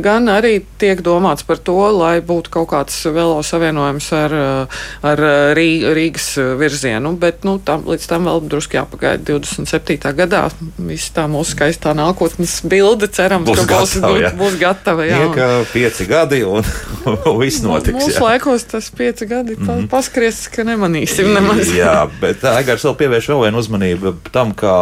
gan 0.03 0.29
arī 0.29 0.59
tiek 0.79 1.01
domāts 1.05 1.45
par 1.47 1.61
to, 1.63 1.79
lai 1.95 2.17
būtu 2.21 2.53
kaut 2.53 2.69
kāds 2.73 2.99
velo 3.13 3.39
savienojums 3.45 4.11
ar 4.17 4.26
ar, 4.27 4.37
ar 5.07 5.25
Rīgas 5.57 6.35
virz 6.59 6.77
virzienu, 6.77 7.15
bet 7.17 7.43
nu, 7.43 7.57
tam, 7.63 7.83
līdz 7.87 8.07
tam 8.09 8.27
vēl 8.29 8.43
drusku 8.51 8.77
jāpagaida 8.77 9.23
27. 9.25 9.97
gadā. 10.17 10.47
Viss 10.77 11.11
tā 11.15 11.27
mūsu 11.31 11.55
skaistā 11.55 11.93
nākotnes 11.97 12.59
bilde 12.67 13.09
cerams, 13.11 13.47
būs 13.47 13.63
ka 13.63 13.81
būs, 13.81 13.95
gatava, 13.97 14.31
būs 14.37 14.57
gatava. 14.61 15.07
Jā, 15.07 15.21
Ieka 15.25 15.47
pieci 15.71 16.07
gadi 16.09 16.41
un 16.47 16.65
viss 17.41 17.63
notiks. 17.65 17.97
Mūsu 17.97 18.19
jā. 18.19 18.25
laikos 18.27 18.67
tas 18.69 18.89
pieci 18.93 19.27
gadi 19.29 19.57
pa, 19.59 19.79
paskries, 19.91 20.45
ka 20.53 20.65
nemanīsim 20.67 21.31
nemaz. 21.33 21.71
Jā, 21.73 22.07
bet 22.21 22.45
Aigars 22.51 22.85
vēl 22.87 22.97
pievērš 23.01 23.31
vēl 23.33 23.43
vienu 23.47 23.61
uzmanību 23.63 24.13
tam, 24.33 24.53
ka, 24.57 24.73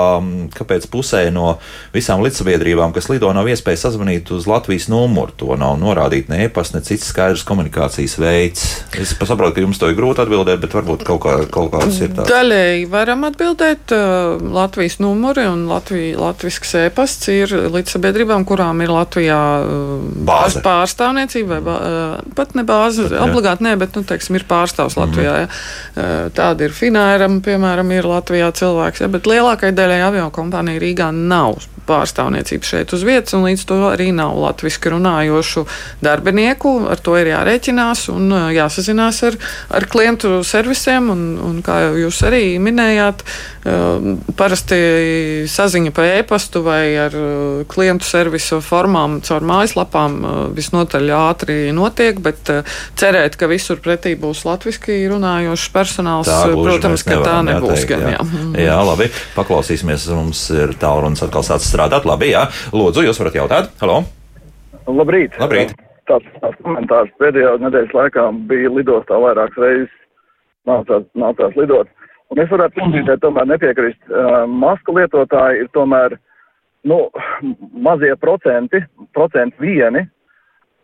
kāpēc 0.57 0.89
pusē 0.91 1.25
no 1.33 1.55
visām 1.95 2.23
līdzsabiedrībām, 2.25 2.93
kas 2.95 3.09
lido, 3.11 3.31
nav 3.35 3.49
iespēja 3.51 3.85
sazvanīt 3.85 4.31
uz 4.35 4.49
Latvijas 4.49 4.89
numuru. 4.91 5.33
To 5.39 5.55
nav 5.59 5.77
norādīt 5.81 6.29
ne 6.31 6.45
e-pasta, 6.45 6.79
ne 6.79 6.85
cits 6.87 7.09
skaidrs 7.11 7.45
komunikācijas 7.47 8.17
veids. 8.21 8.67
Es 8.95 9.15
saprotu, 9.35 9.57
ka 9.57 9.63
jums 9.65 9.79
to 9.81 9.89
ir 9.91 9.97
grūti 9.97 10.23
atbildēt, 10.23 10.61
bet 10.63 10.75
varbūt 10.75 11.05
kaut, 11.07 11.21
kā, 11.25 11.35
kaut 11.51 11.71
kāds 11.73 11.99
ir 12.01 12.13
tāds. 12.15 12.31
Daļēji 12.31 12.87
varam 12.91 13.25
atbildēt. 13.27 13.93
uh, 13.95 14.41
Latvijas 14.55 14.97
numuri 15.03 15.45
un 15.49 15.65
Latvijas, 15.69 16.17
Latvijas 16.21 16.73
e-pasts 16.85 17.29
ir 17.33 17.53
līdzsabiedrībām, 17.75 18.45
kurām 18.47 18.81
ir 18.85 18.93
Latvijā 18.93 19.41
uh, 19.61 20.07
Bāze. 20.25 20.63
pārstāvniecība, 20.65 21.59
vai 21.65 21.75
uh, 21.75 22.33
pat 22.37 22.55
ne 22.57 22.65
bāze, 22.67 23.07
obligāti 23.21 23.67
ne, 23.67 23.75
bet, 23.79 23.95
nu, 23.97 24.05
teiksim, 24.07 24.39
ir 24.39 24.47
pārstāvs 24.49 24.97
Latvijā. 24.99 25.37
Ja. 25.45 25.47
Uh, 25.95 26.13
Tāda 26.35 26.67
ir 26.67 26.75
Finēram, 26.75 27.41
piemēram, 27.45 27.91
ir 27.95 28.07
Latvijā 28.09 28.49
cilvēks, 28.55 29.05
ja, 29.05 29.11
bet 29.11 29.29
lielākai 29.29 29.75
daļai 29.75 30.01
avio 30.07 30.29
kompānija 30.33 30.81
Rīgā 30.81 31.11
nav 31.15 31.59
pārstāvniecība 31.87 32.67
šeit 32.67 32.93
uz 32.95 33.03
vietas, 33.07 33.35
un 33.37 33.45
līdz 33.47 33.65
to 33.69 33.79
arī 33.91 34.09
nav 34.15 34.35
latviešu 34.41 34.93
runājošu 34.95 35.65
darbinieku. 36.05 36.75
Ar 36.91 37.01
to 37.01 37.15
ir 37.19 37.31
jārēķinās 37.33 38.07
un 38.13 38.29
uh, 38.33 38.47
jāsazinās 38.55 39.21
ar, 39.29 39.37
ar 39.73 39.87
klientu 39.91 40.39
servisiem. 40.45 41.09
Un, 41.13 41.23
un 41.41 41.61
kā 41.65 41.79
jau 41.87 41.93
jūs 42.05 42.21
arī 42.27 42.43
minējāt, 42.61 43.23
uh, 43.23 44.11
parasti 44.37 44.79
saziņa 45.51 45.93
pa 45.95 46.07
e-pastu 46.19 46.63
vai 46.65 46.83
ar 46.99 47.15
uh, 47.15 47.63
klientu 47.71 48.07
servisu 48.07 48.61
formām 48.65 49.19
caur 49.25 49.45
mājaslapām 49.45 50.17
visnotaļ 50.55 51.11
ātri 51.15 51.57
notiek, 51.75 52.19
bet 52.23 52.49
cerēt, 52.99 53.37
ka 53.39 53.49
visur 53.51 53.79
pretī 53.83 54.15
būs 54.19 54.45
latviešu 54.47 54.95
runājošs 55.11 55.69
personāls, 55.73 56.29
Tā, 56.29 56.49
protams, 56.51 57.03
ka 57.05 57.19
tā 57.23 57.37
nebūs. 57.45 57.85
jāteikt, 57.85 57.89
Gan, 57.89 58.01
jā. 58.01 58.15
jā. 58.15 58.25
Mhm. 58.25 58.55
jā, 58.59 58.77
labi. 58.89 59.09
Paklausīsimies. 59.35 60.07
Mums 60.15 60.41
ir 60.55 60.73
tālrunis 60.79 61.23
atkal 61.25 61.43
sācis 61.45 61.74
strādāt. 61.75 62.07
Labi, 62.07 62.31
jā. 62.33 62.45
Lūdzu, 62.75 63.03
jūs 63.05 63.19
varat 63.21 63.35
jautāt. 63.41 63.73
Halo! 63.81 64.03
Labrīt! 64.87 65.35
Labrīt. 65.41 65.75
Tāds, 66.05 66.27
tāds 66.41 66.57
komentārs 66.61 67.11
pēdējā 67.19 67.55
nedēļas 67.63 67.93
laikā 67.97 68.25
bija 68.49 68.71
lidostā 68.71 69.17
vairākas 69.21 69.57
reizes 69.57 69.93
nācās, 70.69 71.07
nācās 71.17 71.55
lidot. 71.57 71.89
Un 72.33 72.41
es 72.41 72.49
varētu 72.51 72.77
pilnībā 72.77 73.17
tomēr 73.21 73.49
nepiekrist. 73.49 74.01
Uh, 74.09 74.43
masku 74.49 74.93
lietotāji 74.97 75.63
ir 75.63 75.71
tomēr, 75.77 76.17
nu, 76.89 76.99
mazie 77.87 78.13
procenti, 78.21 78.81
procenti 79.17 79.65
vieni, 79.65 80.05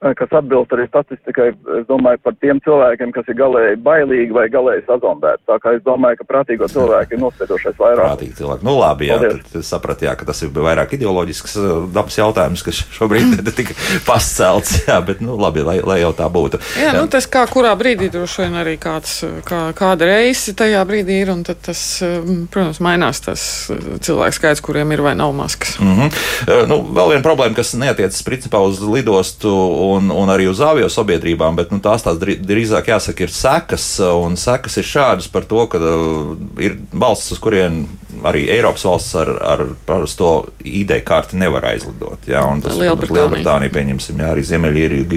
kas 0.01 0.31
atbilst 0.33 0.71
arī 0.73 0.87
statistikai, 0.89 1.51
es 1.77 1.83
domāju, 1.85 2.17
par 2.25 2.33
tiem 2.41 2.57
cilvēkiem, 2.65 3.11
kas 3.13 3.27
ir 3.29 3.37
galēji 3.37 3.77
bailīgi 3.85 4.33
vai 4.33 4.47
galēji 4.49 4.81
sazombēti. 4.87 5.43
Tā 5.45 5.57
kā 5.61 5.75
es 5.77 5.83
domāju, 5.85 6.17
ka 6.17 6.25
prātīgo 6.31 6.65
cilvēku 6.71 7.13
ir 7.13 7.21
nospiedošais 7.21 7.77
vairāk. 7.77 8.01
Prātīgi 8.01 8.37
cilvēki. 8.39 8.65
Nu, 8.65 8.73
labi, 8.79 9.11
jā, 9.11 9.19
tad 9.21 9.59
es 9.61 9.69
sapratu, 9.69 10.07
jā, 10.07 10.15
ka 10.17 10.25
tas 10.25 10.41
ir 10.41 10.49
vairāk 10.55 10.95
ideoloģisks 10.97 11.53
uh, 11.61 11.69
dabas 11.93 12.17
jautājums, 12.17 12.63
kas 12.65 12.81
šobrīd 12.97 13.43
tika 13.59 13.77
pascelts. 14.07 14.79
Jā, 14.87 14.97
bet, 15.05 15.21
nu, 15.21 15.37
labi, 15.37 15.61
lai, 15.67 15.77
lai 15.85 15.99
jau 16.01 16.09
tā 16.17 16.25
būtu. 16.33 16.57
Jā, 16.81 16.95
nu, 16.97 17.05
tas 17.11 17.29
kā 17.29 17.45
kurā 17.51 17.75
brīdī 17.77 18.09
droši 18.09 18.47
vien 18.47 18.57
arī 18.57 18.75
kāds, 18.81 19.19
kā, 19.45 19.67
kāda 19.77 20.09
reize 20.09 20.55
tajā 20.57 20.81
brīdī 20.89 21.19
ir, 21.21 21.33
un 21.35 21.45
tad 21.45 21.61
tas, 21.69 21.83
um, 22.07 22.47
protams, 22.49 22.81
mainās 22.81 23.21
tas 23.21 23.45
uh, 23.69 24.01
cilvēku 24.01 24.39
skaits, 24.39 24.65
kuriem 24.65 24.97
ir 24.97 25.05
vai 25.05 25.13
nav 25.19 25.29
maskas. 25.37 25.77
Mm 25.77 25.93
-hmm. 25.93 26.65
nu, 26.73 26.81
vēl 26.89 27.13
viena 27.13 27.25
problēma, 27.29 27.53
kas 27.55 27.77
neatiecas 27.77 28.25
principā 28.25 28.65
uz 28.65 28.81
lidostu 28.81 29.53
un, 29.95 30.11
un 30.15 30.31
arī 30.33 30.47
uz 30.49 30.61
avio 30.63 30.89
sabiedrībām, 30.91 31.57
bet 31.59 31.71
nu, 31.73 31.79
tās 31.83 32.05
tās 32.05 32.19
drī- 32.21 32.39
drīzāk 32.39 32.91
jāsaka 32.93 33.25
ir 33.27 33.33
sekas. 33.35 33.87
Un 34.01 34.37
sekas 34.39 34.77
ir 34.81 34.87
šādas 34.87 35.29
par 35.31 35.47
to, 35.49 35.65
ka 35.71 35.81
uh, 35.81 36.31
ir 36.63 36.79
valsts, 36.91 37.35
uz 37.35 37.41
kurien 37.43 37.83
arī 38.27 38.45
Eiropas 38.51 38.83
valsts 38.85 39.15
ar, 39.21 39.31
ar 39.53 39.63
parasto 39.87 40.31
ID 40.67 40.93
karti 41.07 41.39
nevar 41.41 41.65
aizlidot. 41.71 42.27
Jā, 42.29 42.43
un 42.47 42.61
tas 42.63 42.77
Lielbritānija. 42.79 43.27
Lielbritānija, 43.27 43.73
pieņemsim, 43.75 44.21
jā, 44.21 44.31
arī 44.35 44.45
Ziemeļīrija, 44.47 45.07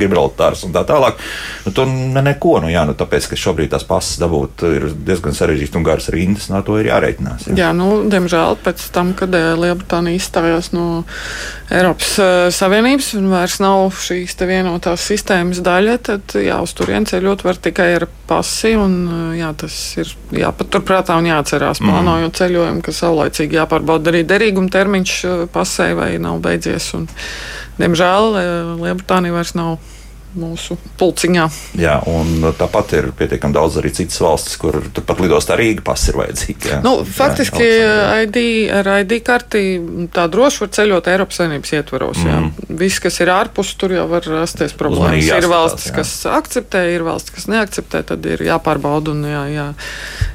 Gibraltārs 0.00 0.64
un 0.66 0.74
tā 0.74 0.84
tālāk. 0.88 1.20
Nu, 1.66 1.74
tur 1.76 1.90
ne, 1.90 2.22
neko, 2.24 2.56
nu, 2.64 2.70
jā, 2.72 2.84
nu, 2.88 2.96
tāpēc, 2.98 3.28
ka 3.30 3.38
šobrīd 3.40 3.72
tās 3.74 3.86
pasas 3.88 4.20
dabūt 4.22 4.64
ir 4.70 4.88
diezgan 5.06 5.36
sarežģīti 5.36 5.80
un 5.80 5.86
garas 5.86 6.10
rindas, 6.14 6.48
no 6.52 6.62
to 6.66 6.78
ir 6.80 6.90
jārēķinās. 6.92 7.48
Jā. 7.50 7.58
Jā, 7.64 7.70
nu, 7.76 8.04
diemžēl 8.10 8.58
pēc 8.64 8.88
tam, 8.94 9.14
kad 9.18 9.34
eh, 9.36 9.52
Lielbritānija 9.58 10.20
izstājās 10.20 10.72
no 10.74 11.04
Eiropas 11.74 12.16
uh, 12.20 12.32
Savienības 12.54 13.14
un 13.18 13.30
vairs 13.32 13.58
nav 13.62 13.88
šīs 14.04 14.36
vienotās 14.44 15.06
sistēmas 15.08 15.62
daļa, 15.64 15.96
tad 16.10 16.36
jā, 16.36 16.58
uz 16.64 16.74
turieni 16.76 17.08
ceļot 17.08 17.44
var 17.46 17.60
tikai 17.64 17.88
ar 17.98 18.08
pasi. 18.28 18.74
Un, 18.80 18.94
jā, 19.38 19.50
tas 19.58 19.76
ir 20.00 20.12
jāpaturprātā 20.44 21.16
un 21.20 21.30
jāatcerās, 21.30 21.82
mm. 21.82 21.90
plānojot 21.90 22.38
ceļojumu, 22.40 22.84
ka 22.84 22.94
saulaicīgi 22.94 23.60
jāpārbauda 23.60 24.12
arī 24.12 24.24
derīguma 24.28 24.72
termiņš 24.74 25.16
pasē 25.54 25.92
vai 25.98 26.12
nav 26.22 26.40
beidzies. 26.44 26.92
Un, 26.98 27.08
diemžēl 27.80 28.30
Lielbritānija 28.82 29.36
vairs 29.36 29.54
nav 29.58 29.76
mūsu 30.38 30.76
pulciņā. 31.00 31.46
Jā, 31.80 31.98
un 32.10 32.48
tāpat 32.58 32.96
ir 32.98 33.10
pietiekami 33.16 33.54
daudz 33.54 33.78
arī 33.80 33.92
citas 33.94 34.20
valstis, 34.22 34.56
kur 34.60 34.80
turpat 34.94 35.22
lidostā 35.22 35.58
Rīga 35.58 35.84
pasi 35.86 36.10
ir 36.12 36.20
vajadzīga. 36.20 36.70
jā. 36.74 36.80
Nu, 36.84 36.96
faktiski 37.06 37.64
Jā, 37.64 38.22
ID, 38.24 38.38
ar 38.74 38.88
ID 39.02 39.18
karti 39.24 39.62
tā 40.14 40.26
droši 40.30 40.64
var 40.64 40.70
ceļot 40.76 41.08
Eiropas 41.10 41.40
Savienības 41.40 41.72
ietvaros. 41.78 42.20
Mm. 42.24 42.50
Viss, 42.80 43.00
kas 43.02 43.18
ir 43.22 43.30
ārpus, 43.34 43.74
tur 43.80 43.94
jau 43.96 44.04
var 44.10 44.26
rasties 44.26 44.74
problēmas. 44.78 45.18
Uzmanīgi 45.18 45.32
Ir 45.34 45.48
valstis, 45.50 45.88
jā. 45.90 45.94
kas 45.98 46.12
akceptē, 46.30 46.84
ir 46.94 47.04
valstis, 47.06 47.34
kas 47.34 47.48
neakceptē. 47.50 48.02
Tad 48.10 48.28
ir 48.28 48.44
jāpārbauda 48.46 49.14
un 49.14 49.24
jā, 49.28 49.42
jā, 49.52 49.66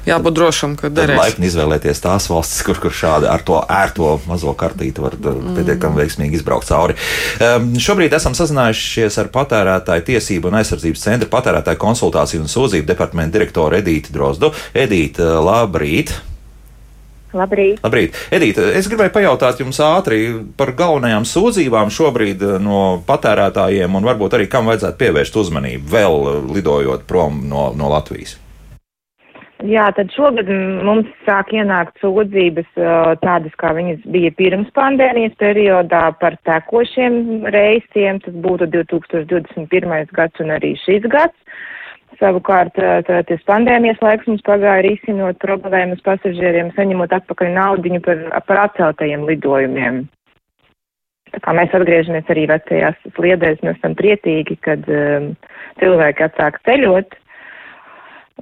jābūt 0.08 0.36
drošam, 0.36 0.76
ka 0.80 0.90
derēs. 0.92 1.18
laipni 1.20 1.48
izvēlēties 1.50 2.02
tās 2.04 2.28
valstis, 2.30 2.62
kur, 2.66 2.80
kur 2.82 2.94
šādi 2.94 3.28
ar 3.30 3.44
to 3.46 3.60
ērto 3.64 4.12
mazo 4.28 4.54
kartīti 4.58 5.02
var 5.02 5.16
mm. 5.18 5.54
pietiekami 5.58 6.02
veiksmīgi 6.02 6.40
izbraukt 6.40 6.68
cauri. 6.70 6.96
Um, 7.40 7.72
šobrīd 7.80 8.14
esam 8.16 8.36
sazinājušies 8.38 9.18
ar 9.22 9.30
patērētāju 9.34 9.89
tiesību 10.06 10.50
un 10.50 10.60
aizsardzības 10.60 11.06
centra 11.06 11.28
patērētāju 11.32 11.80
konsultāciju 11.82 12.44
un 12.44 12.50
sūdzību 12.50 12.86
departamentu 12.86 13.38
direktoru 13.38 13.80
Edīti 13.82 14.14
Drozdu. 14.14 14.52
Edīti, 14.74 15.22
labrīt! 15.22 16.14
Labrīt! 17.30 17.78
Labrīt. 17.84 18.16
Edita, 18.34 18.64
es 18.74 18.88
gribēju 18.90 19.12
pajautāt 19.14 19.60
jums 19.62 19.78
ātri 19.86 20.18
par 20.58 20.72
galvenajām 20.78 21.26
sūdzībām 21.30 21.92
šobrīd 21.94 22.42
eh, 22.42 22.56
no 22.62 22.80
patērētājiem 23.06 23.98
un 24.00 24.08
varbūt 24.08 24.34
arī 24.38 24.48
kam 24.50 24.66
vajadzētu 24.70 24.98
pievērst 24.98 25.38
uzmanību 25.38 25.92
vēl 25.92 26.18
eh, 26.32 26.40
lidojot 26.58 27.06
prom 27.06 27.44
no, 27.50 27.68
no 27.78 27.90
Latvijas. 27.92 28.34
Jā, 29.68 29.90
tad 29.92 30.08
šogad 30.14 30.48
mums 30.86 31.08
sāk 31.26 31.50
ienākt 31.52 31.98
sūdzības 32.00 32.68
tādas, 33.20 33.52
kā 33.60 33.74
viņas 33.76 34.06
bija 34.08 34.30
pirms 34.38 34.70
pandēmijas 34.76 35.34
periodā 35.40 36.06
par 36.20 36.38
tekošiem 36.48 37.44
reisiem. 37.52 38.22
Tas 38.24 38.38
būtu 38.46 38.70
2021. 38.72 40.14
gads 40.16 40.40
un 40.40 40.54
arī 40.56 40.72
šis 40.80 41.04
gads. 41.12 41.36
Savukārt, 42.20 42.76
tas 43.06 43.44
pandēmijas 43.48 44.00
laiks 44.04 44.28
mums 44.28 44.42
pagāja 44.48 44.86
risinot 44.88 45.38
problēmas 45.44 46.00
pasažieriem, 46.04 46.72
saņemot 46.76 47.12
atpakaļ 47.20 47.52
naudiņu 47.56 48.00
par, 48.04 48.24
par 48.48 48.64
atceltajiem 48.64 49.28
lidojumiem. 49.28 50.02
Tā 51.30 51.40
kā 51.44 51.54
mēs 51.54 51.74
atgriežamies 51.76 52.32
arī 52.32 52.48
vecajās 52.50 52.96
sliedēs, 53.14 53.60
mēs 53.62 53.76
esam 53.78 53.94
priecīgi, 53.98 54.56
kad 54.64 54.88
um, 54.90 55.34
cilvēki 55.82 56.26
atsāk 56.26 56.58
ceļot. 56.66 57.14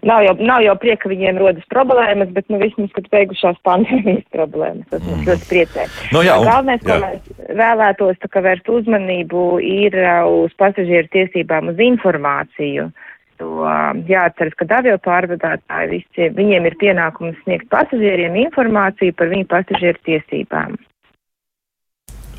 Nav 0.07 0.23
jau, 0.23 0.35
nav 0.39 0.63
jau 0.63 0.75
prieka, 0.79 1.03
ka 1.05 1.11
viņiem 1.13 1.41
rodas 1.41 1.67
problēmas, 1.73 2.31
bet, 2.35 2.47
nu, 2.53 2.61
vismaz, 2.63 2.91
kad 2.95 3.09
beigušās 3.15 3.59
pandēmijas 3.67 4.25
problēmas, 4.37 4.87
tas 4.93 5.05
mums 5.07 5.27
ļoti 5.27 5.49
priecē. 5.51 5.87
Nu, 6.15 6.23
jā, 6.27 6.39
un- 6.39 6.49
Galvenais, 6.51 6.85
ko 6.85 6.95
jā. 6.95 7.01
mēs 7.05 7.53
vēlētos, 7.63 8.21
tā 8.23 8.31
kā 8.33 8.45
vērst 8.47 8.73
uzmanību, 8.79 9.45
ir 9.65 9.99
uh, 10.03 10.29
uz 10.45 10.55
pasažieru 10.61 11.11
tiesībām 11.15 11.73
uz 11.75 11.83
informāciju. 11.89 12.91
Jo, 13.39 13.49
uh, 13.63 13.95
jāatceras, 14.11 14.55
ka 14.59 14.67
avio 14.79 14.97
pārvadātāji 15.03 15.91
visi, 15.93 16.31
viņiem 16.35 16.67
ir 16.67 16.79
pienākums 16.81 17.39
sniegt 17.45 17.69
pasažieriem 17.71 18.35
informāciju 18.47 19.15
par 19.19 19.31
viņu 19.31 19.47
pasažieru 19.51 20.03
tiesībām. 20.07 20.79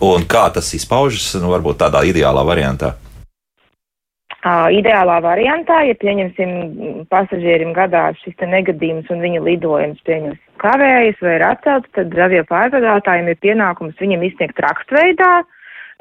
Un 0.04 0.24
kā 0.32 0.46
tas 0.56 0.72
izpaužas, 0.76 1.34
nu, 1.44 1.52
varbūt 1.52 1.82
tādā 1.82 2.06
ideālā 2.08 2.44
variantā. 2.48 2.94
Uh, 4.40 4.70
ideālā 4.72 5.18
variantā, 5.20 5.82
ja 5.84 5.98
pieņemsim 6.00 6.52
pasažierim 7.12 7.74
gadās 7.76 8.16
šis 8.24 8.38
te 8.40 8.48
negadījums 8.48 9.10
un 9.12 9.20
viņa 9.20 9.42
lidojums 9.44 10.00
pieņems 10.08 10.40
kavējas 10.64 11.20
vai 11.26 11.34
ir 11.36 11.44
atcelts, 11.44 11.92
tad 11.98 12.16
avio 12.16 12.46
pārvadātājiem 12.48 13.28
ir 13.34 13.42
pienākums 13.44 14.00
viņam 14.00 14.24
izsniegt 14.24 14.62
rakstveidā 14.64 15.42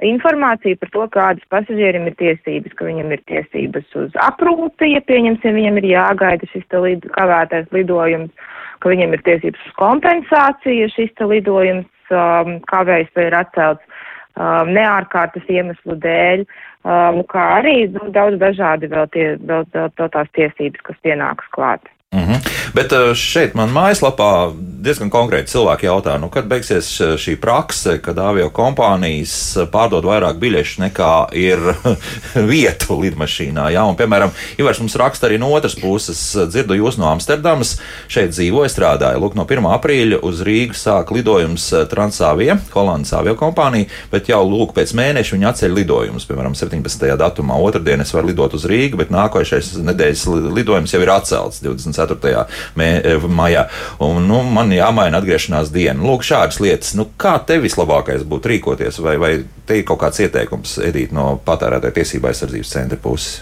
informāciju 0.07 0.78
par 0.78 0.93
to, 0.95 1.07
kādas 1.16 1.51
pasažierim 1.51 2.07
ir 2.07 2.14
tiesības, 2.20 2.76
ka 2.78 2.86
viņam 2.86 3.11
ir 3.16 3.24
tiesības 3.26 3.99
uz 3.99 4.14
aprūpi, 4.22 4.93
ja 4.95 5.03
pieņemsim, 5.11 5.59
viņam 5.59 5.80
ir 5.82 5.91
jāgaida 5.97 6.47
šis 6.53 6.66
te 6.70 6.82
lid, 6.84 7.11
kavētais 7.18 7.66
lidojums, 7.74 8.30
ka 8.78 8.95
viņam 8.95 9.18
ir 9.18 9.24
tiesības 9.26 9.66
uz 9.66 9.76
kompensāciju, 9.82 10.84
ja 10.84 10.93
šis 10.95 11.11
te 11.18 11.26
lidojums 11.26 12.14
um, 12.14 12.61
kavējas 12.70 13.11
vai 13.18 13.26
ir 13.32 13.39
atcelts 13.43 14.07
um, 14.39 14.72
neārkārtas 14.76 15.51
iemeslu 15.53 15.99
dēļ, 16.05 16.47
um, 16.86 17.20
kā 17.30 17.45
arī 17.59 17.76
nu, 17.95 18.09
daudz 18.14 18.41
dažādi 18.41 18.91
vēl, 18.93 19.07
tie, 19.14 19.28
vēl, 19.43 19.66
vēl, 19.74 19.93
vēl 19.99 20.12
tās 20.14 20.34
tiesības, 20.39 20.84
kas 20.89 21.01
pienākas 21.07 21.55
klāt. 21.57 21.91
Mm 22.12 22.20
-hmm. 22.20 22.48
Bet 22.74 22.92
eh, 22.92 23.14
šeit 23.14 23.54
man 23.54 23.68
mājaslapā 23.72 24.52
diezgan 24.84 25.11
konkrēti 25.11 25.50
cilvēki 25.52 25.88
jautā, 25.88 26.18
nu, 26.20 26.28
kad 26.32 26.46
beigsies 26.48 27.00
eh, 27.00 27.16
šī 27.20 27.36
prakse, 27.40 27.98
kad 28.02 28.18
avio 28.18 28.48
kompānijas 28.54 29.34
eh, 29.56 29.66
pārdod 29.72 30.04
vairāk 30.04 30.38
biļešu 30.40 30.80
nekā 30.86 31.12
ir 31.36 31.59
vietu 32.52 33.00
lidmašīnā. 33.02 33.68
Ja? 33.74 33.84
Un, 33.84 33.96
piemēram, 33.96 34.30
Ivars 34.59 34.80
mums 34.80 34.96
raksta 34.96 35.26
arī 35.26 35.38
no 35.38 35.50
otras 35.52 35.74
puses, 35.74 36.22
dzirdu 36.48 36.78
jūs 36.78 36.96
no 36.98 37.11
Amsterdamas, 37.11 37.76
šeit 38.09 38.30
dzīvoju, 38.30 38.70
strādāju. 38.72 39.20
Lūk, 39.20 39.36
no 39.36 39.44
1. 39.44 39.68
aprīļa 39.74 40.22
uz 40.22 40.40
Rīgu 40.46 40.76
sāk 40.78 41.12
lidojums 41.12 41.68
Transavia, 41.90 42.59
Holandas 42.72 43.12
avio 43.12 43.36
kompānija, 43.36 43.90
bet 44.12 44.28
jau 44.32 44.40
lūk, 44.48 44.72
pēc 44.76 44.94
mēneša 44.96 45.36
viņi 45.36 45.50
atceļ 45.52 45.76
lidojumus. 45.82 46.28
Piemēram, 46.28 46.56
17. 46.56 47.09
datumā 47.18 47.61
otrdien 47.61 48.00
es 48.00 48.14
varu 48.14 48.32
lidot 48.32 48.54
uz 48.54 48.64
Rīgu, 48.70 48.96
bet 49.02 49.12
nākošais 49.12 49.74
nedēļas 49.82 50.26
lidojums 50.56 50.94
jau 50.94 51.02
ir 51.04 51.12
atcelts 51.12 51.61
20. 51.64 51.97
4. 51.99 52.46
Mē, 52.78 52.88
e, 53.03 53.18
maijā. 53.28 53.66
Un, 54.05 54.22
nu, 54.30 54.40
man 54.46 54.72
jāmaina 54.74 55.20
atgriešanās 55.20 55.72
diena. 55.74 56.01
Lūk, 56.05 56.26
šādas 56.26 56.62
lietas. 56.64 56.94
Nu, 56.99 57.09
kā 57.20 57.36
tev 57.49 57.66
vislabākais 57.66 58.26
būtu 58.28 58.55
rīkoties? 58.55 59.03
Vai, 59.05 59.18
vai 59.20 59.32
te 59.68 59.80
ir 59.80 59.86
kaut 59.88 60.03
kāds 60.05 60.22
ieteikums, 60.24 60.78
Edīt, 60.88 61.14
no 61.14 61.34
patērētāja 61.46 62.01
tiesība 62.01 62.32
aizsardzības 62.32 62.74
centra 62.74 63.01
puses? 63.03 63.38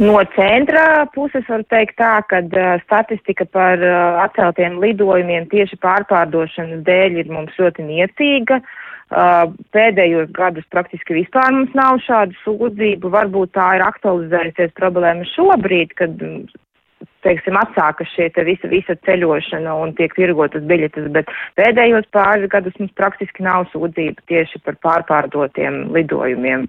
No 0.00 0.20
centra 0.36 1.04
puses 1.14 1.44
var 1.50 1.64
teikt 1.70 1.98
tā, 2.00 2.14
ka 2.30 2.40
uh, 2.42 2.68
statistika 2.84 3.44
par 3.44 3.82
uh, 3.82 4.22
atceltiem 4.24 4.78
lidojumiem 4.82 5.48
tieši 5.52 5.78
pārpārdošanas 5.82 6.84
dēļ 6.86 7.20
ir 7.22 7.32
mums 7.32 7.58
ļoti 7.60 7.84
niecīga. 7.90 8.62
Uh, 9.12 9.52
pēdējos 9.76 10.30
gadus 10.32 10.64
praktiski 10.72 11.18
vispār 11.18 11.52
mums 11.52 11.74
nav 11.76 12.00
šādu 12.06 12.36
sūdzību. 12.40 13.10
Varbūt 13.12 13.52
tā 13.58 13.68
ir 13.76 13.84
aktualizējusies 13.84 14.72
problēma 14.78 15.26
šobrīd, 15.34 15.92
kad 15.98 16.16
teiksim, 17.26 17.56
atsāka 17.60 18.06
šie 18.14 18.28
te 18.34 18.44
visa, 18.46 18.68
visa 18.70 18.96
ceļošana 19.06 19.74
un 19.82 19.94
tiek 19.98 20.14
tirgotas 20.16 20.64
biļetes, 20.68 21.10
bet 21.14 21.30
pēdējos 21.58 22.08
pāris 22.14 22.50
gadus 22.52 22.78
mums 22.80 22.94
praktiski 22.98 23.46
nav 23.46 23.68
sūdzība 23.72 24.24
tieši 24.30 24.62
par 24.66 24.78
pārpārdotiem 24.86 25.84
lidojumiem. 25.94 26.68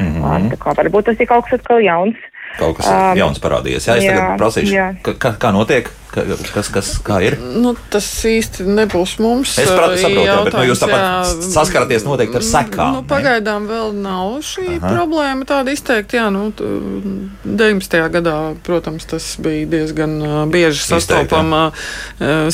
Mm 0.00 0.22
-hmm. 0.22 0.48
Tā 0.50 0.56
kā 0.58 0.74
varbūt 0.74 1.10
tas 1.10 1.20
ir 1.20 1.28
kaut 1.30 1.44
kas 1.44 1.60
atkal 1.60 1.82
jauns. 1.84 2.16
Kaut 2.58 2.76
kas 2.76 2.88
um, 2.88 3.18
jauns 3.18 3.38
parādījies. 3.42 3.86
Jā, 3.88 3.96
es 3.98 4.04
jā, 4.04 4.16
tagad 4.16 4.40
prasīšu, 4.40 4.74
jā. 4.74 4.88
Kā, 5.02 5.34
kā 5.38 5.52
notiek? 5.54 5.90
Kas, 6.14 6.68
kas 6.70 6.90
kā 7.02 7.18
ir? 7.26 7.36
Nu, 7.40 7.74
tas 7.90 8.06
īsti 8.28 8.66
nebūs 8.68 9.16
mums. 9.22 9.56
Es 9.58 9.66
saprotu, 9.66 10.10
jā, 10.22 10.36
bet 10.46 10.54
nu, 10.54 10.62
jūs 10.68 10.82
tāpat 10.82 11.32
saskaraties 11.50 12.04
noteikti 12.06 12.38
ar 12.38 12.46
sekām. 12.46 12.98
Nu, 12.98 13.02
pagaidām 13.08 13.66
vēl 13.66 13.90
nav 13.98 14.36
šī 14.46 14.66
Aha. 14.76 14.92
problēma 14.94 15.48
tāda 15.48 15.74
izteikti. 15.74 16.18
Jā, 16.20 16.28
nu, 16.34 16.46
19. 16.54 17.98
gadā, 18.14 18.36
protams, 18.66 19.08
tas 19.10 19.26
bija 19.42 19.66
diezgan 19.72 20.14
bieži 20.52 20.84
sastopama, 20.84 21.64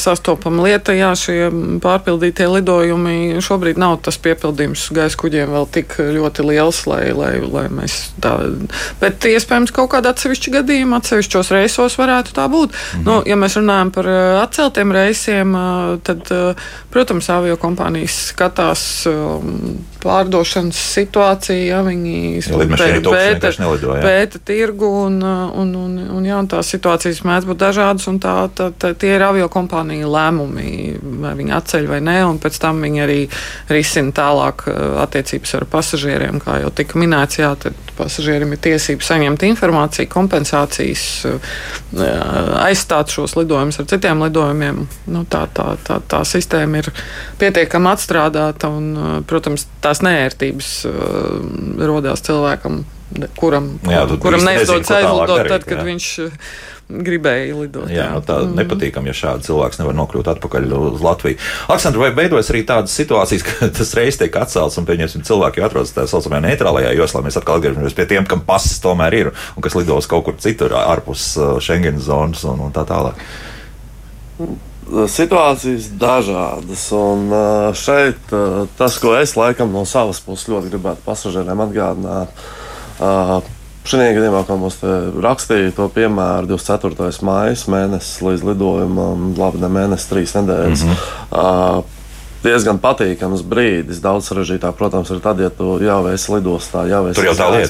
sastopama 0.00 0.64
lieta. 0.68 0.96
Jā, 0.96 1.12
šie 1.18 1.50
pārpildītie 1.84 2.48
lidojumi 2.48 3.42
šobrīd 3.44 3.80
nav 3.80 3.98
tas 4.06 4.16
piepildījums 4.22 4.88
gaisa 4.96 5.20
kuģiem 5.20 5.52
vēl 5.52 5.68
tik 5.74 5.98
ļoti 6.00 6.46
liels, 6.48 6.82
lai, 6.88 7.02
lai, 7.16 7.34
lai 7.44 7.66
mēs 7.72 8.00
tā. 8.24 8.36
Bet 9.02 9.28
iespējams 9.28 9.74
kaut 9.76 9.92
kādā 9.94 10.14
atsevišķa 10.14 10.56
gadījumā, 10.60 11.00
atsevišķos 11.02 11.52
reisos 11.54 11.98
varētu 12.00 12.34
tā 12.36 12.48
būt. 12.50 12.72
Mhm. 12.72 13.04
Nu, 13.06 13.20
ja 13.28 13.36
mēs 13.50 13.58
runājam 13.58 13.90
par 13.94 14.06
eh, 14.06 14.38
atceltiem 14.40 14.92
reisiem, 14.94 15.54
eh, 15.54 15.98
tad, 16.06 16.22
eh, 16.30 16.68
protams, 16.90 17.28
avio 17.30 17.56
kompānijas 17.60 18.30
skatās 18.30 18.82
pārdošanas 20.00 20.78
situāciju, 20.94 21.66
ja 21.66 21.80
viņi 21.84 22.40
pēta, 23.10 23.52
pēta 24.02 24.40
tirgu, 24.44 24.88
un, 25.06 25.18
un, 25.22 25.74
un, 25.76 25.98
un, 26.16 26.24
jā, 26.26 26.38
un 26.40 26.48
tās 26.50 26.70
situācijas 26.72 27.22
mēdz 27.26 27.48
būt 27.50 27.60
dažādas, 27.60 28.06
un 28.10 28.20
tā, 28.22 28.34
tā, 28.56 28.70
tā, 28.72 28.94
tie 28.94 29.14
ir 29.16 29.26
avio 29.26 29.50
kompāniju 29.52 30.10
lēmumi, 30.10 30.70
vai 31.22 31.34
viņi 31.38 31.56
atceļ 31.58 31.90
vai 31.90 32.00
nē, 32.06 32.16
un 32.30 32.40
pēc 32.42 32.58
tam 32.62 32.80
viņi 32.86 33.04
arī 33.04 33.20
risina 33.70 34.14
tālāk 34.16 34.66
attiecības 35.04 35.56
ar 35.60 35.68
pasažieriem, 35.70 36.40
kā 36.42 36.62
jau 36.64 36.72
tika 36.74 37.00
minēts, 37.00 37.42
jā, 37.42 37.52
tad 37.60 37.89
pasažierim 38.00 38.54
ir 38.54 38.60
tiesības 38.64 39.10
saņemt 39.12 39.44
informāciju, 39.46 40.08
kompensācijas, 40.10 41.04
aizstāt 42.64 43.12
šos 43.14 43.36
lidojumus 43.38 43.80
ar 43.82 43.88
citiem 43.90 44.24
lidojumiem. 44.26 44.84
Nu, 45.10 45.24
tā, 45.30 45.44
tā, 45.54 45.74
tā, 45.86 46.00
tā 46.10 46.22
sistēma 46.28 46.82
ir 46.82 46.90
pietiekami 47.40 47.92
atstrādāta 47.92 48.72
un, 48.72 48.90
protams, 49.28 49.68
tās 49.84 50.02
nērtības 50.06 50.72
uh, 50.88 50.96
rodās 51.90 52.24
cilvēkam, 52.26 52.82
kuram, 53.38 53.72
Jā, 53.90 54.04
kuram 54.22 54.44
neizdodas 54.46 54.92
aizlidot 55.00 55.48
tad, 55.50 55.64
kad 55.66 55.80
jā. 55.80 55.86
viņš 55.88 56.12
gribēja 57.04 57.56
lidot. 57.56 57.90
Jā. 57.92 58.08
Nu, 58.14 58.22
tā 58.26 58.40
mm. 58.42 58.56
nepatīkami, 58.58 59.10
ja 59.10 59.16
šāds 59.16 59.48
cilvēks 59.48 59.80
nevar 59.80 59.96
nokļūt 59.98 60.30
atpakaļ 60.34 60.66
uz 60.78 61.04
Latviju. 61.04 61.38
Aleksandra, 61.70 62.02
vai 62.04 62.10
beidojas 62.16 62.50
arī 62.52 62.62
tādas 62.68 62.94
situācijas, 62.98 63.44
ka 63.48 63.70
tas 63.76 63.92
reizes 63.98 64.20
tiek 64.22 64.40
atcelts 64.40 64.80
un, 64.80 64.88
pieņemsim, 64.88 65.24
cilvēki 65.26 65.64
atrodas 65.66 65.94
tā 65.96 66.06
saucamajā 66.10 66.44
neitrālajā 66.48 66.94
joslā? 66.98 67.22
Mēs 67.26 67.38
atkal 67.40 67.60
atgriežamies 67.60 67.96
pie 67.98 68.08
tiem, 68.10 68.26
kam 68.30 68.44
pasas 68.46 68.80
tomēr 68.82 69.18
ir 69.20 69.32
un 69.54 69.66
kas 69.66 69.78
lidos 69.78 70.10
kaut 70.10 70.26
kur 70.26 70.40
citur, 70.42 70.74
ārpus 70.80 71.32
Schengen 71.62 72.02
zonas 72.02 72.44
un, 72.48 72.66
un 72.66 72.74
tā 72.74 72.86
tālāk. 72.88 73.20
Situācijas 74.90 75.92
dažādas, 76.00 76.88
un 76.96 77.30
šeit 77.78 78.32
tas, 78.78 78.96
ko 78.98 79.14
es 79.14 79.36
laikam 79.38 79.70
no 79.70 79.84
savas 79.86 80.18
puses 80.24 80.48
ļoti 80.50 80.72
gribētu 80.72 81.04
pasažieriem 81.06 81.62
atgādināt, 81.62 82.42
Šajā 83.88 84.12
gadījumā, 84.16 84.42
kā 84.44 84.56
mums 84.60 84.76
rakstīja 85.24 85.72
to 85.76 85.86
piemēru, 85.94 86.50
24. 86.50 87.08
maija 87.24 87.56
mēnesis 87.72 88.20
līdz 88.26 88.44
lidojumam, 88.50 89.30
labi, 89.38 89.62
ne 89.62 89.70
mēnesis, 89.72 90.10
trīs 90.10 90.36
nedēļas. 90.36 90.84
Mm 90.84 90.92
-hmm. 90.92 91.80
uh, 91.80 92.00
diezgan 92.44 92.80
patīkams 92.82 93.42
brīdis. 93.46 94.02
Daudz 94.04 94.28
sarežģītāk, 94.30 94.76
protams, 94.76 95.10
ir 95.10 95.20
tad, 95.24 95.40
ja 95.40 95.50
tu 95.50 95.78
jau 95.82 96.02
esi 96.12 96.32
lidostā, 96.32 96.84
jau 96.90 97.06
esi 97.08 97.24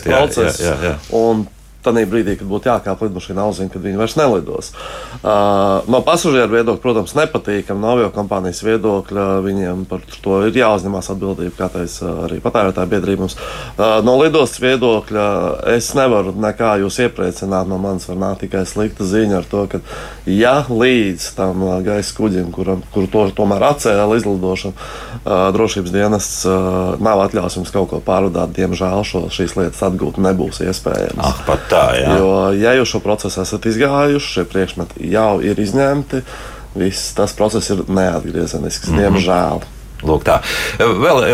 process, 0.05 0.61
jā, 0.61 0.75
jā, 0.75 0.77
jā. 0.91 0.95
Un 1.17 1.47
Tad 1.81 1.97
brīdī, 2.11 2.35
kad 2.37 2.49
būtu 2.49 2.69
jākāp 2.69 3.01
lidmašīnā, 3.07 3.45
uzzina, 3.49 3.73
ka 3.73 3.81
viņi 3.81 3.97
vairs 3.97 4.17
nelidos. 4.19 4.67
Uh, 5.21 5.81
no 5.89 6.03
pasažieru 6.05 6.53
viedokļa, 6.53 6.83
protams, 6.83 7.15
nepatīkami. 7.17 7.81
No 7.81 7.95
avio 7.95 8.11
kompānijas 8.13 8.61
viedokļa 8.67 9.25
viņiem 9.47 9.87
par 9.89 10.05
to 10.21 10.43
ir 10.45 10.59
jāuzņemās 10.61 11.09
atbildība, 11.15 11.55
kā 11.57 11.71
teica 11.73 12.13
arī 12.27 12.41
patērētāja 12.45 12.91
biedrības. 12.91 13.37
Uh, 13.79 14.01
no 14.05 14.19
lidostas 14.21 14.61
viedokļa 14.61 15.25
es 15.73 15.89
nevaru 15.97 16.35
nekā 16.37 16.75
jūs 16.83 17.01
iepriecināt. 17.07 17.71
No 17.71 17.81
manis 17.81 18.11
var 18.11 18.21
nākt 18.27 18.45
tikai 18.45 18.67
slikta 18.69 19.09
ziņa 19.09 19.41
ar 19.41 19.49
to, 19.49 19.65
ka, 19.73 19.81
ja 20.29 20.55
līdz 20.69 21.31
tam 21.39 21.65
gaisa 21.87 22.17
kuģim, 22.19 22.53
kuram, 22.53 22.85
kuru 22.93 23.09
to 23.09 23.25
tomēr 23.41 23.71
atcēla 23.71 24.21
izlidošanu, 24.21 24.77
uh, 24.77 25.49
drošības 25.57 25.97
dienests 25.97 26.45
uh, 26.45 27.01
nav 27.01 27.25
atļaus 27.25 27.57
jums 27.57 27.73
kaut 27.73 27.89
ko 27.95 28.05
pārvadāt, 28.05 28.53
diemžēl 28.61 29.01
šo, 29.09 29.27
šīs 29.33 29.57
lietas 29.57 29.81
atgūt 29.89 30.21
nebūs 30.21 30.61
iespējams. 30.69 31.25
Ah, 31.25 31.41
pat 31.49 31.70
tā, 31.71 31.85
jā. 31.99 32.15
Jo, 32.19 32.31
ja 32.59 32.77
jūs 32.79 32.95
šo 32.95 33.03
procesu 33.05 33.43
esat 33.43 33.69
izgājuši, 33.71 34.33
šie 34.37 34.47
priekšmeti 34.51 35.11
jau 35.13 35.33
ir 35.45 35.61
izņemti, 35.61 36.23
viss 36.79 37.15
tas 37.17 37.35
process 37.39 37.73
ir 37.73 37.85
neatgriezenisks, 37.89 38.89
mm 38.89 38.95
-hmm. 38.95 39.03
diemžēl. 39.05 39.67
Lūk, 40.07 40.25
tā. 40.25 40.39
Vēl 40.79 41.27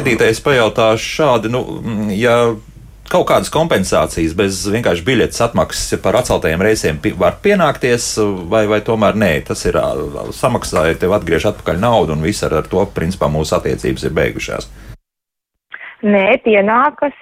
Edītei 0.00 0.28
es 0.28 0.42
pajautāšu 0.44 1.14
šādi, 1.16 1.48
nu, 1.48 1.62
ja 2.12 2.52
kaut 3.10 3.26
kādas 3.30 3.50
kompensācijas 3.50 4.34
bez 4.38 4.60
vienkārši 4.70 5.04
biļetes 5.06 5.42
atmaksas 5.48 5.98
par 6.02 6.20
atceltajiem 6.20 6.62
reisiem 6.62 7.00
var 7.18 7.40
pienākties, 7.42 8.12
vai, 8.50 8.66
vai 8.70 8.80
tomēr 8.86 9.18
nē, 9.18 9.32
tas 9.48 9.64
ir 9.66 9.78
samaksāja, 10.36 10.98
tev 11.00 11.16
atgriež 11.16 11.48
atpakaļ 11.50 11.80
naudu 11.82 12.14
un 12.14 12.22
viss 12.22 12.46
ar, 12.46 12.60
ar 12.60 12.70
to 12.70 12.84
principā 12.94 13.30
mūsu 13.32 13.56
attiecības 13.58 14.06
ir 14.06 14.16
beigušās. 14.20 14.70
Nē, 16.02 16.26
pienākas 16.44 17.16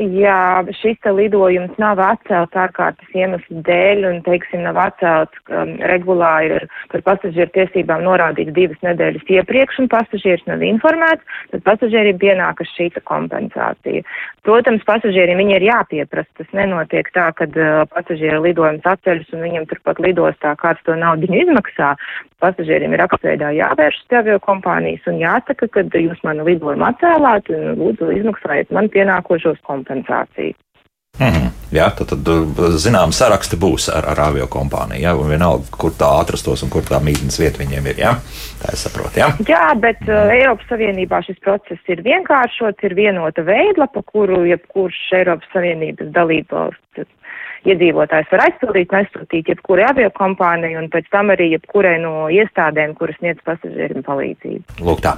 Jā, 0.00 0.64
šis 0.80 0.96
lidojums 1.04 1.74
nav 1.76 1.98
atcelts 2.00 2.56
ārkārtas 2.56 3.10
iemeslu 3.12 3.60
dēļ 3.66 4.06
un, 4.08 4.20
teiksim, 4.24 4.62
nav 4.64 4.78
atcelts 4.80 5.36
um, 5.52 5.74
regulāri 5.90 6.56
par 6.88 7.02
pasažieru 7.04 7.52
tiesībām 7.52 8.06
norādīts 8.06 8.54
divas 8.56 8.80
nedēļas 8.86 9.28
iepriekš 9.28 9.82
un 9.82 9.90
pasažieris 9.92 10.46
nav 10.48 10.64
informēts, 10.64 11.26
tad 11.52 11.64
pasažierim 11.68 12.16
pienākas 12.22 12.72
šī 12.78 12.88
kompensācija. 13.04 14.00
Protams, 14.48 14.86
pasažierim 14.88 15.36
viņi 15.42 15.58
ir 15.58 15.68
jāpieprasa. 15.68 16.32
Tas 16.40 16.56
nenotiek 16.56 17.12
tā, 17.12 17.28
ka 17.36 17.44
uh, 17.50 17.84
pasažieru 17.92 18.40
lidojums 18.46 18.88
atceļas 18.88 19.36
un 19.36 19.44
viņam 19.44 19.68
turpat 19.68 20.00
lidostā 20.00 20.54
kāds 20.64 20.80
to 20.88 20.96
naudu 20.96 21.28
izmaksā. 21.28 21.92
Pasažierim 22.40 22.96
ir 22.96 23.02
rakstveidā 23.02 23.52
jāvēršas 23.52 24.08
pie 24.08 24.16
avio 24.22 24.38
kompānijas 24.40 25.04
un 25.12 25.20
jāsaka, 25.20 25.68
ka 25.68 25.84
jūs 25.92 26.24
manu 26.24 26.48
lidojumu 26.48 26.88
atcēlāt 26.88 27.52
un 27.52 27.74
lūdzu 27.76 28.08
izmaksājiet 28.16 28.72
man 28.72 28.88
pienākošos 28.88 29.60
kompensāciju 29.60 29.89
kompensāciju. 29.90 30.54
Mm 31.20 31.26
-hmm. 31.26 31.50
Jā, 31.72 31.90
tad, 31.98 32.08
tad 32.08 32.78
zinām, 32.78 33.12
saraksti 33.12 33.56
būs 33.56 33.96
ar, 33.96 34.04
ar 34.08 34.20
avio 34.20 34.46
kompāniju. 34.46 35.00
Ja? 35.02 35.14
Vienalga, 35.14 35.64
kur 35.78 35.90
tā 35.90 36.20
atrastos 36.20 36.62
un 36.62 36.70
kur 36.70 36.82
tā 36.82 37.00
mītnes 37.00 37.40
vieta 37.40 37.58
viņiem 37.58 37.86
ir. 37.86 37.98
Ja? 37.98 38.14
Tā 38.62 38.72
es 38.72 38.82
saprotu. 38.82 39.18
Ja? 39.18 39.28
Jā, 39.48 39.74
bet 39.74 40.00
uh, 40.08 40.30
Eiropas 40.32 40.66
Savienībā 40.68 41.22
šis 41.22 41.38
process 41.44 41.80
ir 41.88 42.02
vienkāršots, 42.02 42.82
ir 42.82 42.94
vienota 42.94 43.42
veidlapa, 43.42 44.02
kuru 44.02 44.44
jebkurš 44.44 45.12
Eiropas 45.12 45.48
Savienības 45.52 46.12
dalībvalsts 46.12 47.06
iedzīvotājs 47.68 48.30
var 48.32 48.44
aizpildīt, 48.46 48.92
aizsūtīt 49.00 49.50
jebkurai 49.52 49.88
aviokompānijai 49.90 50.78
un 50.80 50.88
pēc 50.92 51.10
tam 51.12 51.32
arī 51.34 51.50
jebkurai 51.54 51.98
no 52.02 52.28
iestādēm, 52.32 52.94
kuras 52.98 53.18
sniedz 53.20 53.42
pasažieriem 53.46 54.04
palīdzību. 54.06 54.80
Lūk 54.86 55.02
tā. 55.04 55.16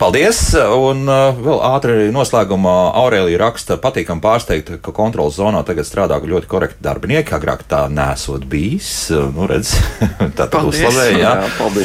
Paldies! 0.00 0.40
Un 0.56 1.04
uh, 1.08 1.36
vēl 1.36 1.60
ātri 1.66 2.08
noslēgumā 2.14 2.76
Aurēlija 3.02 3.40
raksta 3.42 3.78
patīkam 3.82 4.22
pārsteigt, 4.24 4.74
ka 4.84 4.94
kontrolas 4.94 5.36
zonā 5.38 5.62
tagad 5.66 5.88
strādā 5.88 6.18
ļoti 6.22 6.50
korekti 6.50 6.84
darbinieki. 6.84 7.36
Agrāk 7.36 7.66
tā 7.70 7.84
nesot 7.92 8.46
bijis. 8.48 9.10
Nu, 9.12 9.46
redz, 9.50 9.74
tā 10.38 10.48
tad 10.48 10.58
uzslavēja. 10.68 11.20
Jā. 11.22 11.34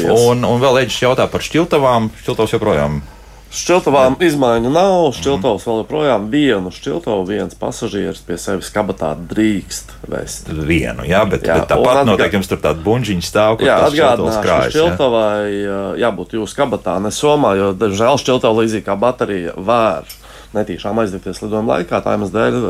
Jā. 0.02 0.16
Un, 0.16 0.44
un 0.48 0.60
vēl 0.62 0.82
Eģis 0.84 1.04
jautā 1.06 1.28
par 1.30 1.44
šķiltavām. 1.44 2.10
Šķiltavas 2.22 2.56
joprojām 2.56 3.00
Šķiltavām 3.58 4.16
izmaiņu 4.22 4.70
nav. 4.72 5.08
Šķiltavs 5.16 5.66
vēl 5.66 5.80
joprojām 5.82 6.28
vienu 6.32 6.70
šķiltavu, 6.74 7.24
viens 7.28 7.56
pasažieris 7.58 8.22
pie 8.26 8.38
sevis 8.40 8.70
kabatā 8.74 9.14
drīkst 9.30 9.96
vest. 10.10 10.48
Vienu, 10.48 11.06
jā, 11.08 11.24
bet, 11.28 11.46
jā, 11.48 11.58
bet 11.58 11.72
tāpat 11.72 12.02
atgā... 12.02 12.06
noteikti 12.12 12.38
jums 12.38 12.52
tur 12.52 12.62
tāda 12.62 12.84
buļģiņa 12.86 13.26
stāv, 13.26 13.58
kur 13.58 13.70
jā, 13.70 13.80
atgādināšu, 13.88 14.44
krājas, 14.46 14.76
šķiltavai 14.76 15.50
jā? 15.56 15.82
jābūt 16.04 16.38
jūsu 16.38 16.58
kabatā, 16.60 16.96
ne 17.02 17.12
somā, 17.14 17.54
jo, 17.58 17.74
diemžēl, 17.78 18.22
šķiltava 18.22 18.62
līdzīgi 18.62 18.86
kā 18.86 18.98
baterija 19.00 19.56
vēr 19.58 20.16
netīšām 20.56 21.02
aizdegties 21.02 21.42
lidojuma 21.42 21.76
laikā. 21.76 22.00
Tā 22.04 22.16
iemesla 22.16 22.44
dēļ 22.44 22.60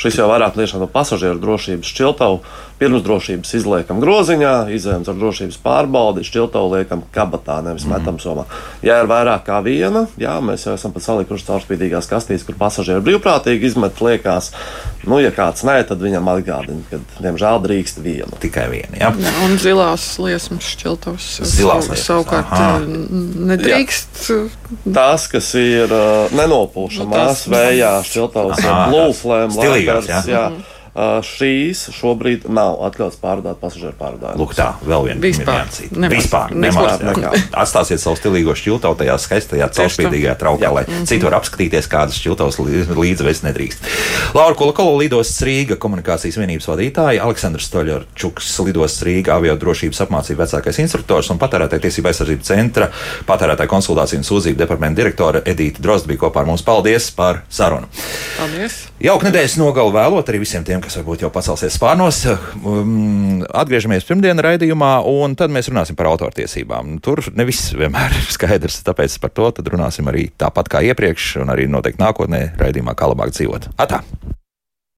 šis 0.00 0.20
jau 0.20 0.28
vairāk 0.30 0.58
liešana 0.58 0.84
no 0.84 0.90
pasažieru 0.92 1.40
drošības 1.42 1.92
šķiltavu 1.92 2.40
Pirms 2.76 3.00
drošības 3.06 3.54
izliekam 3.56 4.02
groziņā, 4.04 4.66
izējām 4.76 5.06
ar 5.08 5.16
drošības 5.16 5.56
pārbaudi, 5.64 6.24
šķiltavu 6.28 6.74
liekam 6.74 7.06
kabatā, 7.14 7.62
nevis 7.64 7.86
mm. 7.86 7.94
metam 7.94 8.18
somā. 8.20 8.42
Ja 8.84 8.98
ir 9.00 9.08
vairāk 9.08 9.46
kā 9.46 9.62
viena, 9.64 10.02
jā, 10.20 10.34
mēs 10.44 10.66
jau 10.66 10.74
esam 10.76 10.92
pat 10.92 11.06
salikuši 11.06 11.46
caurspīdīgās 11.48 12.08
kastītes, 12.10 12.44
kur 12.44 12.58
pasažieri 12.60 13.00
brīvprātīgi 13.06 13.70
izmet 13.70 14.02
liekās. 14.04 14.50
Nu, 15.08 15.22
ja 15.22 15.30
kāds 15.32 15.64
nē, 15.64 15.78
tad 15.88 16.04
viņam 16.04 16.28
atgādina, 16.34 16.84
ka, 16.90 17.00
diemžēl, 17.24 17.62
drīkst 17.64 18.02
vienu. 18.04 18.36
Tikai 18.44 18.66
vienu, 18.74 19.00
jā. 19.00 19.08
jā 19.24 19.32
un 19.46 19.56
zilās 19.62 20.10
liesmas 20.20 20.68
šķiltavas. 20.74 21.30
Zilās 21.48 21.88
liesmas. 21.88 22.04
Savukārt 22.10 22.52
nedrīkst. 23.54 24.20
Jā. 24.28 24.42
Tās, 24.92 25.28
kas 25.32 25.48
ir 25.56 25.88
uh, 25.88 26.28
nenopūšamās 26.36 27.46
nu, 27.46 27.56
vējā 27.56 27.94
šķiltavas 28.10 28.64
ar 28.66 28.92
plūflēm, 28.92 29.56
stilīgās, 29.86 30.26
jā. 30.28 30.34
jā. 30.34 30.48
Mm 30.48 30.56
-hmm 30.56 30.75
šīs 31.26 31.82
šobrīd 31.92 32.46
nav 32.48 32.78
atļauts 32.88 33.18
pārdot 33.20 33.58
pasažieru 33.60 33.94
pārvadājumus. 33.98 34.40
Lūk, 34.40 34.54
tā 34.56 34.68
vēl 34.80 35.08
viena 35.10 35.20
vispār. 35.20 35.68
Vispār 36.12 36.54
nemaz 36.56 37.02
nekā. 37.04 37.32
Atstāsiet 37.62 38.00
savu 38.00 38.16
stilīgo 38.16 38.54
šķiltavu 38.56 38.96
tajā 39.02 39.16
skaistajā 39.20 39.68
caurspīdīgajā 39.76 40.36
traukā, 40.40 40.72
lai 40.72 40.84
mm 40.86 40.92
-hmm. 40.92 41.08
citur 41.10 41.36
apskatīties, 41.36 41.88
kādas 41.92 42.16
šķiltavas 42.20 42.58
līdzi 42.96 43.26
vairs 43.26 43.42
nedrīkst. 43.44 43.90
Laura 44.34 44.54
Kolakolo 44.54 44.96
lidos 44.96 45.34
Rīga 45.44 45.76
komunikācijas 45.76 46.38
vienības 46.40 46.68
vadītāja, 46.68 47.22
Aleksandrs 47.22 47.68
Stoļorčuks 47.68 48.58
lidos 48.64 49.02
Rīga 49.02 49.36
avio 49.36 49.56
drošības 49.56 50.00
apmācību 50.06 50.42
vecākais 50.42 50.80
instruktors 50.80 51.30
un 51.30 51.38
patērētāja 51.38 51.84
tiesība 51.86 52.12
aizsardzību 52.12 52.42
centra 52.42 52.88
patērētāja 53.26 53.68
konsultāciju 53.68 54.22
un 54.22 54.28
sūdzību 54.28 54.58
departamenta 54.58 55.02
direktore 55.02 55.42
Edīta 55.44 55.82
Drozda 55.82 56.08
bija 56.08 56.24
kopā 56.24 56.40
ar 56.40 56.46
mums. 56.50 56.64
Paldies 56.66 57.10
par 57.16 57.42
sarunu! 57.52 57.88
Paldies! 58.38 58.86
Jauka 59.02 59.28
nedēļas 59.28 59.58
nogalu 59.60 59.92
vēlot 59.92 60.30
arī 60.32 60.40
visiem 60.40 60.64
tiem, 60.64 60.80
kas 60.86 60.98
varbūt 61.00 61.24
jau 61.24 61.32
pacelsies 61.34 61.76
spārnos. 61.76 62.22
Um, 62.62 63.42
atgriežamies 63.50 64.06
pirmdienas 64.06 64.46
raidījumā, 64.46 64.92
un 65.10 65.34
tad 65.38 65.54
mēs 65.54 65.70
runāsim 65.72 65.98
par 65.98 66.12
autortiesībām. 66.12 66.96
Tur 67.04 67.24
nevis 67.36 67.68
vienmēr 67.76 68.14
ir 68.14 68.30
skaidrs, 68.32 68.80
tāpēc 68.86 69.18
par 69.22 69.34
to 69.34 69.50
runāsim 69.66 70.08
arī 70.12 70.28
tāpat 70.38 70.70
kā 70.70 70.84
iepriekš, 70.92 71.36
un 71.42 71.54
arī 71.54 71.68
noteikti 71.70 72.02
nākotnē 72.02 72.42
raidījumā, 72.60 72.96
kā 72.98 73.10
labāk 73.12 73.34
dzīvot. 73.34 73.72
Atā! 73.82 74.04